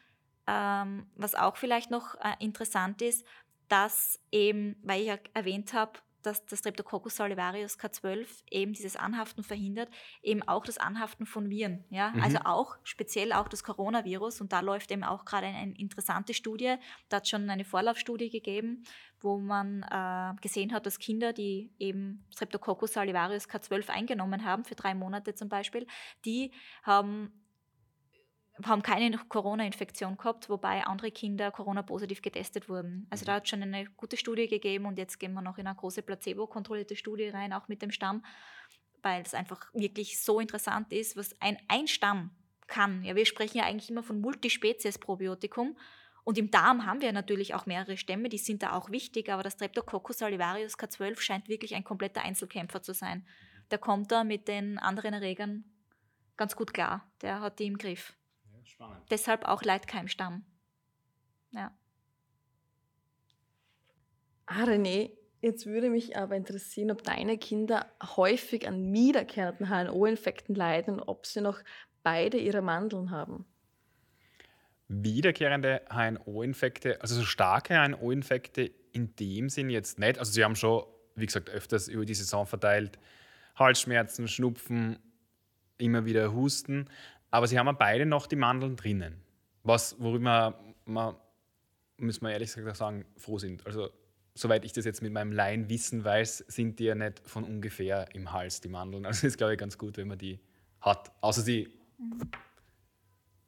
ähm, 0.46 1.06
was 1.16 1.34
auch 1.34 1.56
vielleicht 1.56 1.90
noch 1.90 2.14
äh, 2.16 2.34
interessant 2.38 3.02
ist, 3.02 3.26
dass 3.68 4.20
eben, 4.30 4.76
weil 4.82 5.00
ich 5.00 5.06
ja 5.08 5.18
erwähnt 5.34 5.72
habe, 5.72 5.98
dass 6.22 6.44
das 6.46 6.60
Streptococcus 6.60 7.16
salivarius 7.16 7.78
K12 7.78 8.26
eben 8.50 8.72
dieses 8.72 8.96
Anhaften 8.96 9.42
verhindert, 9.42 9.88
eben 10.22 10.42
auch 10.42 10.64
das 10.64 10.78
Anhaften 10.78 11.26
von 11.26 11.50
Viren. 11.50 11.84
Ja? 11.90 12.10
Mhm. 12.10 12.22
Also 12.22 12.38
auch 12.44 12.76
speziell 12.84 13.32
auch 13.32 13.48
das 13.48 13.64
Coronavirus. 13.64 14.40
Und 14.40 14.52
da 14.52 14.60
läuft 14.60 14.90
eben 14.90 15.04
auch 15.04 15.24
gerade 15.24 15.46
eine, 15.46 15.58
eine, 15.58 15.78
interessante 15.78 16.34
Studie. 16.34 16.76
Da 17.08 17.18
hat 17.18 17.28
schon 17.28 17.48
eine 17.50 17.64
Vorlaufstudie 17.64 18.30
gegeben, 18.30 18.84
wo 19.20 19.38
man 19.38 19.82
äh, 19.82 20.40
gesehen 20.40 20.72
hat, 20.72 20.86
dass 20.86 20.98
Kinder, 20.98 21.32
die 21.32 21.72
eben 21.78 22.24
Streptococcus 22.30 22.92
salivarius 22.92 23.48
K12 23.48 23.90
eingenommen 23.90 24.44
haben, 24.44 24.64
für 24.64 24.74
drei 24.74 24.94
Monate 24.94 25.34
zum 25.34 25.48
Beispiel, 25.48 25.86
die 26.24 26.52
haben 26.82 27.32
haben 28.64 28.82
keine 28.82 29.16
Corona-Infektion 29.16 30.16
gehabt, 30.16 30.48
wobei 30.48 30.84
andere 30.84 31.10
Kinder 31.10 31.50
Corona-positiv 31.50 32.20
getestet 32.20 32.68
wurden. 32.68 33.06
Also 33.10 33.24
da 33.24 33.34
hat 33.34 33.44
es 33.44 33.50
schon 33.50 33.62
eine 33.62 33.86
gute 33.96 34.16
Studie 34.16 34.46
gegeben 34.46 34.86
und 34.86 34.98
jetzt 34.98 35.18
gehen 35.18 35.32
wir 35.32 35.42
noch 35.42 35.58
in 35.58 35.66
eine 35.66 35.76
große 35.76 36.02
placebo-kontrollierte 36.02 36.96
Studie 36.96 37.28
rein, 37.28 37.52
auch 37.52 37.68
mit 37.68 37.82
dem 37.82 37.90
Stamm, 37.90 38.24
weil 39.02 39.22
es 39.22 39.34
einfach 39.34 39.72
wirklich 39.72 40.22
so 40.22 40.38
interessant 40.38 40.92
ist, 40.92 41.16
was 41.16 41.34
ein, 41.40 41.56
ein 41.68 41.88
Stamm 41.88 42.30
kann. 42.66 43.04
Ja, 43.04 43.16
wir 43.16 43.26
sprechen 43.26 43.58
ja 43.58 43.64
eigentlich 43.64 43.90
immer 43.90 44.02
von 44.02 44.20
Multispezies-Probiotikum 44.20 45.76
und 46.24 46.38
im 46.38 46.50
Darm 46.50 46.86
haben 46.86 47.00
wir 47.00 47.12
natürlich 47.12 47.54
auch 47.54 47.66
mehrere 47.66 47.96
Stämme, 47.96 48.28
die 48.28 48.38
sind 48.38 48.62
da 48.62 48.74
auch 48.74 48.90
wichtig, 48.90 49.30
aber 49.30 49.42
das 49.42 49.54
Streptococcus 49.54 50.18
salivarius 50.18 50.78
K12 50.78 51.20
scheint 51.20 51.48
wirklich 51.48 51.74
ein 51.74 51.84
kompletter 51.84 52.22
Einzelkämpfer 52.22 52.82
zu 52.82 52.94
sein. 52.94 53.26
Der 53.70 53.78
kommt 53.78 54.12
da 54.12 54.22
mit 54.22 54.46
den 54.46 54.78
anderen 54.78 55.14
Erregern 55.14 55.64
ganz 56.36 56.54
gut 56.54 56.72
klar. 56.72 57.10
Der 57.22 57.40
hat 57.40 57.58
die 57.58 57.66
im 57.66 57.78
Griff. 57.78 58.14
Spannend. 58.64 59.02
Deshalb 59.10 59.44
auch 59.44 59.62
Leitkeimstamm. 59.62 60.44
Ja. 61.50 61.76
Ah, 64.46 64.64
René, 64.64 65.10
jetzt 65.40 65.66
würde 65.66 65.90
mich 65.90 66.16
aber 66.16 66.36
interessieren, 66.36 66.90
ob 66.90 67.02
deine 67.02 67.38
Kinder 67.38 67.86
häufig 68.16 68.66
an 68.66 68.92
wiederkehrenden 68.92 69.68
HNO-Infekten 69.68 70.54
leiden 70.54 70.94
und 70.94 71.08
ob 71.08 71.26
sie 71.26 71.40
noch 71.40 71.60
beide 72.02 72.38
ihre 72.38 72.62
Mandeln 72.62 73.10
haben. 73.10 73.46
Wiederkehrende 74.88 75.82
HNO-Infekte, 75.88 77.00
also 77.00 77.14
so 77.14 77.24
starke 77.24 77.74
HNO-Infekte 77.74 78.70
in 78.92 79.14
dem 79.16 79.48
Sinn 79.48 79.70
jetzt 79.70 79.98
nicht. 79.98 80.18
Also 80.18 80.32
sie 80.32 80.44
haben 80.44 80.56
schon, 80.56 80.84
wie 81.14 81.26
gesagt, 81.26 81.48
öfters 81.48 81.88
über 81.88 82.04
die 82.04 82.14
Saison 82.14 82.46
verteilt 82.46 82.98
Halsschmerzen, 83.56 84.28
Schnupfen, 84.28 84.98
immer 85.78 86.04
wieder 86.04 86.32
Husten. 86.32 86.88
Aber 87.32 87.46
sie 87.46 87.58
haben 87.58 87.76
beide 87.78 88.06
noch 88.06 88.26
die 88.26 88.36
Mandeln 88.36 88.76
drinnen. 88.76 89.16
Was, 89.64 89.98
worüber 89.98 90.54
wir, 90.84 91.18
müssen 91.96 92.24
wir 92.24 92.30
ehrlich 92.30 92.54
gesagt 92.54 92.76
sagen, 92.76 93.06
froh 93.16 93.38
sind. 93.38 93.66
Also, 93.66 93.88
soweit 94.34 94.64
ich 94.66 94.72
das 94.72 94.84
jetzt 94.84 95.02
mit 95.02 95.12
meinem 95.12 95.32
Laienwissen 95.32 96.04
weiß, 96.04 96.44
sind 96.48 96.78
die 96.78 96.84
ja 96.84 96.94
nicht 96.94 97.26
von 97.26 97.44
ungefähr 97.44 98.14
im 98.14 98.32
Hals, 98.32 98.60
die 98.60 98.68
Mandeln. 98.68 99.06
Also, 99.06 99.26
ist, 99.26 99.38
glaube 99.38 99.54
ich, 99.54 99.58
ganz 99.58 99.78
gut, 99.78 99.96
wenn 99.96 100.08
man 100.08 100.18
die 100.18 100.38
hat. 100.82 101.10
Außer 101.22 101.40
sie. 101.40 101.72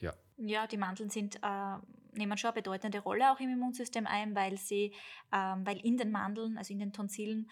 Ja. 0.00 0.14
Ja, 0.38 0.66
die 0.66 0.78
Mandeln 0.78 1.10
sind, 1.10 1.36
äh, 1.42 1.76
nehmen 2.14 2.38
schon 2.38 2.48
eine 2.48 2.62
bedeutende 2.62 3.00
Rolle 3.00 3.32
auch 3.32 3.40
im 3.40 3.50
Immunsystem 3.50 4.06
ein, 4.06 4.34
weil 4.34 4.56
sie, 4.56 4.94
äh, 5.30 5.36
weil 5.36 5.78
in 5.84 5.98
den 5.98 6.10
Mandeln, 6.10 6.56
also 6.56 6.72
in 6.72 6.78
den 6.78 6.92
Tonsillen, 6.94 7.50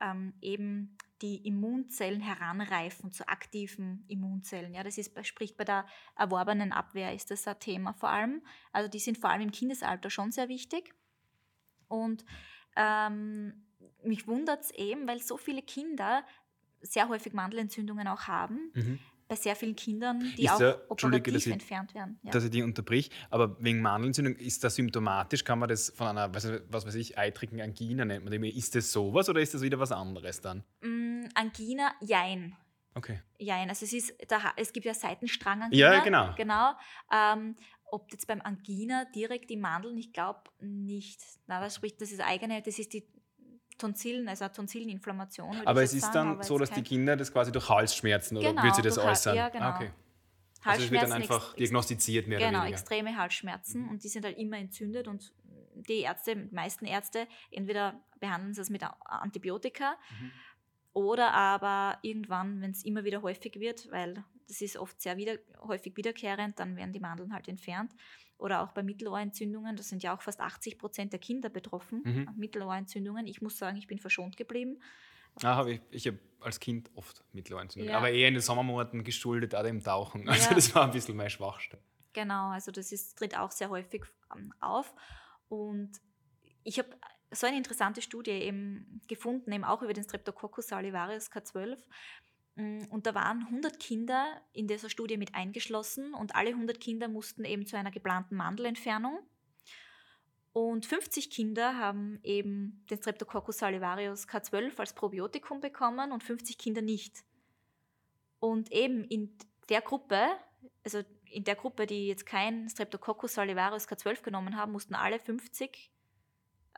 ähm, 0.00 0.34
eben 0.40 0.96
die 1.22 1.36
Immunzellen 1.46 2.20
heranreifen 2.20 3.12
zu 3.12 3.28
aktiven 3.28 4.04
Immunzellen. 4.08 4.74
Ja, 4.74 4.82
das 4.82 4.98
ist, 4.98 5.12
spricht 5.26 5.56
bei 5.56 5.64
der 5.64 5.86
erworbenen 6.16 6.72
Abwehr 6.72 7.14
ist 7.14 7.30
das 7.30 7.46
ein 7.46 7.58
Thema 7.60 7.92
vor 7.94 8.10
allem. 8.10 8.42
Also 8.72 8.90
die 8.90 8.98
sind 8.98 9.18
vor 9.18 9.30
allem 9.30 9.42
im 9.42 9.52
Kindesalter 9.52 10.10
schon 10.10 10.32
sehr 10.32 10.48
wichtig. 10.48 10.94
Und 11.88 12.24
ähm, 12.76 13.64
mich 14.02 14.26
wundert 14.26 14.64
es 14.64 14.70
eben, 14.72 15.06
weil 15.06 15.20
so 15.20 15.36
viele 15.36 15.62
Kinder 15.62 16.24
sehr 16.80 17.08
häufig 17.08 17.32
Mandelentzündungen 17.32 18.08
auch 18.08 18.22
haben. 18.22 18.72
Mhm 18.74 18.98
bei 19.32 19.36
sehr 19.36 19.56
vielen 19.56 19.76
Kindern, 19.76 20.20
die 20.36 20.44
ist 20.44 20.52
auch 20.52 20.58
der, 20.58 20.90
operativ 20.90 21.32
dass 21.32 21.46
ich, 21.46 21.52
entfernt 21.52 21.94
werden. 21.94 22.18
Ja. 22.22 22.32
Dass 22.32 22.44
ich 22.44 22.50
die 22.50 22.62
unterbrich, 22.62 23.10
aber 23.30 23.56
wegen 23.60 23.80
Mandelentzündung, 23.80 24.36
ist 24.36 24.62
das 24.62 24.74
symptomatisch? 24.74 25.42
Kann 25.42 25.58
man 25.58 25.70
das 25.70 25.90
von 25.96 26.08
einer, 26.08 26.34
was, 26.34 26.46
was 26.68 26.86
weiß 26.86 26.94
ich, 26.96 27.16
eitrigen 27.16 27.62
Angina 27.62 28.04
nennt 28.04 28.24
man 28.26 28.42
das? 28.42 28.54
Ist 28.54 28.74
das 28.74 28.92
sowas 28.92 29.30
oder 29.30 29.40
ist 29.40 29.54
das 29.54 29.62
wieder 29.62 29.78
was 29.78 29.90
anderes 29.90 30.42
dann? 30.42 30.64
Mm, 30.82 31.01
Angina, 31.34 31.94
jein. 32.00 32.56
Okay. 32.94 33.20
Jein, 33.38 33.68
also 33.68 33.84
es, 33.84 33.92
ist, 33.92 34.14
da, 34.28 34.52
es 34.56 34.72
gibt 34.72 34.86
ja 34.86 34.94
Seitenstrangangina. 34.94 35.94
Ja, 35.94 36.00
genau. 36.04 36.34
Genau. 36.36 36.72
Ähm, 37.12 37.56
ob 37.86 38.10
jetzt 38.10 38.26
beim 38.26 38.40
Angina 38.42 39.04
direkt 39.14 39.50
die 39.50 39.56
Mandeln, 39.56 39.96
ich 39.98 40.12
glaube 40.12 40.42
nicht. 40.60 41.20
Na, 41.46 41.60
das 41.60 41.76
spricht, 41.76 42.00
das 42.00 42.10
ist 42.10 42.20
eigene, 42.20 42.62
das 42.62 42.78
ist 42.78 42.92
die 42.92 43.06
Tonsillen, 43.78 44.28
also 44.28 44.44
eine 44.44 44.52
Tonsilleninflammation. 44.52 45.66
Aber 45.66 45.82
es 45.82 45.92
ist 45.92 46.12
sagen, 46.12 46.36
dann 46.36 46.42
so, 46.42 46.58
dass 46.58 46.70
die 46.70 46.82
Kinder 46.82 47.16
das 47.16 47.32
quasi 47.32 47.52
durch 47.52 47.68
Halsschmerzen 47.68 48.36
oder 48.36 48.50
genau, 48.50 48.62
wird 48.62 48.76
sie 48.76 48.82
das 48.82 48.98
äußern? 48.98 49.36
Ja, 49.36 49.48
genau. 49.48 49.66
Ah, 49.66 49.76
okay. 49.76 49.90
Also 50.64 50.84
es 50.84 50.90
wird 50.90 51.02
dann 51.02 51.12
einfach 51.12 51.54
diagnostiziert 51.54 52.28
mehr 52.28 52.38
genau, 52.38 52.50
oder 52.50 52.60
weniger. 52.60 52.78
extreme 52.78 53.16
Halsschmerzen 53.16 53.82
mhm. 53.82 53.88
und 53.90 54.04
die 54.04 54.08
sind 54.08 54.24
halt 54.24 54.38
immer 54.38 54.58
entzündet 54.58 55.08
und 55.08 55.32
die 55.74 56.00
Ärzte, 56.00 56.36
die 56.36 56.54
meisten 56.54 56.84
Ärzte, 56.84 57.26
entweder 57.50 58.00
behandeln 58.20 58.54
sie 58.54 58.60
es 58.60 58.70
mit 58.70 58.84
Antibiotika 59.04 59.96
mhm. 60.20 60.30
Oder 60.92 61.32
aber 61.32 61.98
irgendwann, 62.02 62.60
wenn 62.60 62.72
es 62.72 62.84
immer 62.84 63.04
wieder 63.04 63.22
häufig 63.22 63.58
wird, 63.58 63.90
weil 63.90 64.24
das 64.46 64.60
ist 64.60 64.76
oft 64.76 65.00
sehr 65.00 65.16
wieder, 65.16 65.38
häufig 65.62 65.96
wiederkehrend, 65.96 66.58
dann 66.58 66.76
werden 66.76 66.92
die 66.92 67.00
Mandeln 67.00 67.32
halt 67.32 67.48
entfernt 67.48 67.92
oder 68.42 68.62
auch 68.62 68.72
bei 68.72 68.82
Mittelohrentzündungen, 68.82 69.76
da 69.76 69.82
sind 69.82 70.02
ja 70.02 70.14
auch 70.14 70.20
fast 70.20 70.40
80 70.40 70.76
Prozent 70.76 71.12
der 71.12 71.20
Kinder 71.20 71.48
betroffen, 71.48 72.02
mhm. 72.04 72.28
Mittelohrentzündungen. 72.36 73.26
Ich 73.26 73.40
muss 73.40 73.56
sagen, 73.56 73.76
ich 73.76 73.86
bin 73.86 73.98
verschont 73.98 74.36
geblieben. 74.36 74.80
Ah, 75.42 75.56
hab 75.56 75.66
ich 75.68 75.80
ich 75.90 76.06
habe 76.08 76.18
als 76.40 76.58
Kind 76.60 76.90
oft 76.94 77.24
Mittelohrentzündungen, 77.32 77.92
ja. 77.92 77.98
aber 77.98 78.10
eher 78.10 78.28
in 78.28 78.34
den 78.34 78.42
Sommermonaten 78.42 79.04
geschuldet, 79.04 79.54
auch 79.54 79.62
dem 79.62 79.82
Tauchen. 79.82 80.28
Also 80.28 80.50
ja. 80.50 80.54
das 80.54 80.74
war 80.74 80.84
ein 80.84 80.90
bisschen 80.90 81.16
meine 81.16 81.30
Schwachstelle. 81.30 81.82
Genau, 82.12 82.50
also 82.50 82.72
das 82.72 82.92
ist, 82.92 83.16
tritt 83.16 83.38
auch 83.38 83.52
sehr 83.52 83.70
häufig 83.70 84.02
ähm, 84.34 84.52
auf. 84.60 84.92
Und 85.48 85.92
ich 86.64 86.78
habe 86.78 86.90
so 87.32 87.46
eine 87.46 87.56
interessante 87.56 88.02
Studie 88.02 88.30
eben 88.30 89.00
gefunden, 89.08 89.52
eben 89.52 89.64
auch 89.64 89.82
über 89.82 89.92
den 89.92 90.04
Streptococcus 90.04 90.68
salivarius 90.68 91.30
K12, 91.30 91.78
Mm, 92.56 92.84
und 92.90 93.06
da 93.06 93.14
waren 93.14 93.44
100 93.46 93.78
Kinder 93.80 94.40
in 94.52 94.66
dieser 94.66 94.90
Studie 94.90 95.16
mit 95.16 95.34
eingeschlossen 95.34 96.14
und 96.14 96.34
alle 96.34 96.50
100 96.50 96.80
Kinder 96.80 97.08
mussten 97.08 97.44
eben 97.44 97.66
zu 97.66 97.76
einer 97.76 97.90
geplanten 97.90 98.36
Mandelentfernung. 98.36 99.18
Und 100.52 100.84
50 100.84 101.30
Kinder 101.30 101.78
haben 101.78 102.20
eben 102.22 102.84
den 102.90 102.98
Streptococcus 102.98 103.58
salivarius 103.58 104.28
K12 104.28 104.78
als 104.78 104.92
Probiotikum 104.92 105.60
bekommen 105.60 106.12
und 106.12 106.22
50 106.22 106.58
Kinder 106.58 106.82
nicht. 106.82 107.24
Und 108.38 108.70
eben 108.70 109.04
in 109.04 109.34
der 109.70 109.80
Gruppe, 109.80 110.26
also 110.84 111.00
in 111.24 111.44
der 111.44 111.54
Gruppe, 111.54 111.86
die 111.86 112.08
jetzt 112.08 112.26
kein 112.26 112.68
Streptococcus 112.68 113.32
salivarius 113.32 113.88
K12 113.88 114.22
genommen 114.22 114.56
haben, 114.58 114.72
mussten 114.72 114.94
alle 114.94 115.18
50 115.18 115.90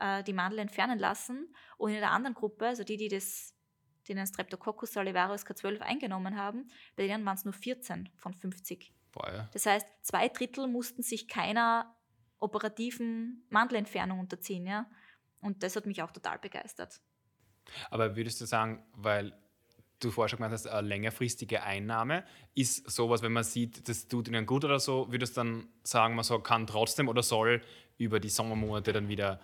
äh, 0.01 0.23
die 0.23 0.33
Mandel 0.33 0.59
entfernen 0.61 0.99
lassen. 0.99 1.55
Und 1.77 1.91
in 1.91 2.01
der 2.01 2.11
anderen 2.11 2.35
Gruppe, 2.35 2.67
also 2.67 2.85
die, 2.85 2.97
die 2.97 3.09
das 3.09 3.55
den 4.09 4.27
Streptococcus 4.27 4.93
salivarius 4.93 5.47
K12 5.47 5.81
eingenommen 5.81 6.37
haben, 6.37 6.69
bei 6.97 7.07
denen 7.07 7.25
waren 7.25 7.37
es 7.37 7.45
nur 7.45 7.55
14 7.55 8.11
von 8.17 8.35
50. 8.35 8.93
Boah, 9.13 9.33
ja. 9.33 9.49
Das 9.53 9.67
heißt, 9.67 9.87
zwei 10.03 10.29
Drittel 10.29 10.67
mussten 10.67 11.03
sich 11.03 11.29
keiner 11.29 11.97
operativen 12.39 13.47
Mandelentfernung 13.49 14.21
unterziehen. 14.21 14.67
Ja? 14.67 14.87
Und 15.41 15.63
das 15.63 15.77
hat 15.77 15.87
mich 15.87 16.03
auch 16.03 16.11
total 16.11 16.39
begeistert. 16.39 17.01
Aber 17.91 18.17
würdest 18.17 18.41
du 18.41 18.45
sagen, 18.45 18.85
weil 18.93 19.33
du 20.01 20.11
vorher 20.11 20.29
schon 20.29 20.39
gemeint 20.39 20.53
hast, 20.53 20.67
eine 20.67 20.87
längerfristige 20.87 21.63
Einnahme, 21.63 22.25
ist 22.55 22.91
sowas, 22.91 23.23
wenn 23.23 23.33
man 23.33 23.45
sieht, 23.45 23.89
das 23.89 24.09
tut 24.09 24.29
ihnen 24.29 24.45
gut 24.45 24.65
oder 24.65 24.79
so, 24.79 25.11
würdest 25.11 25.37
du 25.37 25.41
dann 25.41 25.69
sagen, 25.83 26.15
man 26.15 26.25
so 26.25 26.39
kann 26.41 26.67
trotzdem 26.67 27.09
oder 27.09 27.23
soll 27.23 27.63
über 27.97 28.21
die 28.21 28.29
Sommermonate 28.29 28.93
dann 28.93 29.09
wieder 29.09 29.41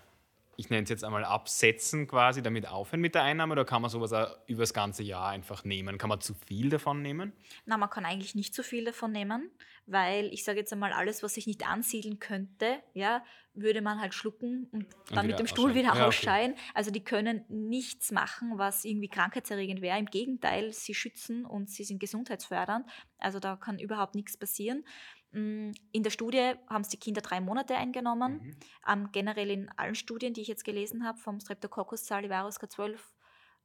ich 0.60 0.68
nenne 0.68 0.82
es 0.82 0.90
jetzt 0.90 1.04
einmal 1.04 1.24
absetzen 1.24 2.06
quasi, 2.06 2.42
damit 2.42 2.68
aufhören 2.68 3.00
mit 3.00 3.14
der 3.14 3.22
Einnahme 3.22 3.52
oder 3.52 3.64
kann 3.64 3.80
man 3.80 3.90
sowas 3.90 4.12
auch 4.12 4.36
über 4.46 4.60
das 4.60 4.74
ganze 4.74 5.02
Jahr 5.02 5.30
einfach 5.30 5.64
nehmen? 5.64 5.96
Kann 5.96 6.10
man 6.10 6.20
zu 6.20 6.34
viel 6.34 6.68
davon 6.68 7.00
nehmen? 7.00 7.32
Na, 7.64 7.78
man 7.78 7.88
kann 7.88 8.04
eigentlich 8.04 8.34
nicht 8.34 8.54
zu 8.54 8.62
viel 8.62 8.84
davon 8.84 9.10
nehmen, 9.10 9.50
weil 9.86 10.26
ich 10.26 10.44
sage 10.44 10.58
jetzt 10.58 10.72
einmal, 10.72 10.92
alles, 10.92 11.22
was 11.22 11.34
sich 11.34 11.46
nicht 11.46 11.66
ansiedeln 11.66 12.18
könnte, 12.18 12.82
ja, 12.92 13.24
würde 13.54 13.80
man 13.80 14.00
halt 14.00 14.12
schlucken 14.12 14.68
und 14.70 14.86
dann 15.08 15.20
und 15.20 15.26
mit 15.28 15.38
dem 15.38 15.46
Stuhl 15.46 15.74
wieder 15.74 15.94
ja, 15.94 16.06
ausscheiden. 16.06 16.52
Okay. 16.52 16.70
Also 16.74 16.90
die 16.90 17.02
können 17.02 17.44
nichts 17.48 18.12
machen, 18.12 18.58
was 18.58 18.84
irgendwie 18.84 19.08
krankheitserregend 19.08 19.80
wäre. 19.80 19.98
Im 19.98 20.06
Gegenteil, 20.06 20.72
sie 20.72 20.94
schützen 20.94 21.46
und 21.46 21.70
sie 21.70 21.84
sind 21.84 22.00
gesundheitsfördernd. 22.00 22.86
Also 23.18 23.40
da 23.40 23.56
kann 23.56 23.78
überhaupt 23.78 24.14
nichts 24.14 24.36
passieren. 24.36 24.84
Mm, 25.32 25.72
in 25.92 26.02
der 26.02 26.10
Studie 26.10 26.54
haben 26.68 26.82
es 26.82 26.88
die 26.88 26.98
Kinder 26.98 27.20
drei 27.20 27.40
Monate 27.40 27.76
eingenommen. 27.76 28.40
Mhm. 28.42 28.56
Ähm, 28.88 29.08
generell 29.12 29.50
in 29.50 29.68
allen 29.70 29.94
Studien, 29.94 30.34
die 30.34 30.42
ich 30.42 30.48
jetzt 30.48 30.64
gelesen 30.64 31.04
habe, 31.04 31.18
vom 31.18 31.40
Streptococcus 31.40 32.06
salivarius 32.06 32.60
K12 32.60 32.98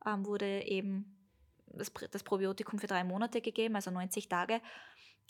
ähm, 0.06 0.26
wurde 0.26 0.64
eben 0.64 1.18
das, 1.68 1.92
das, 2.12 2.24
Probiotikum 2.24 2.80
für 2.80 2.88
drei 2.88 3.04
Monate 3.04 3.42
gegeben, 3.42 3.76
also 3.76 3.92
90 3.92 4.30
Tage. 4.30 4.62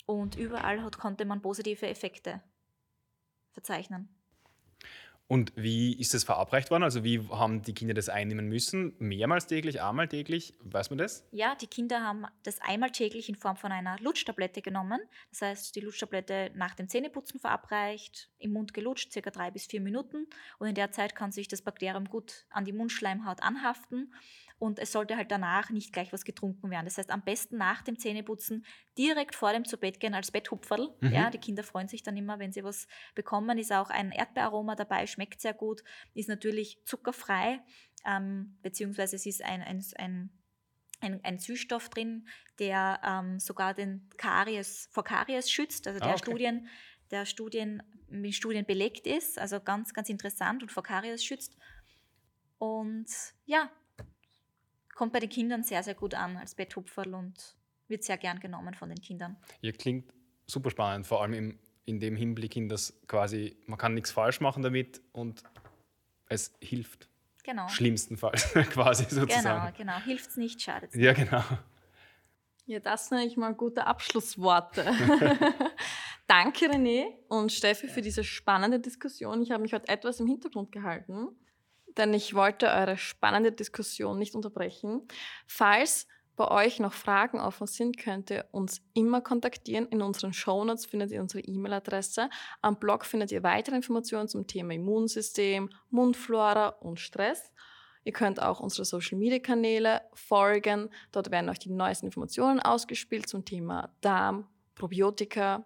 Und 0.04 0.36
überall 0.36 0.82
hat, 0.82 0.98
konnte 0.98 1.24
man 1.24 1.42
positive 1.42 1.88
Effekte 1.88 2.42
verzeichnen. 3.52 4.15
Und 5.28 5.52
wie 5.56 5.98
ist 5.98 6.14
das 6.14 6.22
verabreicht 6.22 6.70
worden? 6.70 6.84
Also 6.84 7.02
wie 7.02 7.20
haben 7.30 7.62
die 7.62 7.74
Kinder 7.74 7.94
das 7.94 8.08
einnehmen 8.08 8.48
müssen? 8.48 8.94
Mehrmals 8.98 9.48
täglich, 9.48 9.82
einmal 9.82 10.06
täglich? 10.06 10.54
Weiß 10.60 10.90
man 10.90 10.98
das? 10.98 11.26
Ja, 11.32 11.56
die 11.56 11.66
Kinder 11.66 12.00
haben 12.00 12.26
das 12.44 12.60
einmal 12.60 12.90
täglich 12.90 13.28
in 13.28 13.34
Form 13.34 13.56
von 13.56 13.72
einer 13.72 13.98
Lutschtablette 13.98 14.62
genommen. 14.62 15.00
Das 15.30 15.42
heißt, 15.42 15.76
die 15.76 15.80
Lutschtablette 15.80 16.52
nach 16.54 16.74
dem 16.74 16.88
Zähneputzen 16.88 17.40
verabreicht, 17.40 18.30
im 18.38 18.52
Mund 18.52 18.72
gelutscht, 18.72 19.12
circa 19.12 19.30
drei 19.30 19.50
bis 19.50 19.66
vier 19.66 19.80
Minuten. 19.80 20.28
Und 20.58 20.68
in 20.68 20.74
der 20.76 20.92
Zeit 20.92 21.16
kann 21.16 21.32
sich 21.32 21.48
das 21.48 21.62
Bakterium 21.62 22.04
gut 22.04 22.46
an 22.50 22.64
die 22.64 22.72
Mundschleimhaut 22.72 23.42
anhaften 23.42 24.12
und 24.58 24.78
es 24.78 24.92
sollte 24.92 25.16
halt 25.16 25.30
danach 25.30 25.70
nicht 25.70 25.92
gleich 25.92 26.12
was 26.12 26.24
getrunken 26.24 26.70
werden. 26.70 26.86
Das 26.86 26.96
heißt, 26.96 27.10
am 27.10 27.22
besten 27.22 27.58
nach 27.58 27.82
dem 27.82 27.98
Zähneputzen 27.98 28.64
direkt 28.96 29.34
vor 29.34 29.52
dem 29.52 29.64
zu 29.64 29.76
Bett 29.76 30.00
gehen 30.00 30.14
als 30.14 30.30
Betthupferl. 30.30 30.94
Mhm. 31.00 31.12
Ja, 31.12 31.30
die 31.30 31.38
Kinder 31.38 31.62
freuen 31.62 31.88
sich 31.88 32.02
dann 32.02 32.16
immer, 32.16 32.38
wenn 32.38 32.52
sie 32.52 32.64
was 32.64 32.86
bekommen. 33.14 33.58
Ist 33.58 33.72
auch 33.72 33.90
ein 33.90 34.12
Erdbeeraroma 34.12 34.74
dabei, 34.74 35.06
schmeckt 35.06 35.40
sehr 35.40 35.54
gut, 35.54 35.82
ist 36.14 36.28
natürlich 36.28 36.80
zuckerfrei, 36.84 37.60
ähm, 38.06 38.58
beziehungsweise 38.62 39.16
es 39.16 39.26
ist 39.26 39.42
ein, 39.44 39.62
ein, 39.62 39.84
ein 39.96 40.30
ein, 41.02 41.22
ein, 41.24 41.38
Süßstoff 41.38 41.90
drin, 41.90 42.26
der 42.58 43.00
ähm, 43.04 43.38
sogar 43.38 43.74
den 43.74 44.08
Karies, 44.16 44.88
vor 44.92 45.04
Karies 45.04 45.50
schützt, 45.50 45.86
also 45.86 46.00
der, 46.00 46.08
ah, 46.08 46.12
okay. 46.12 46.22
Studien, 46.22 46.68
der 47.10 47.26
Studien, 47.26 47.82
mit 48.08 48.34
Studien 48.34 48.64
belegt 48.64 49.06
ist, 49.06 49.38
also 49.38 49.60
ganz, 49.60 49.92
ganz 49.92 50.08
interessant 50.08 50.62
und 50.62 50.72
vor 50.72 50.82
Karies 50.82 51.22
schützt. 51.22 51.54
Und 52.58 53.06
ja, 53.44 53.70
kommt 54.96 55.12
bei 55.12 55.20
den 55.20 55.28
Kindern 55.28 55.62
sehr, 55.62 55.84
sehr 55.84 55.94
gut 55.94 56.14
an 56.14 56.36
als 56.36 56.56
Betthupferl 56.56 57.14
und 57.14 57.54
wird 57.86 58.02
sehr 58.02 58.16
gern 58.16 58.40
genommen 58.40 58.74
von 58.74 58.88
den 58.88 59.00
Kindern. 59.00 59.36
Ja, 59.60 59.70
klingt 59.70 60.12
super 60.46 60.70
spannend, 60.70 61.06
vor 61.06 61.22
allem 61.22 61.34
im, 61.34 61.58
in 61.84 62.00
dem 62.00 62.16
Hinblick 62.16 62.56
in 62.56 62.68
das 62.68 62.98
quasi, 63.06 63.56
man 63.66 63.78
kann 63.78 63.94
nichts 63.94 64.10
falsch 64.10 64.40
machen 64.40 64.64
damit 64.64 65.00
und 65.12 65.44
es 66.28 66.56
hilft. 66.60 67.08
Genau. 67.44 67.68
Schlimmstenfalls 67.68 68.52
quasi 68.70 69.04
sozusagen. 69.04 69.72
Genau, 69.76 69.92
genau. 69.94 70.04
Hilft 70.04 70.30
es 70.30 70.36
nicht, 70.36 70.60
schadet 70.60 70.90
es 70.92 71.00
Ja, 71.00 71.12
genau. 71.12 71.44
Ja, 72.64 72.80
das 72.80 73.08
sind 73.08 73.18
eigentlich 73.18 73.36
mal 73.36 73.54
gute 73.54 73.86
Abschlussworte. 73.86 74.84
Danke, 76.26 76.68
René 76.68 77.06
und 77.28 77.52
Steffi, 77.52 77.86
für 77.86 78.02
diese 78.02 78.24
spannende 78.24 78.80
Diskussion. 78.80 79.40
Ich 79.42 79.52
habe 79.52 79.62
mich 79.62 79.72
heute 79.72 79.86
etwas 79.88 80.18
im 80.18 80.26
Hintergrund 80.26 80.72
gehalten 80.72 81.28
denn 81.96 82.14
ich 82.14 82.34
wollte 82.34 82.68
eure 82.68 82.96
spannende 82.96 83.52
Diskussion 83.52 84.18
nicht 84.18 84.34
unterbrechen. 84.34 85.02
Falls 85.46 86.06
bei 86.36 86.48
euch 86.48 86.80
noch 86.80 86.92
Fragen 86.92 87.40
offen 87.40 87.66
sind, 87.66 87.96
könnt 87.96 88.30
ihr 88.30 88.44
uns 88.52 88.82
immer 88.92 89.22
kontaktieren. 89.22 89.86
In 89.86 90.02
unseren 90.02 90.34
Shownotes 90.34 90.84
findet 90.84 91.10
ihr 91.10 91.20
unsere 91.22 91.42
E-Mail-Adresse. 91.42 92.28
Am 92.60 92.78
Blog 92.78 93.06
findet 93.06 93.32
ihr 93.32 93.42
weitere 93.42 93.76
Informationen 93.76 94.28
zum 94.28 94.46
Thema 94.46 94.74
Immunsystem, 94.74 95.70
Mundflora 95.90 96.68
und 96.68 97.00
Stress. 97.00 97.52
Ihr 98.04 98.12
könnt 98.12 98.40
auch 98.40 98.60
unsere 98.60 98.84
Social-Media-Kanäle 98.84 100.02
folgen. 100.12 100.90
Dort 101.10 101.30
werden 101.30 101.48
euch 101.48 101.58
die 101.58 101.70
neuesten 101.70 102.06
Informationen 102.06 102.60
ausgespielt 102.60 103.28
zum 103.28 103.44
Thema 103.44 103.90
Darm, 104.00 104.46
Probiotika. 104.74 105.64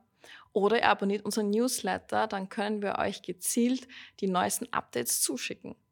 Oder 0.52 0.78
ihr 0.78 0.88
abonniert 0.88 1.24
unseren 1.24 1.50
Newsletter, 1.50 2.26
dann 2.26 2.48
können 2.48 2.80
wir 2.80 2.98
euch 2.98 3.22
gezielt 3.22 3.88
die 4.20 4.28
neuesten 4.28 4.72
Updates 4.72 5.20
zuschicken. 5.20 5.76